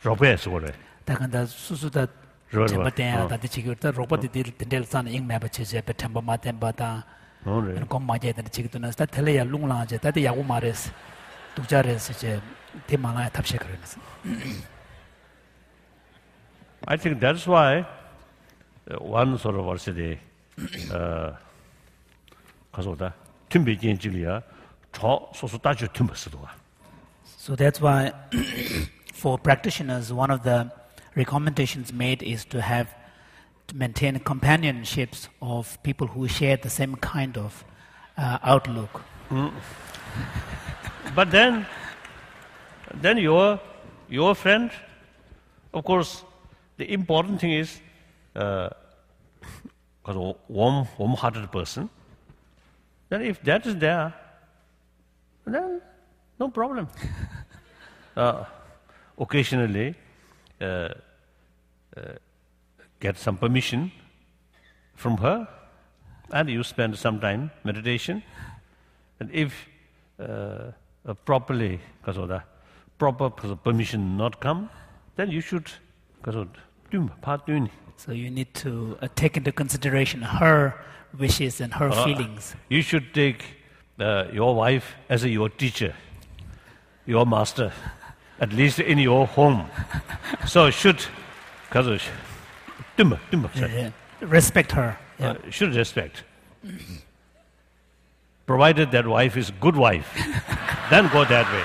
[0.02, 0.72] Robwe sore.
[1.04, 2.06] Da kan da su su da
[2.52, 5.64] jemba ten da de chigir da robwa de de del san ing me ba che
[5.64, 7.02] je petem ba ma ten ba da.
[7.44, 7.86] Ore.
[7.88, 10.20] Kom ma je da chig tu na sta thele ya lung la je da de
[10.20, 10.90] ya u ma res.
[11.54, 12.40] Tu ja res je
[12.86, 13.78] te ma la thap she kare
[16.88, 17.84] I think that's why
[18.90, 20.18] uh, one sort of varsity
[20.92, 21.34] uh
[22.72, 23.14] 가서다
[23.48, 24.42] 팀비긴 질이야.
[27.24, 28.12] So that's why
[29.12, 30.70] for practitioners, one of the
[31.14, 32.94] recommendations made is to have
[33.68, 37.64] to maintain companionships of people who share the same kind of
[38.16, 39.02] uh, outlook.
[39.30, 39.52] Mm.
[41.14, 41.66] But then,
[42.94, 43.60] then your
[44.08, 44.70] your friend,
[45.74, 46.24] of course,
[46.76, 47.80] the important thing is,
[48.34, 48.70] uh,
[50.04, 50.12] a
[50.48, 51.90] warm, warm-hearted person.
[53.08, 54.14] Then if that is there,
[55.54, 55.80] then
[56.38, 56.88] no problem.
[58.16, 58.46] Uh,
[59.18, 59.94] occasionally
[60.62, 60.88] uh, uh,
[62.98, 63.92] get some permission
[64.94, 65.46] from her
[66.32, 68.22] and you spend some time meditation.
[69.20, 69.52] And if
[70.18, 70.72] uh,
[71.06, 72.42] uh, properly because of the
[72.96, 74.70] proper permission not come
[75.16, 75.70] then you should
[76.16, 76.48] because of
[76.90, 80.74] do part doing So you need to uh, take into consideration her
[81.18, 82.54] wishes and her feelings.
[82.68, 83.44] you should take
[83.98, 85.94] uh, your wife as a, your teacher
[87.06, 87.72] your master
[88.40, 89.66] at least in your home
[90.46, 91.02] so should
[91.68, 92.02] because of
[92.96, 93.90] tum tum Yeah.
[94.20, 94.98] Respect her.
[95.18, 95.30] Yeah.
[95.30, 96.24] uh, should respect
[98.46, 100.12] provided that wife is good wife
[100.90, 101.64] then go that way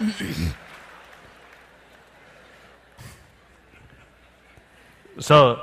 [5.20, 5.60] so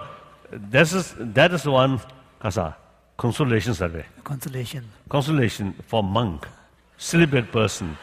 [0.51, 1.99] this is that is one
[2.39, 2.75] kasa
[3.17, 4.83] consolation survey Consolation.
[5.09, 6.47] consolation for monk,
[6.97, 7.97] celibate person.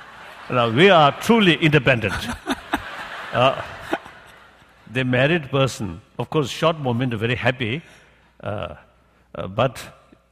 [0.50, 2.14] Now we are truly independent.
[3.34, 3.60] Uh,
[4.92, 7.82] the married person, of course, short moment, very happy,
[8.44, 8.76] uh,
[9.34, 9.82] uh, but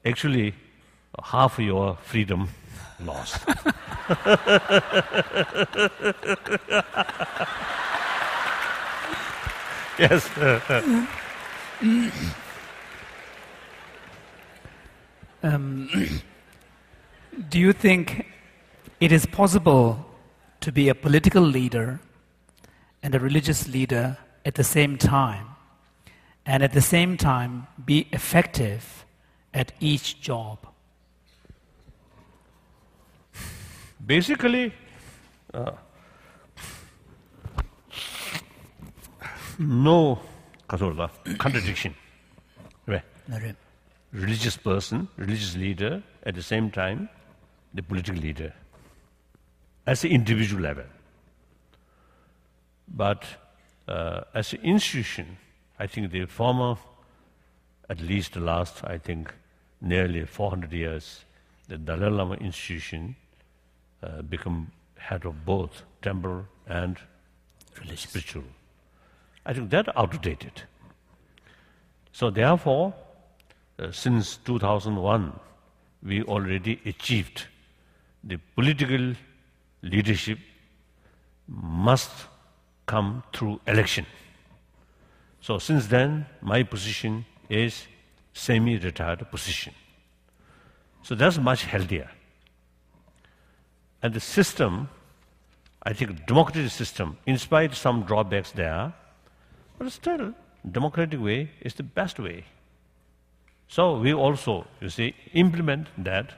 [0.05, 0.55] actually
[1.25, 2.49] half your freedom
[3.05, 3.45] lost.
[9.99, 10.29] yes.
[17.49, 18.27] Do you think
[19.01, 20.07] it is possible
[20.61, 21.99] to be a political leader
[23.03, 25.47] and a religious leader at the same time,
[26.47, 29.05] and at the same time be effective
[29.53, 30.59] at each job?
[34.07, 34.73] Basically,
[35.55, 35.73] uh,
[39.59, 40.21] no
[40.69, 41.95] kasorda, contradiction.
[42.87, 43.03] Right.
[44.13, 47.09] Religious person, religious leader, at the same time,
[47.75, 48.53] the political leader.
[49.87, 50.85] as an individual level.
[52.89, 53.25] But
[53.89, 55.39] uh, as an institution,
[55.79, 56.77] I think the former,
[57.89, 59.33] at least the last, I think,
[59.81, 61.25] nearly 400 years,
[61.69, 63.17] the Dalai Lama institution
[64.03, 66.97] uh, become head of both temple and
[67.81, 68.03] Religious.
[68.03, 68.45] spiritual.
[69.45, 70.63] I think that outdated.
[72.13, 72.95] So therefore,
[73.79, 75.33] Uh, since 2001,
[76.03, 77.47] we already achieved
[78.25, 79.15] the political
[79.83, 80.39] leadership
[81.49, 82.11] must
[82.87, 84.07] come through election.
[85.41, 87.87] So since then, my position is
[88.33, 89.75] semi-retired position.
[91.03, 92.11] So that's much healthier.
[94.03, 94.89] And the system,
[95.83, 98.93] I think democratic system, in spite of some drawbacks there,
[99.79, 100.35] but still,
[100.71, 102.45] democratic way is the best way.
[103.73, 106.33] So we also, you see, implement that.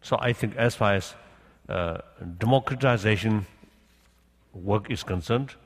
[0.00, 1.14] So I think as far as
[1.68, 1.98] uh,
[2.38, 3.44] democratization
[4.54, 5.56] work is concerned,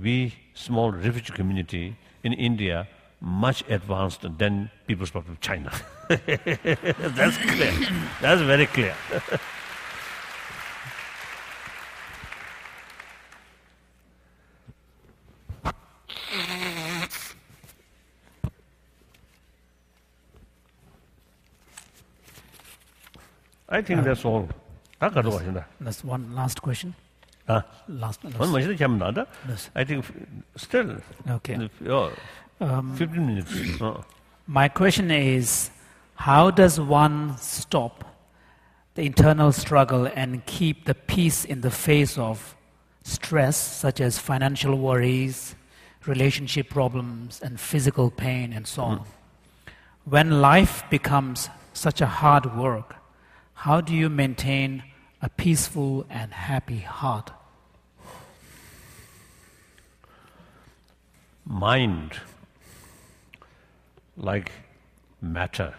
[0.00, 2.86] we, small refugee community in India,
[3.20, 5.72] much advanced than People's Republic of China.
[6.08, 7.72] That's clear.
[8.20, 8.94] That's very clear.
[23.72, 24.48] I think uh, that's all.
[25.00, 26.94] That's one last question.
[27.48, 27.78] last.
[27.88, 28.22] last.
[28.38, 29.26] One 먼저 잡으면
[29.74, 30.04] I think
[30.56, 30.98] still.
[31.26, 31.70] Okay.
[31.88, 32.12] Oh,
[32.60, 33.50] um, 15 minutes.
[33.80, 34.04] oh.
[34.46, 35.70] My question is,
[36.16, 38.04] how does one stop
[38.94, 42.54] the internal struggle and keep the peace in the face of
[43.04, 45.54] stress, such as financial worries,
[46.06, 48.90] relationship problems, and physical pain, and so hmm.
[48.90, 48.98] on?
[48.98, 49.06] Mm.
[50.04, 53.01] When life becomes such a hard work,
[53.54, 54.82] how do you maintain
[55.20, 57.30] a peaceful and happy heart?
[61.44, 62.18] mind,
[64.16, 64.50] like
[65.20, 65.74] matter,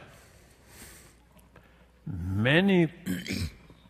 [2.05, 2.87] many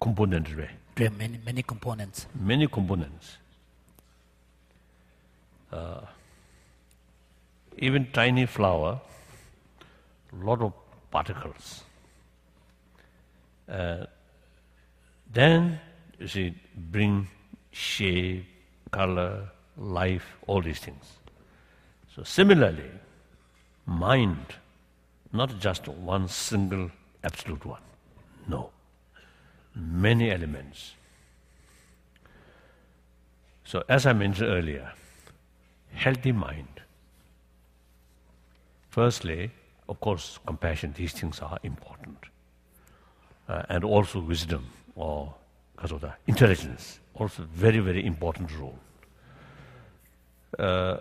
[0.01, 0.51] components.
[0.95, 2.27] There are many, many components.
[2.35, 3.37] many components.
[5.71, 6.01] Uh,
[7.77, 9.01] even tiny flower,
[10.31, 10.73] lot of
[11.09, 11.82] particles.
[13.69, 14.05] Uh,
[15.31, 15.79] then
[16.19, 17.27] you see, bring
[17.71, 18.45] shape,
[18.91, 21.05] color, life, all these things.
[22.15, 22.91] So similarly,
[23.85, 24.45] mind,
[25.31, 26.91] not just one single
[27.23, 27.81] absolute one.
[28.47, 28.69] No,
[29.75, 30.93] many elements.
[33.65, 34.91] So, as I mentioned earlier,
[35.93, 36.81] healthy mind.
[38.89, 39.51] Firstly,
[39.89, 42.17] of course, compassion, these things are important.
[43.49, 44.65] uh, and also wisdom
[44.95, 45.33] or
[45.77, 48.77] kazoda intelligence also very very important role.
[50.59, 50.97] Uh,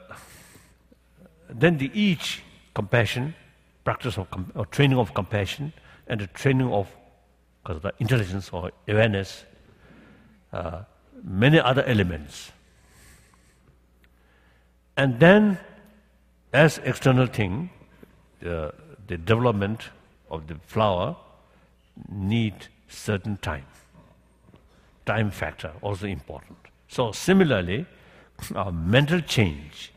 [1.49, 2.43] then the each
[2.75, 3.35] compassion
[3.85, 5.73] practice of com or training of compassion
[6.07, 6.89] and the training of
[7.67, 9.45] kazoda intelligence or awareness
[10.53, 10.83] uh,
[11.23, 12.53] many other elements.
[14.97, 15.59] And then
[16.53, 17.71] as external thing
[18.41, 18.75] the,
[19.07, 19.91] the development
[20.31, 21.17] of the flower
[22.09, 22.55] need
[22.89, 23.67] certain time.
[25.07, 26.59] Time factor also important.
[26.89, 27.87] So similarly,
[28.55, 29.93] our mental change,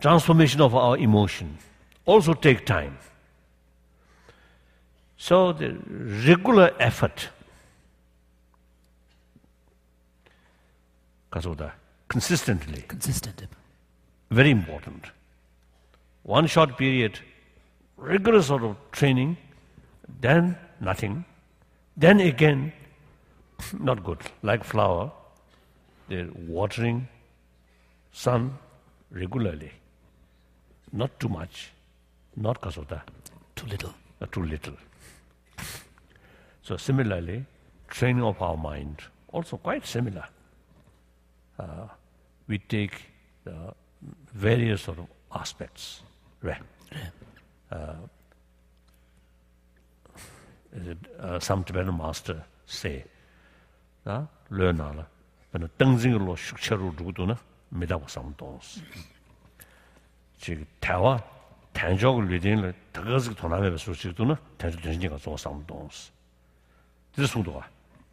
[0.00, 1.58] transformation of our emotion
[2.04, 2.98] also take time.
[5.16, 5.76] So the
[6.26, 7.28] regular effort,
[11.30, 11.72] Kasoda,
[12.08, 13.46] consistently, Consistent.
[14.30, 15.06] very important.
[16.24, 17.20] One short period,
[17.96, 19.36] rigorous sort of training,
[20.20, 21.24] then nothing,
[21.96, 22.72] then again,
[23.78, 24.18] not good.
[24.42, 25.12] Like flower,
[26.08, 27.08] they're watering,
[28.12, 28.58] sun
[29.10, 29.72] regularly,
[30.92, 31.72] not too much,
[32.36, 33.10] not because of that.
[33.56, 33.94] Too little.
[34.20, 34.76] uh, too little.
[36.64, 37.44] So similarly,
[37.88, 39.02] training of our mind
[39.32, 40.24] also quite similar.
[41.58, 41.88] Uh,
[42.46, 42.92] we take
[43.44, 43.74] the
[44.32, 46.02] various sort of aspects.
[46.40, 46.62] Right?
[47.72, 47.94] Uh,
[51.20, 53.04] uh, some Tibetan master say,
[54.06, 55.06] na, learn ala,
[55.52, 57.36] bana tangzing lo shukcharu rukudu na,
[57.74, 58.80] midawa samdons.
[60.40, 61.22] Chik tawa,
[61.74, 66.10] tanjog lidin la, tagazik tonameba suchigdu na, tanjog dunjinga zo samdons.
[67.14, 67.64] Dili sungduwa,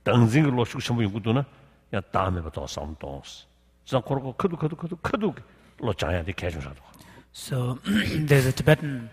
[0.04, 1.46] tangzing lo shukchamu yungudu na,
[1.92, 3.46] ya dameba zo samdons.
[3.88, 5.34] Zang korgo kadu kadu kadu kadu
[5.80, 6.90] lo chaya di kachun shaduwa.
[7.32, 9.10] So, there's a Tibetan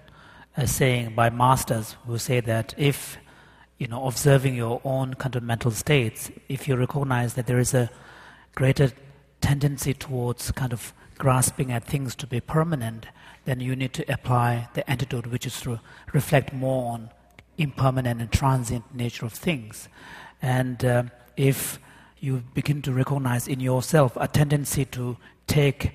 [0.57, 3.19] uh, saying by masters who say that if
[3.79, 7.75] you know, observing your own kind of mental states, if you recognize that there is
[7.75, 7.91] a
[8.55, 8.91] greater
[9.41, 13.07] tendency towards kind of grasping at things to be permanent,
[13.45, 15.81] then you need to apply the antidote, which is to
[16.13, 17.11] reflect more on
[17.59, 19.89] impermanent and transient nature of things.
[20.43, 21.05] And uh,
[21.37, 21.79] if
[22.19, 25.17] you begin to recognize in yourself a tendency to
[25.47, 25.93] take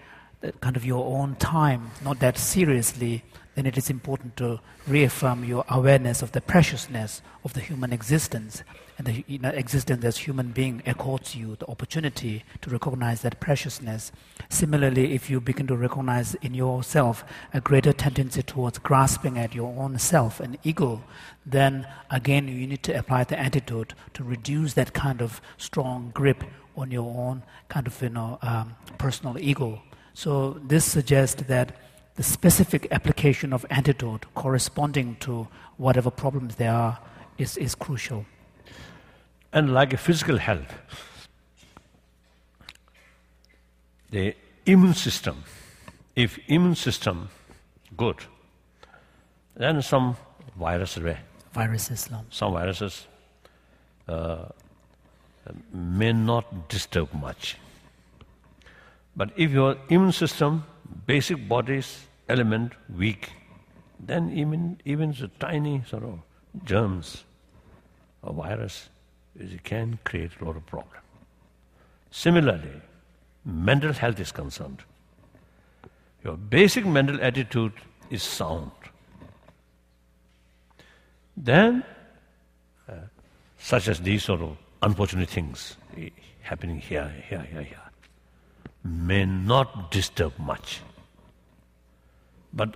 [0.60, 3.24] kind of your own time not that seriously,
[3.56, 8.64] then it is important to reaffirm your awareness of the preciousness of the human existence.
[8.98, 13.40] And the you know, existence as human being accords you the opportunity to recognize that
[13.40, 14.12] preciousness.
[14.50, 19.76] Similarly, if you begin to recognize in yourself a greater tendency towards grasping at your
[19.78, 21.04] own self and ego,
[21.46, 26.44] then again you need to apply the antidote to reduce that kind of strong grip
[26.78, 29.82] on your own kind of you know um, personal ego.
[30.14, 31.76] So this suggests that
[32.16, 35.48] the specific application of antidote corresponding to
[35.78, 37.00] whatever problems there are
[37.38, 38.26] is, is crucial.
[39.54, 40.74] And like a physical health,
[44.10, 44.36] the
[44.66, 45.44] immune system,
[46.16, 47.30] if immune system
[47.98, 48.18] good,
[49.56, 50.16] then some
[50.58, 50.98] virus
[51.54, 53.08] viruses, some viruses
[54.08, 54.46] uh,
[55.74, 57.58] may not disturb much.
[59.16, 60.64] But if your immune system,
[61.06, 63.30] basic body's element weak,
[64.00, 66.20] then even even the tiny sort of
[66.66, 67.24] germs
[68.22, 68.90] or virus
[69.40, 71.02] it can create a lot of problem.
[72.12, 72.82] Similarly,
[73.46, 74.84] mental health is concerned.
[76.24, 77.74] Your basic mental attitude
[78.10, 78.72] is sound.
[81.38, 81.84] Then,
[82.88, 82.94] uh,
[83.58, 85.78] such as these sort of unfortunate things
[86.42, 87.91] happening here, here, here, here,
[88.84, 90.82] may not disturb much.
[92.54, 92.76] But,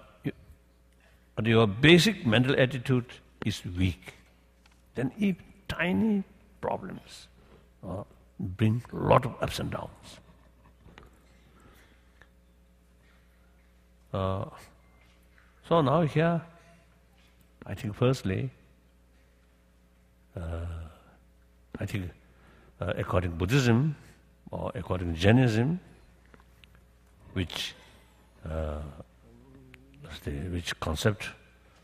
[1.35, 3.05] but your basic mental attitude
[3.45, 4.13] is weak.
[4.95, 6.23] Then even tiny
[6.61, 7.27] problems
[7.87, 8.03] uh,
[8.39, 10.19] bring a lot of ups and downs.
[14.13, 14.45] Uh,
[15.67, 16.41] so now here,
[17.65, 18.49] I think firstly,
[20.37, 20.65] uh,
[21.79, 22.11] I think
[22.79, 23.95] uh, according to Buddhism
[24.51, 25.79] or according to Jainism,
[27.35, 27.75] which
[28.49, 28.79] uh,
[30.23, 31.29] the, which concept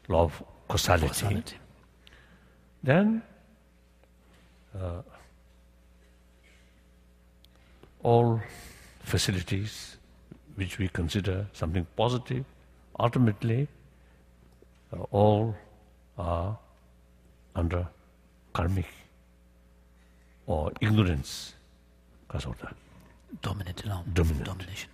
[0.07, 1.57] law of causality, causality.
[2.83, 3.21] then
[4.79, 5.01] uh,
[8.03, 8.39] all
[9.03, 9.97] facilities
[10.55, 12.45] which we consider something positive,
[12.99, 13.67] ultimately
[14.93, 15.55] uh, all
[16.17, 16.57] are
[17.55, 17.87] under
[18.53, 18.87] karmic
[20.45, 21.55] or ignorance
[22.27, 22.75] because of that.
[23.41, 23.83] Dominant,
[24.13, 24.45] Dominant.
[24.45, 24.90] Domination.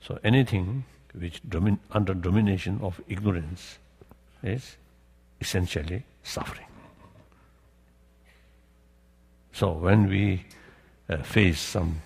[0.00, 3.78] So anything which domin- under domination of ignorance
[4.42, 4.76] is
[5.40, 6.66] essentially suffering.
[9.52, 10.44] So when we
[11.08, 12.00] uh, face some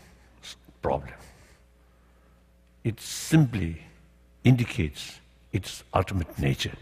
[0.83, 1.15] problem,
[2.83, 3.83] it simply
[4.43, 5.21] indicates
[5.53, 6.77] its ultimate nature.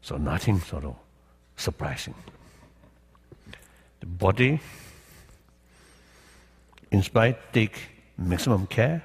[0.00, 0.96] So nothing sort of
[1.56, 2.14] surprising.
[4.00, 4.60] The body,
[6.92, 9.02] in spite, take maximum care,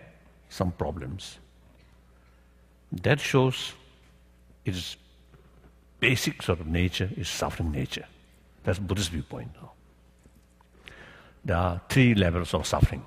[0.50, 1.38] some problems.
[2.92, 3.74] That shows
[4.66, 4.98] its
[6.00, 8.06] basic sort of nature is suffering nature.
[8.64, 9.72] That's Buddhist viewpoint now.
[11.44, 13.04] There are three levels of suffering.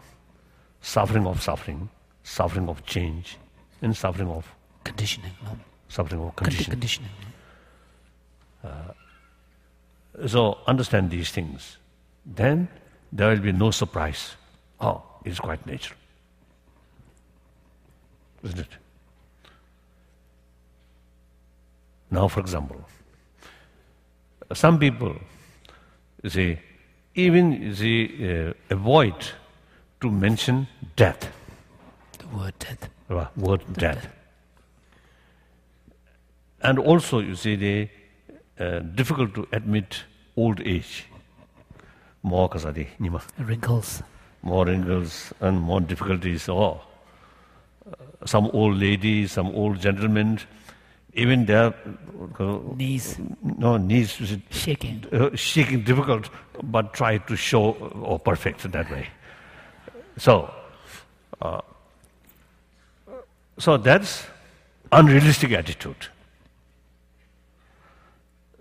[0.80, 1.88] Suffering of suffering,
[2.22, 3.38] suffering of change,
[3.80, 4.46] and suffering of
[4.82, 5.32] conditioning.
[5.44, 5.58] No?
[5.88, 6.70] Suffering of conditioning.
[6.70, 7.10] conditioning.
[8.62, 8.92] Uh,
[10.26, 11.78] so understand these things.
[12.26, 12.68] Then
[13.12, 14.34] there will be no surprise.
[14.80, 15.98] Oh, it's quite natural.
[18.42, 18.68] Isn't it?
[22.10, 22.84] Now, for example,
[24.52, 25.16] some people
[26.26, 26.60] say,
[27.14, 29.14] even they uh, avoid
[30.00, 31.32] to mention death.
[32.18, 32.88] The word death.
[33.10, 34.02] Uh, word death.
[34.02, 34.08] death.
[36.62, 37.90] And also, you see, they
[38.58, 40.04] uh, difficult to admit
[40.36, 41.06] old age.
[43.38, 44.02] Wrinkles
[44.44, 46.48] more wrinkles and more difficulties.
[46.48, 46.80] Oh,
[47.86, 50.38] uh, some old ladies, some old gentlemen,
[51.14, 51.74] even their
[52.38, 56.28] uh, knees, no knees shaking, uh, shaking difficult,
[56.62, 59.08] but try to show or perfect that way.
[60.18, 60.52] So,
[61.40, 61.60] uh,
[63.58, 64.26] so that's
[64.92, 66.08] unrealistic attitude.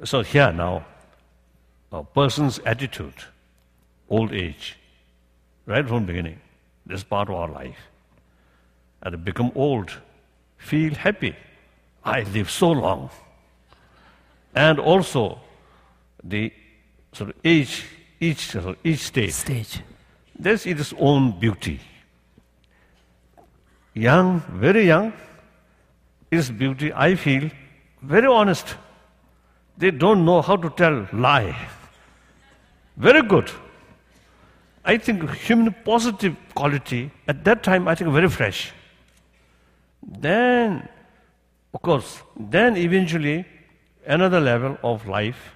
[0.03, 0.85] So here now,
[1.91, 3.13] a person's attitude,
[4.09, 4.77] old age,
[5.65, 6.39] right from the beginning.
[6.85, 7.77] This is part of our life.
[9.01, 9.91] And to become old,
[10.57, 11.35] feel happy.
[12.03, 13.09] I live so long.
[14.55, 15.39] and also
[16.23, 16.51] the
[17.11, 17.83] sort of age,
[18.19, 19.81] each, sort of each stage, Stage.
[20.37, 21.79] there's its own beauty.
[23.95, 25.11] Young, very young,
[26.29, 27.49] is beauty, I feel,
[28.01, 28.75] very honest.
[29.77, 31.55] They don't know how to tell lie.
[32.95, 33.49] Very good.
[34.85, 38.73] I think human positive quality at that time, I think very fresh.
[40.05, 40.89] Then,
[41.73, 43.45] of course, then eventually
[44.05, 45.55] another level of life,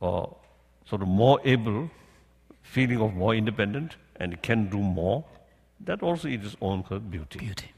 [0.00, 0.36] or
[0.84, 1.88] sort of more able,
[2.62, 5.24] feeling of more independent and can do more.
[5.80, 7.38] That also is its own beauty.
[7.38, 7.72] Beauty.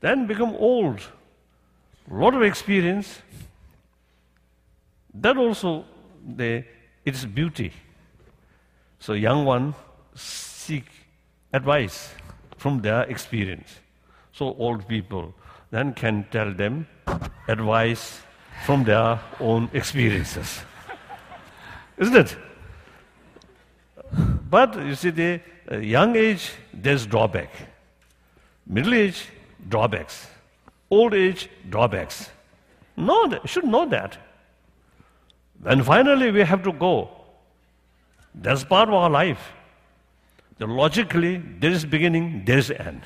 [0.00, 1.00] Then become old,
[2.10, 3.20] lot of experience.
[5.14, 5.84] That also
[6.36, 6.64] the
[7.04, 7.72] its beauty.
[8.98, 9.74] So young one
[10.14, 10.84] seek
[11.52, 12.10] advice
[12.56, 13.80] from their experience.
[14.32, 15.34] So old people
[15.70, 16.86] then can tell them
[17.48, 18.20] advice
[18.64, 20.60] from their own experiences.
[21.98, 22.36] Isn't it?
[24.50, 25.40] But you see, the
[25.70, 27.50] uh, young age, there's drawback.
[28.66, 29.28] Middle age,
[29.68, 30.26] drawbacks.
[30.90, 32.30] Old age, drawbacks.
[32.96, 34.16] That, should know that.
[35.64, 37.10] And finally, we have to go.
[38.36, 39.52] That's part of our life.
[40.58, 43.02] Logically, there is beginning, there is end.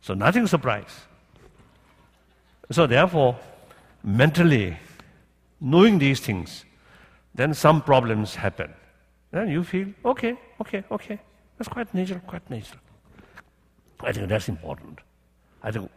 [0.00, 1.06] So nothing surprise.
[2.70, 3.36] So therefore,
[4.02, 4.76] mentally,
[5.60, 6.64] knowing these things,
[7.34, 8.72] then some problems happen.
[9.30, 11.20] Then you feel, okay, okay, okay.
[11.58, 12.80] That's quite natural, quite natural.
[14.00, 15.00] I think that's important.
[15.62, 15.90] I think,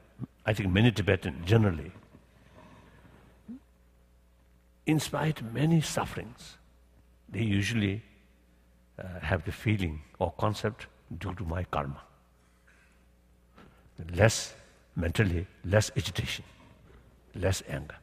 [0.46, 1.92] I think many Tibetans generally,
[4.86, 6.58] in spite of many sufferings,
[7.32, 8.02] they usually
[8.98, 10.88] uh, have the feeling or concept
[11.18, 12.02] due to my karma.
[14.14, 14.54] Less
[14.96, 16.46] mentally, less agitation,
[17.36, 17.96] less anger.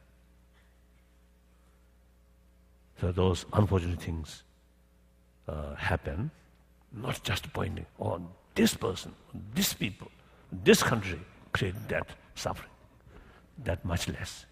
[2.99, 4.43] So those unfortunate things
[5.47, 6.31] uh, happen,
[6.91, 9.13] not just pointing on this person,
[9.53, 10.09] this people,
[10.63, 11.19] this country
[11.51, 12.71] created that suffering,
[13.63, 14.45] that much less.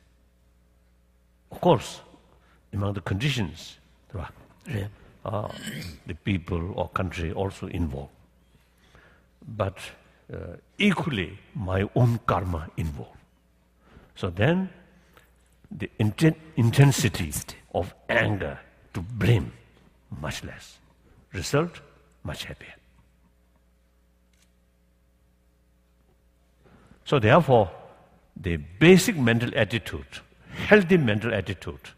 [1.52, 2.02] Of course,
[2.73, 3.77] among the conditions,
[4.11, 4.30] there are
[4.67, 4.87] Yeah.
[5.25, 5.49] uh,
[6.07, 8.11] the people or country also involved.
[9.47, 9.77] But
[10.33, 13.17] uh, equally, my own karma involved.
[14.15, 14.69] So then,
[15.71, 17.31] the inten- intensity
[17.73, 18.59] of anger
[18.93, 19.51] to blame
[20.21, 20.77] much less.
[21.33, 21.81] Result,
[22.23, 22.73] much happier.
[27.03, 27.69] So therefore,
[28.35, 30.07] the basic mental attitude,
[30.67, 31.89] healthy mental attitude,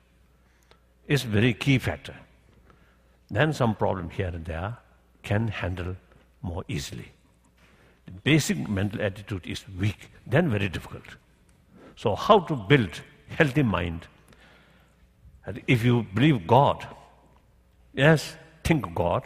[1.07, 2.15] is very key factor.
[3.29, 4.77] Then some problem here and there
[5.23, 5.95] can handle
[6.41, 7.11] more easily.
[8.05, 11.03] The basic mental attitude is weak, then very difficult.
[11.95, 14.07] So how to build healthy mind?
[15.45, 16.87] And if you believe God,
[17.93, 19.23] yes, think God,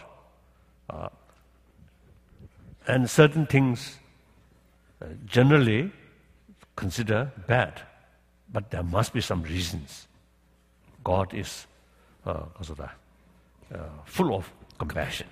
[0.89, 1.09] uh,
[2.87, 3.97] and certain things
[5.01, 5.91] uh, generally
[6.75, 7.81] consider bad,
[8.51, 10.07] but there must be some reasons.
[11.03, 11.67] God is
[12.25, 12.45] uh,
[13.73, 15.27] uh, full of compassion,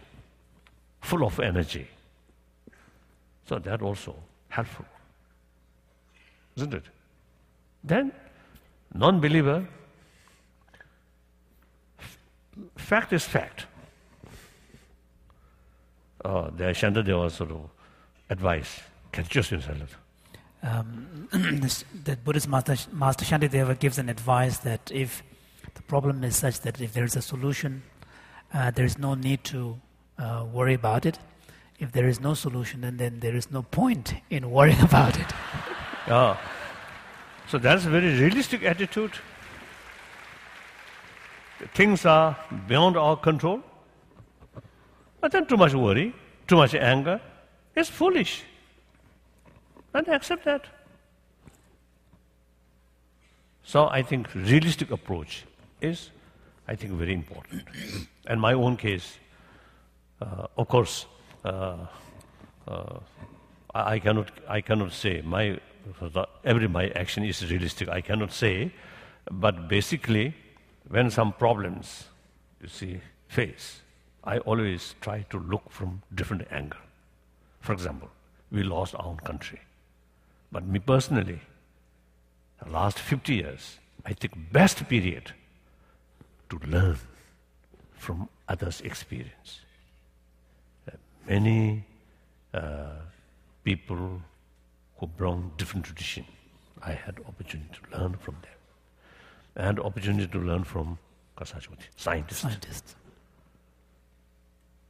[1.01, 1.87] full of energy.
[3.45, 4.15] So that also
[4.49, 4.85] helpful,
[6.55, 6.83] isn't it?
[7.83, 8.11] Then,
[8.93, 9.67] non-believer,
[12.75, 13.65] fact is fact.
[16.23, 17.69] Uh, the Shantideva sort of
[18.29, 19.97] advice, catches yourself.
[20.61, 25.23] Um, the Buddhist Master, Master Shantideva gives an advice that if
[25.75, 27.81] the problem is such that if there is a solution,
[28.53, 29.79] uh, there is no need to
[30.17, 31.19] uh, worry about it.
[31.79, 35.31] If there is no solution, then, then there is no point in worrying about it.
[36.07, 36.37] Yeah.
[37.47, 39.11] So that's a very realistic attitude.
[41.73, 43.61] Things are beyond our control.
[45.21, 46.13] But then too much worry,
[46.47, 47.19] too much anger
[47.75, 48.43] is foolish.
[49.93, 50.65] And accept that.
[53.63, 55.45] So I think realistic approach
[55.81, 56.11] is,
[56.69, 57.63] I think, very important.
[58.27, 59.17] and my own case,
[60.21, 61.07] uh, of course,
[61.43, 61.77] uh,
[62.67, 62.99] uh,
[63.73, 65.59] I cannot, I cannot say my
[66.43, 67.89] every my action is realistic.
[67.89, 68.71] I cannot say,
[69.31, 70.35] but basically,
[70.87, 72.05] when some problems
[72.61, 73.81] you see face,
[74.23, 76.85] I always try to look from different angle.
[77.61, 78.09] For example,
[78.51, 79.59] we lost our own country,
[80.51, 81.39] but me personally,
[82.63, 85.33] the last 50 years, I think best period
[86.49, 86.97] to learn
[87.93, 89.61] from others' experience.
[90.87, 90.95] Uh,
[91.27, 91.85] many
[92.53, 92.95] uh,
[93.63, 94.21] people
[94.97, 96.25] who belong different tradition,
[96.81, 98.57] I had opportunity to learn from them.
[99.55, 100.97] And opportunity to learn from
[101.37, 102.41] Kasachoti, scientists.
[102.41, 102.95] Scientists.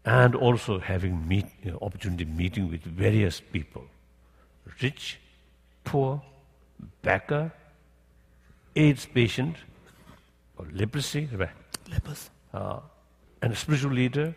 [0.05, 3.83] And also having meet, you know, opportunity meeting with various people,
[4.81, 5.19] rich,
[5.83, 6.21] poor,
[7.01, 7.51] beggar,
[8.75, 9.55] AIDS patient,
[10.59, 11.49] or leprosy, right?
[11.89, 12.29] Lepers.
[12.53, 12.79] uh,
[13.41, 14.35] and a spiritual leader,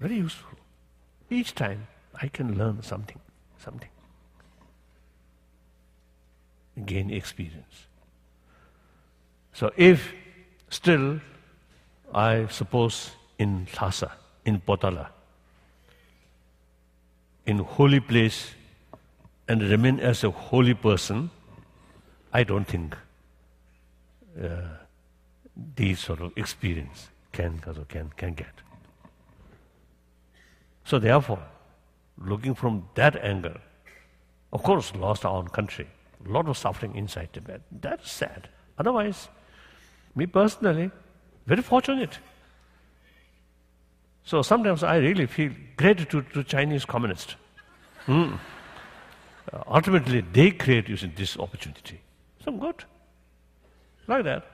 [0.00, 0.58] very useful.
[1.30, 1.86] Each time
[2.20, 3.20] I can learn something,
[3.58, 3.88] something.
[6.84, 7.86] Gain experience.
[9.52, 10.12] So if
[10.68, 11.20] still,
[12.12, 14.10] I suppose in Lhasa,
[14.44, 15.08] in Potala,
[17.46, 18.54] in holy place,
[19.48, 21.30] and remain as a holy person,
[22.32, 22.96] I don't think
[24.42, 24.81] uh,
[25.76, 27.58] these sort of experience can
[27.88, 28.62] can can get.
[30.84, 31.42] So therefore,
[32.18, 33.56] looking from that angle,
[34.52, 35.88] of course, lost our own country,
[36.26, 37.62] a lot of suffering inside Tibet.
[37.70, 38.48] That's sad.
[38.78, 39.28] Otherwise,
[40.14, 40.90] me personally,
[41.46, 42.18] very fortunate.
[44.24, 47.36] So sometimes I really feel gratitude to Chinese communists.
[48.06, 48.34] Hmm.
[49.52, 52.00] Uh, ultimately, they create using this opportunity.
[52.44, 52.84] So good.
[54.06, 54.51] Like that.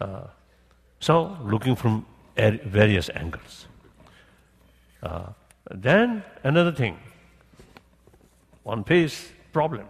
[0.00, 0.24] Uh,
[0.98, 2.06] so, looking from
[2.38, 3.66] ar- various angles.
[5.02, 5.28] Uh,
[5.70, 6.98] then, another thing
[8.62, 9.86] one face problem.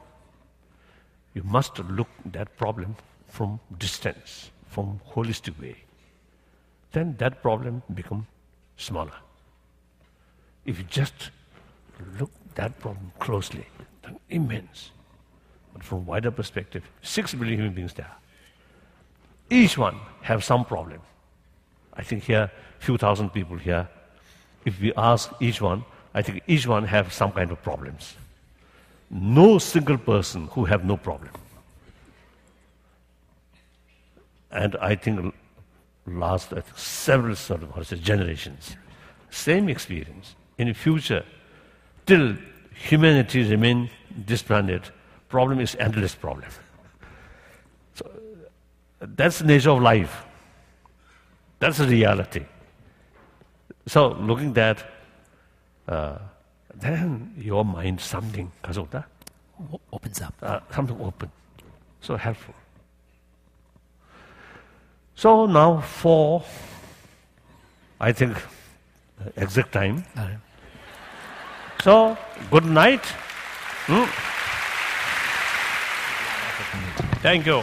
[1.35, 2.97] You must look that problem
[3.29, 5.77] from distance, from holistic way.
[6.93, 8.27] Then that problem become
[8.77, 9.19] smaller.
[10.65, 11.31] If you just
[12.19, 13.67] look that problem closely,
[14.03, 14.91] then immense.
[15.73, 18.11] But from wider perspective, six billion human beings there.
[19.51, 21.01] Each one have some problem.
[21.95, 23.89] I think here, few thousand people here.
[24.65, 28.15] If we ask each one, I think each one have some kind of problems.
[29.11, 31.31] No single person who have no problem.
[34.53, 35.35] And I think
[36.07, 38.77] last I think, several sort of say, generations,
[39.31, 40.35] same experience.
[40.59, 41.25] In the future,
[42.07, 42.37] till
[42.75, 43.91] humanity remain
[44.27, 44.91] this planet,
[45.29, 46.51] problem is endless problem.
[49.01, 50.25] That's the nature of life.
[51.59, 52.45] That's the reality.
[53.87, 54.85] So looking that,
[55.89, 56.19] uh,
[56.75, 59.05] then your mind something, kasota,
[59.73, 60.35] O- opens up.
[60.43, 61.31] uh, something open.
[62.01, 62.55] So helpful.
[65.15, 66.43] So now for,
[68.01, 68.37] I think,
[69.21, 70.05] uh, exact time.
[70.17, 70.29] Uh,
[71.83, 72.17] So
[72.51, 73.05] good night.
[73.87, 74.05] Hmm?
[77.23, 77.63] Thank you.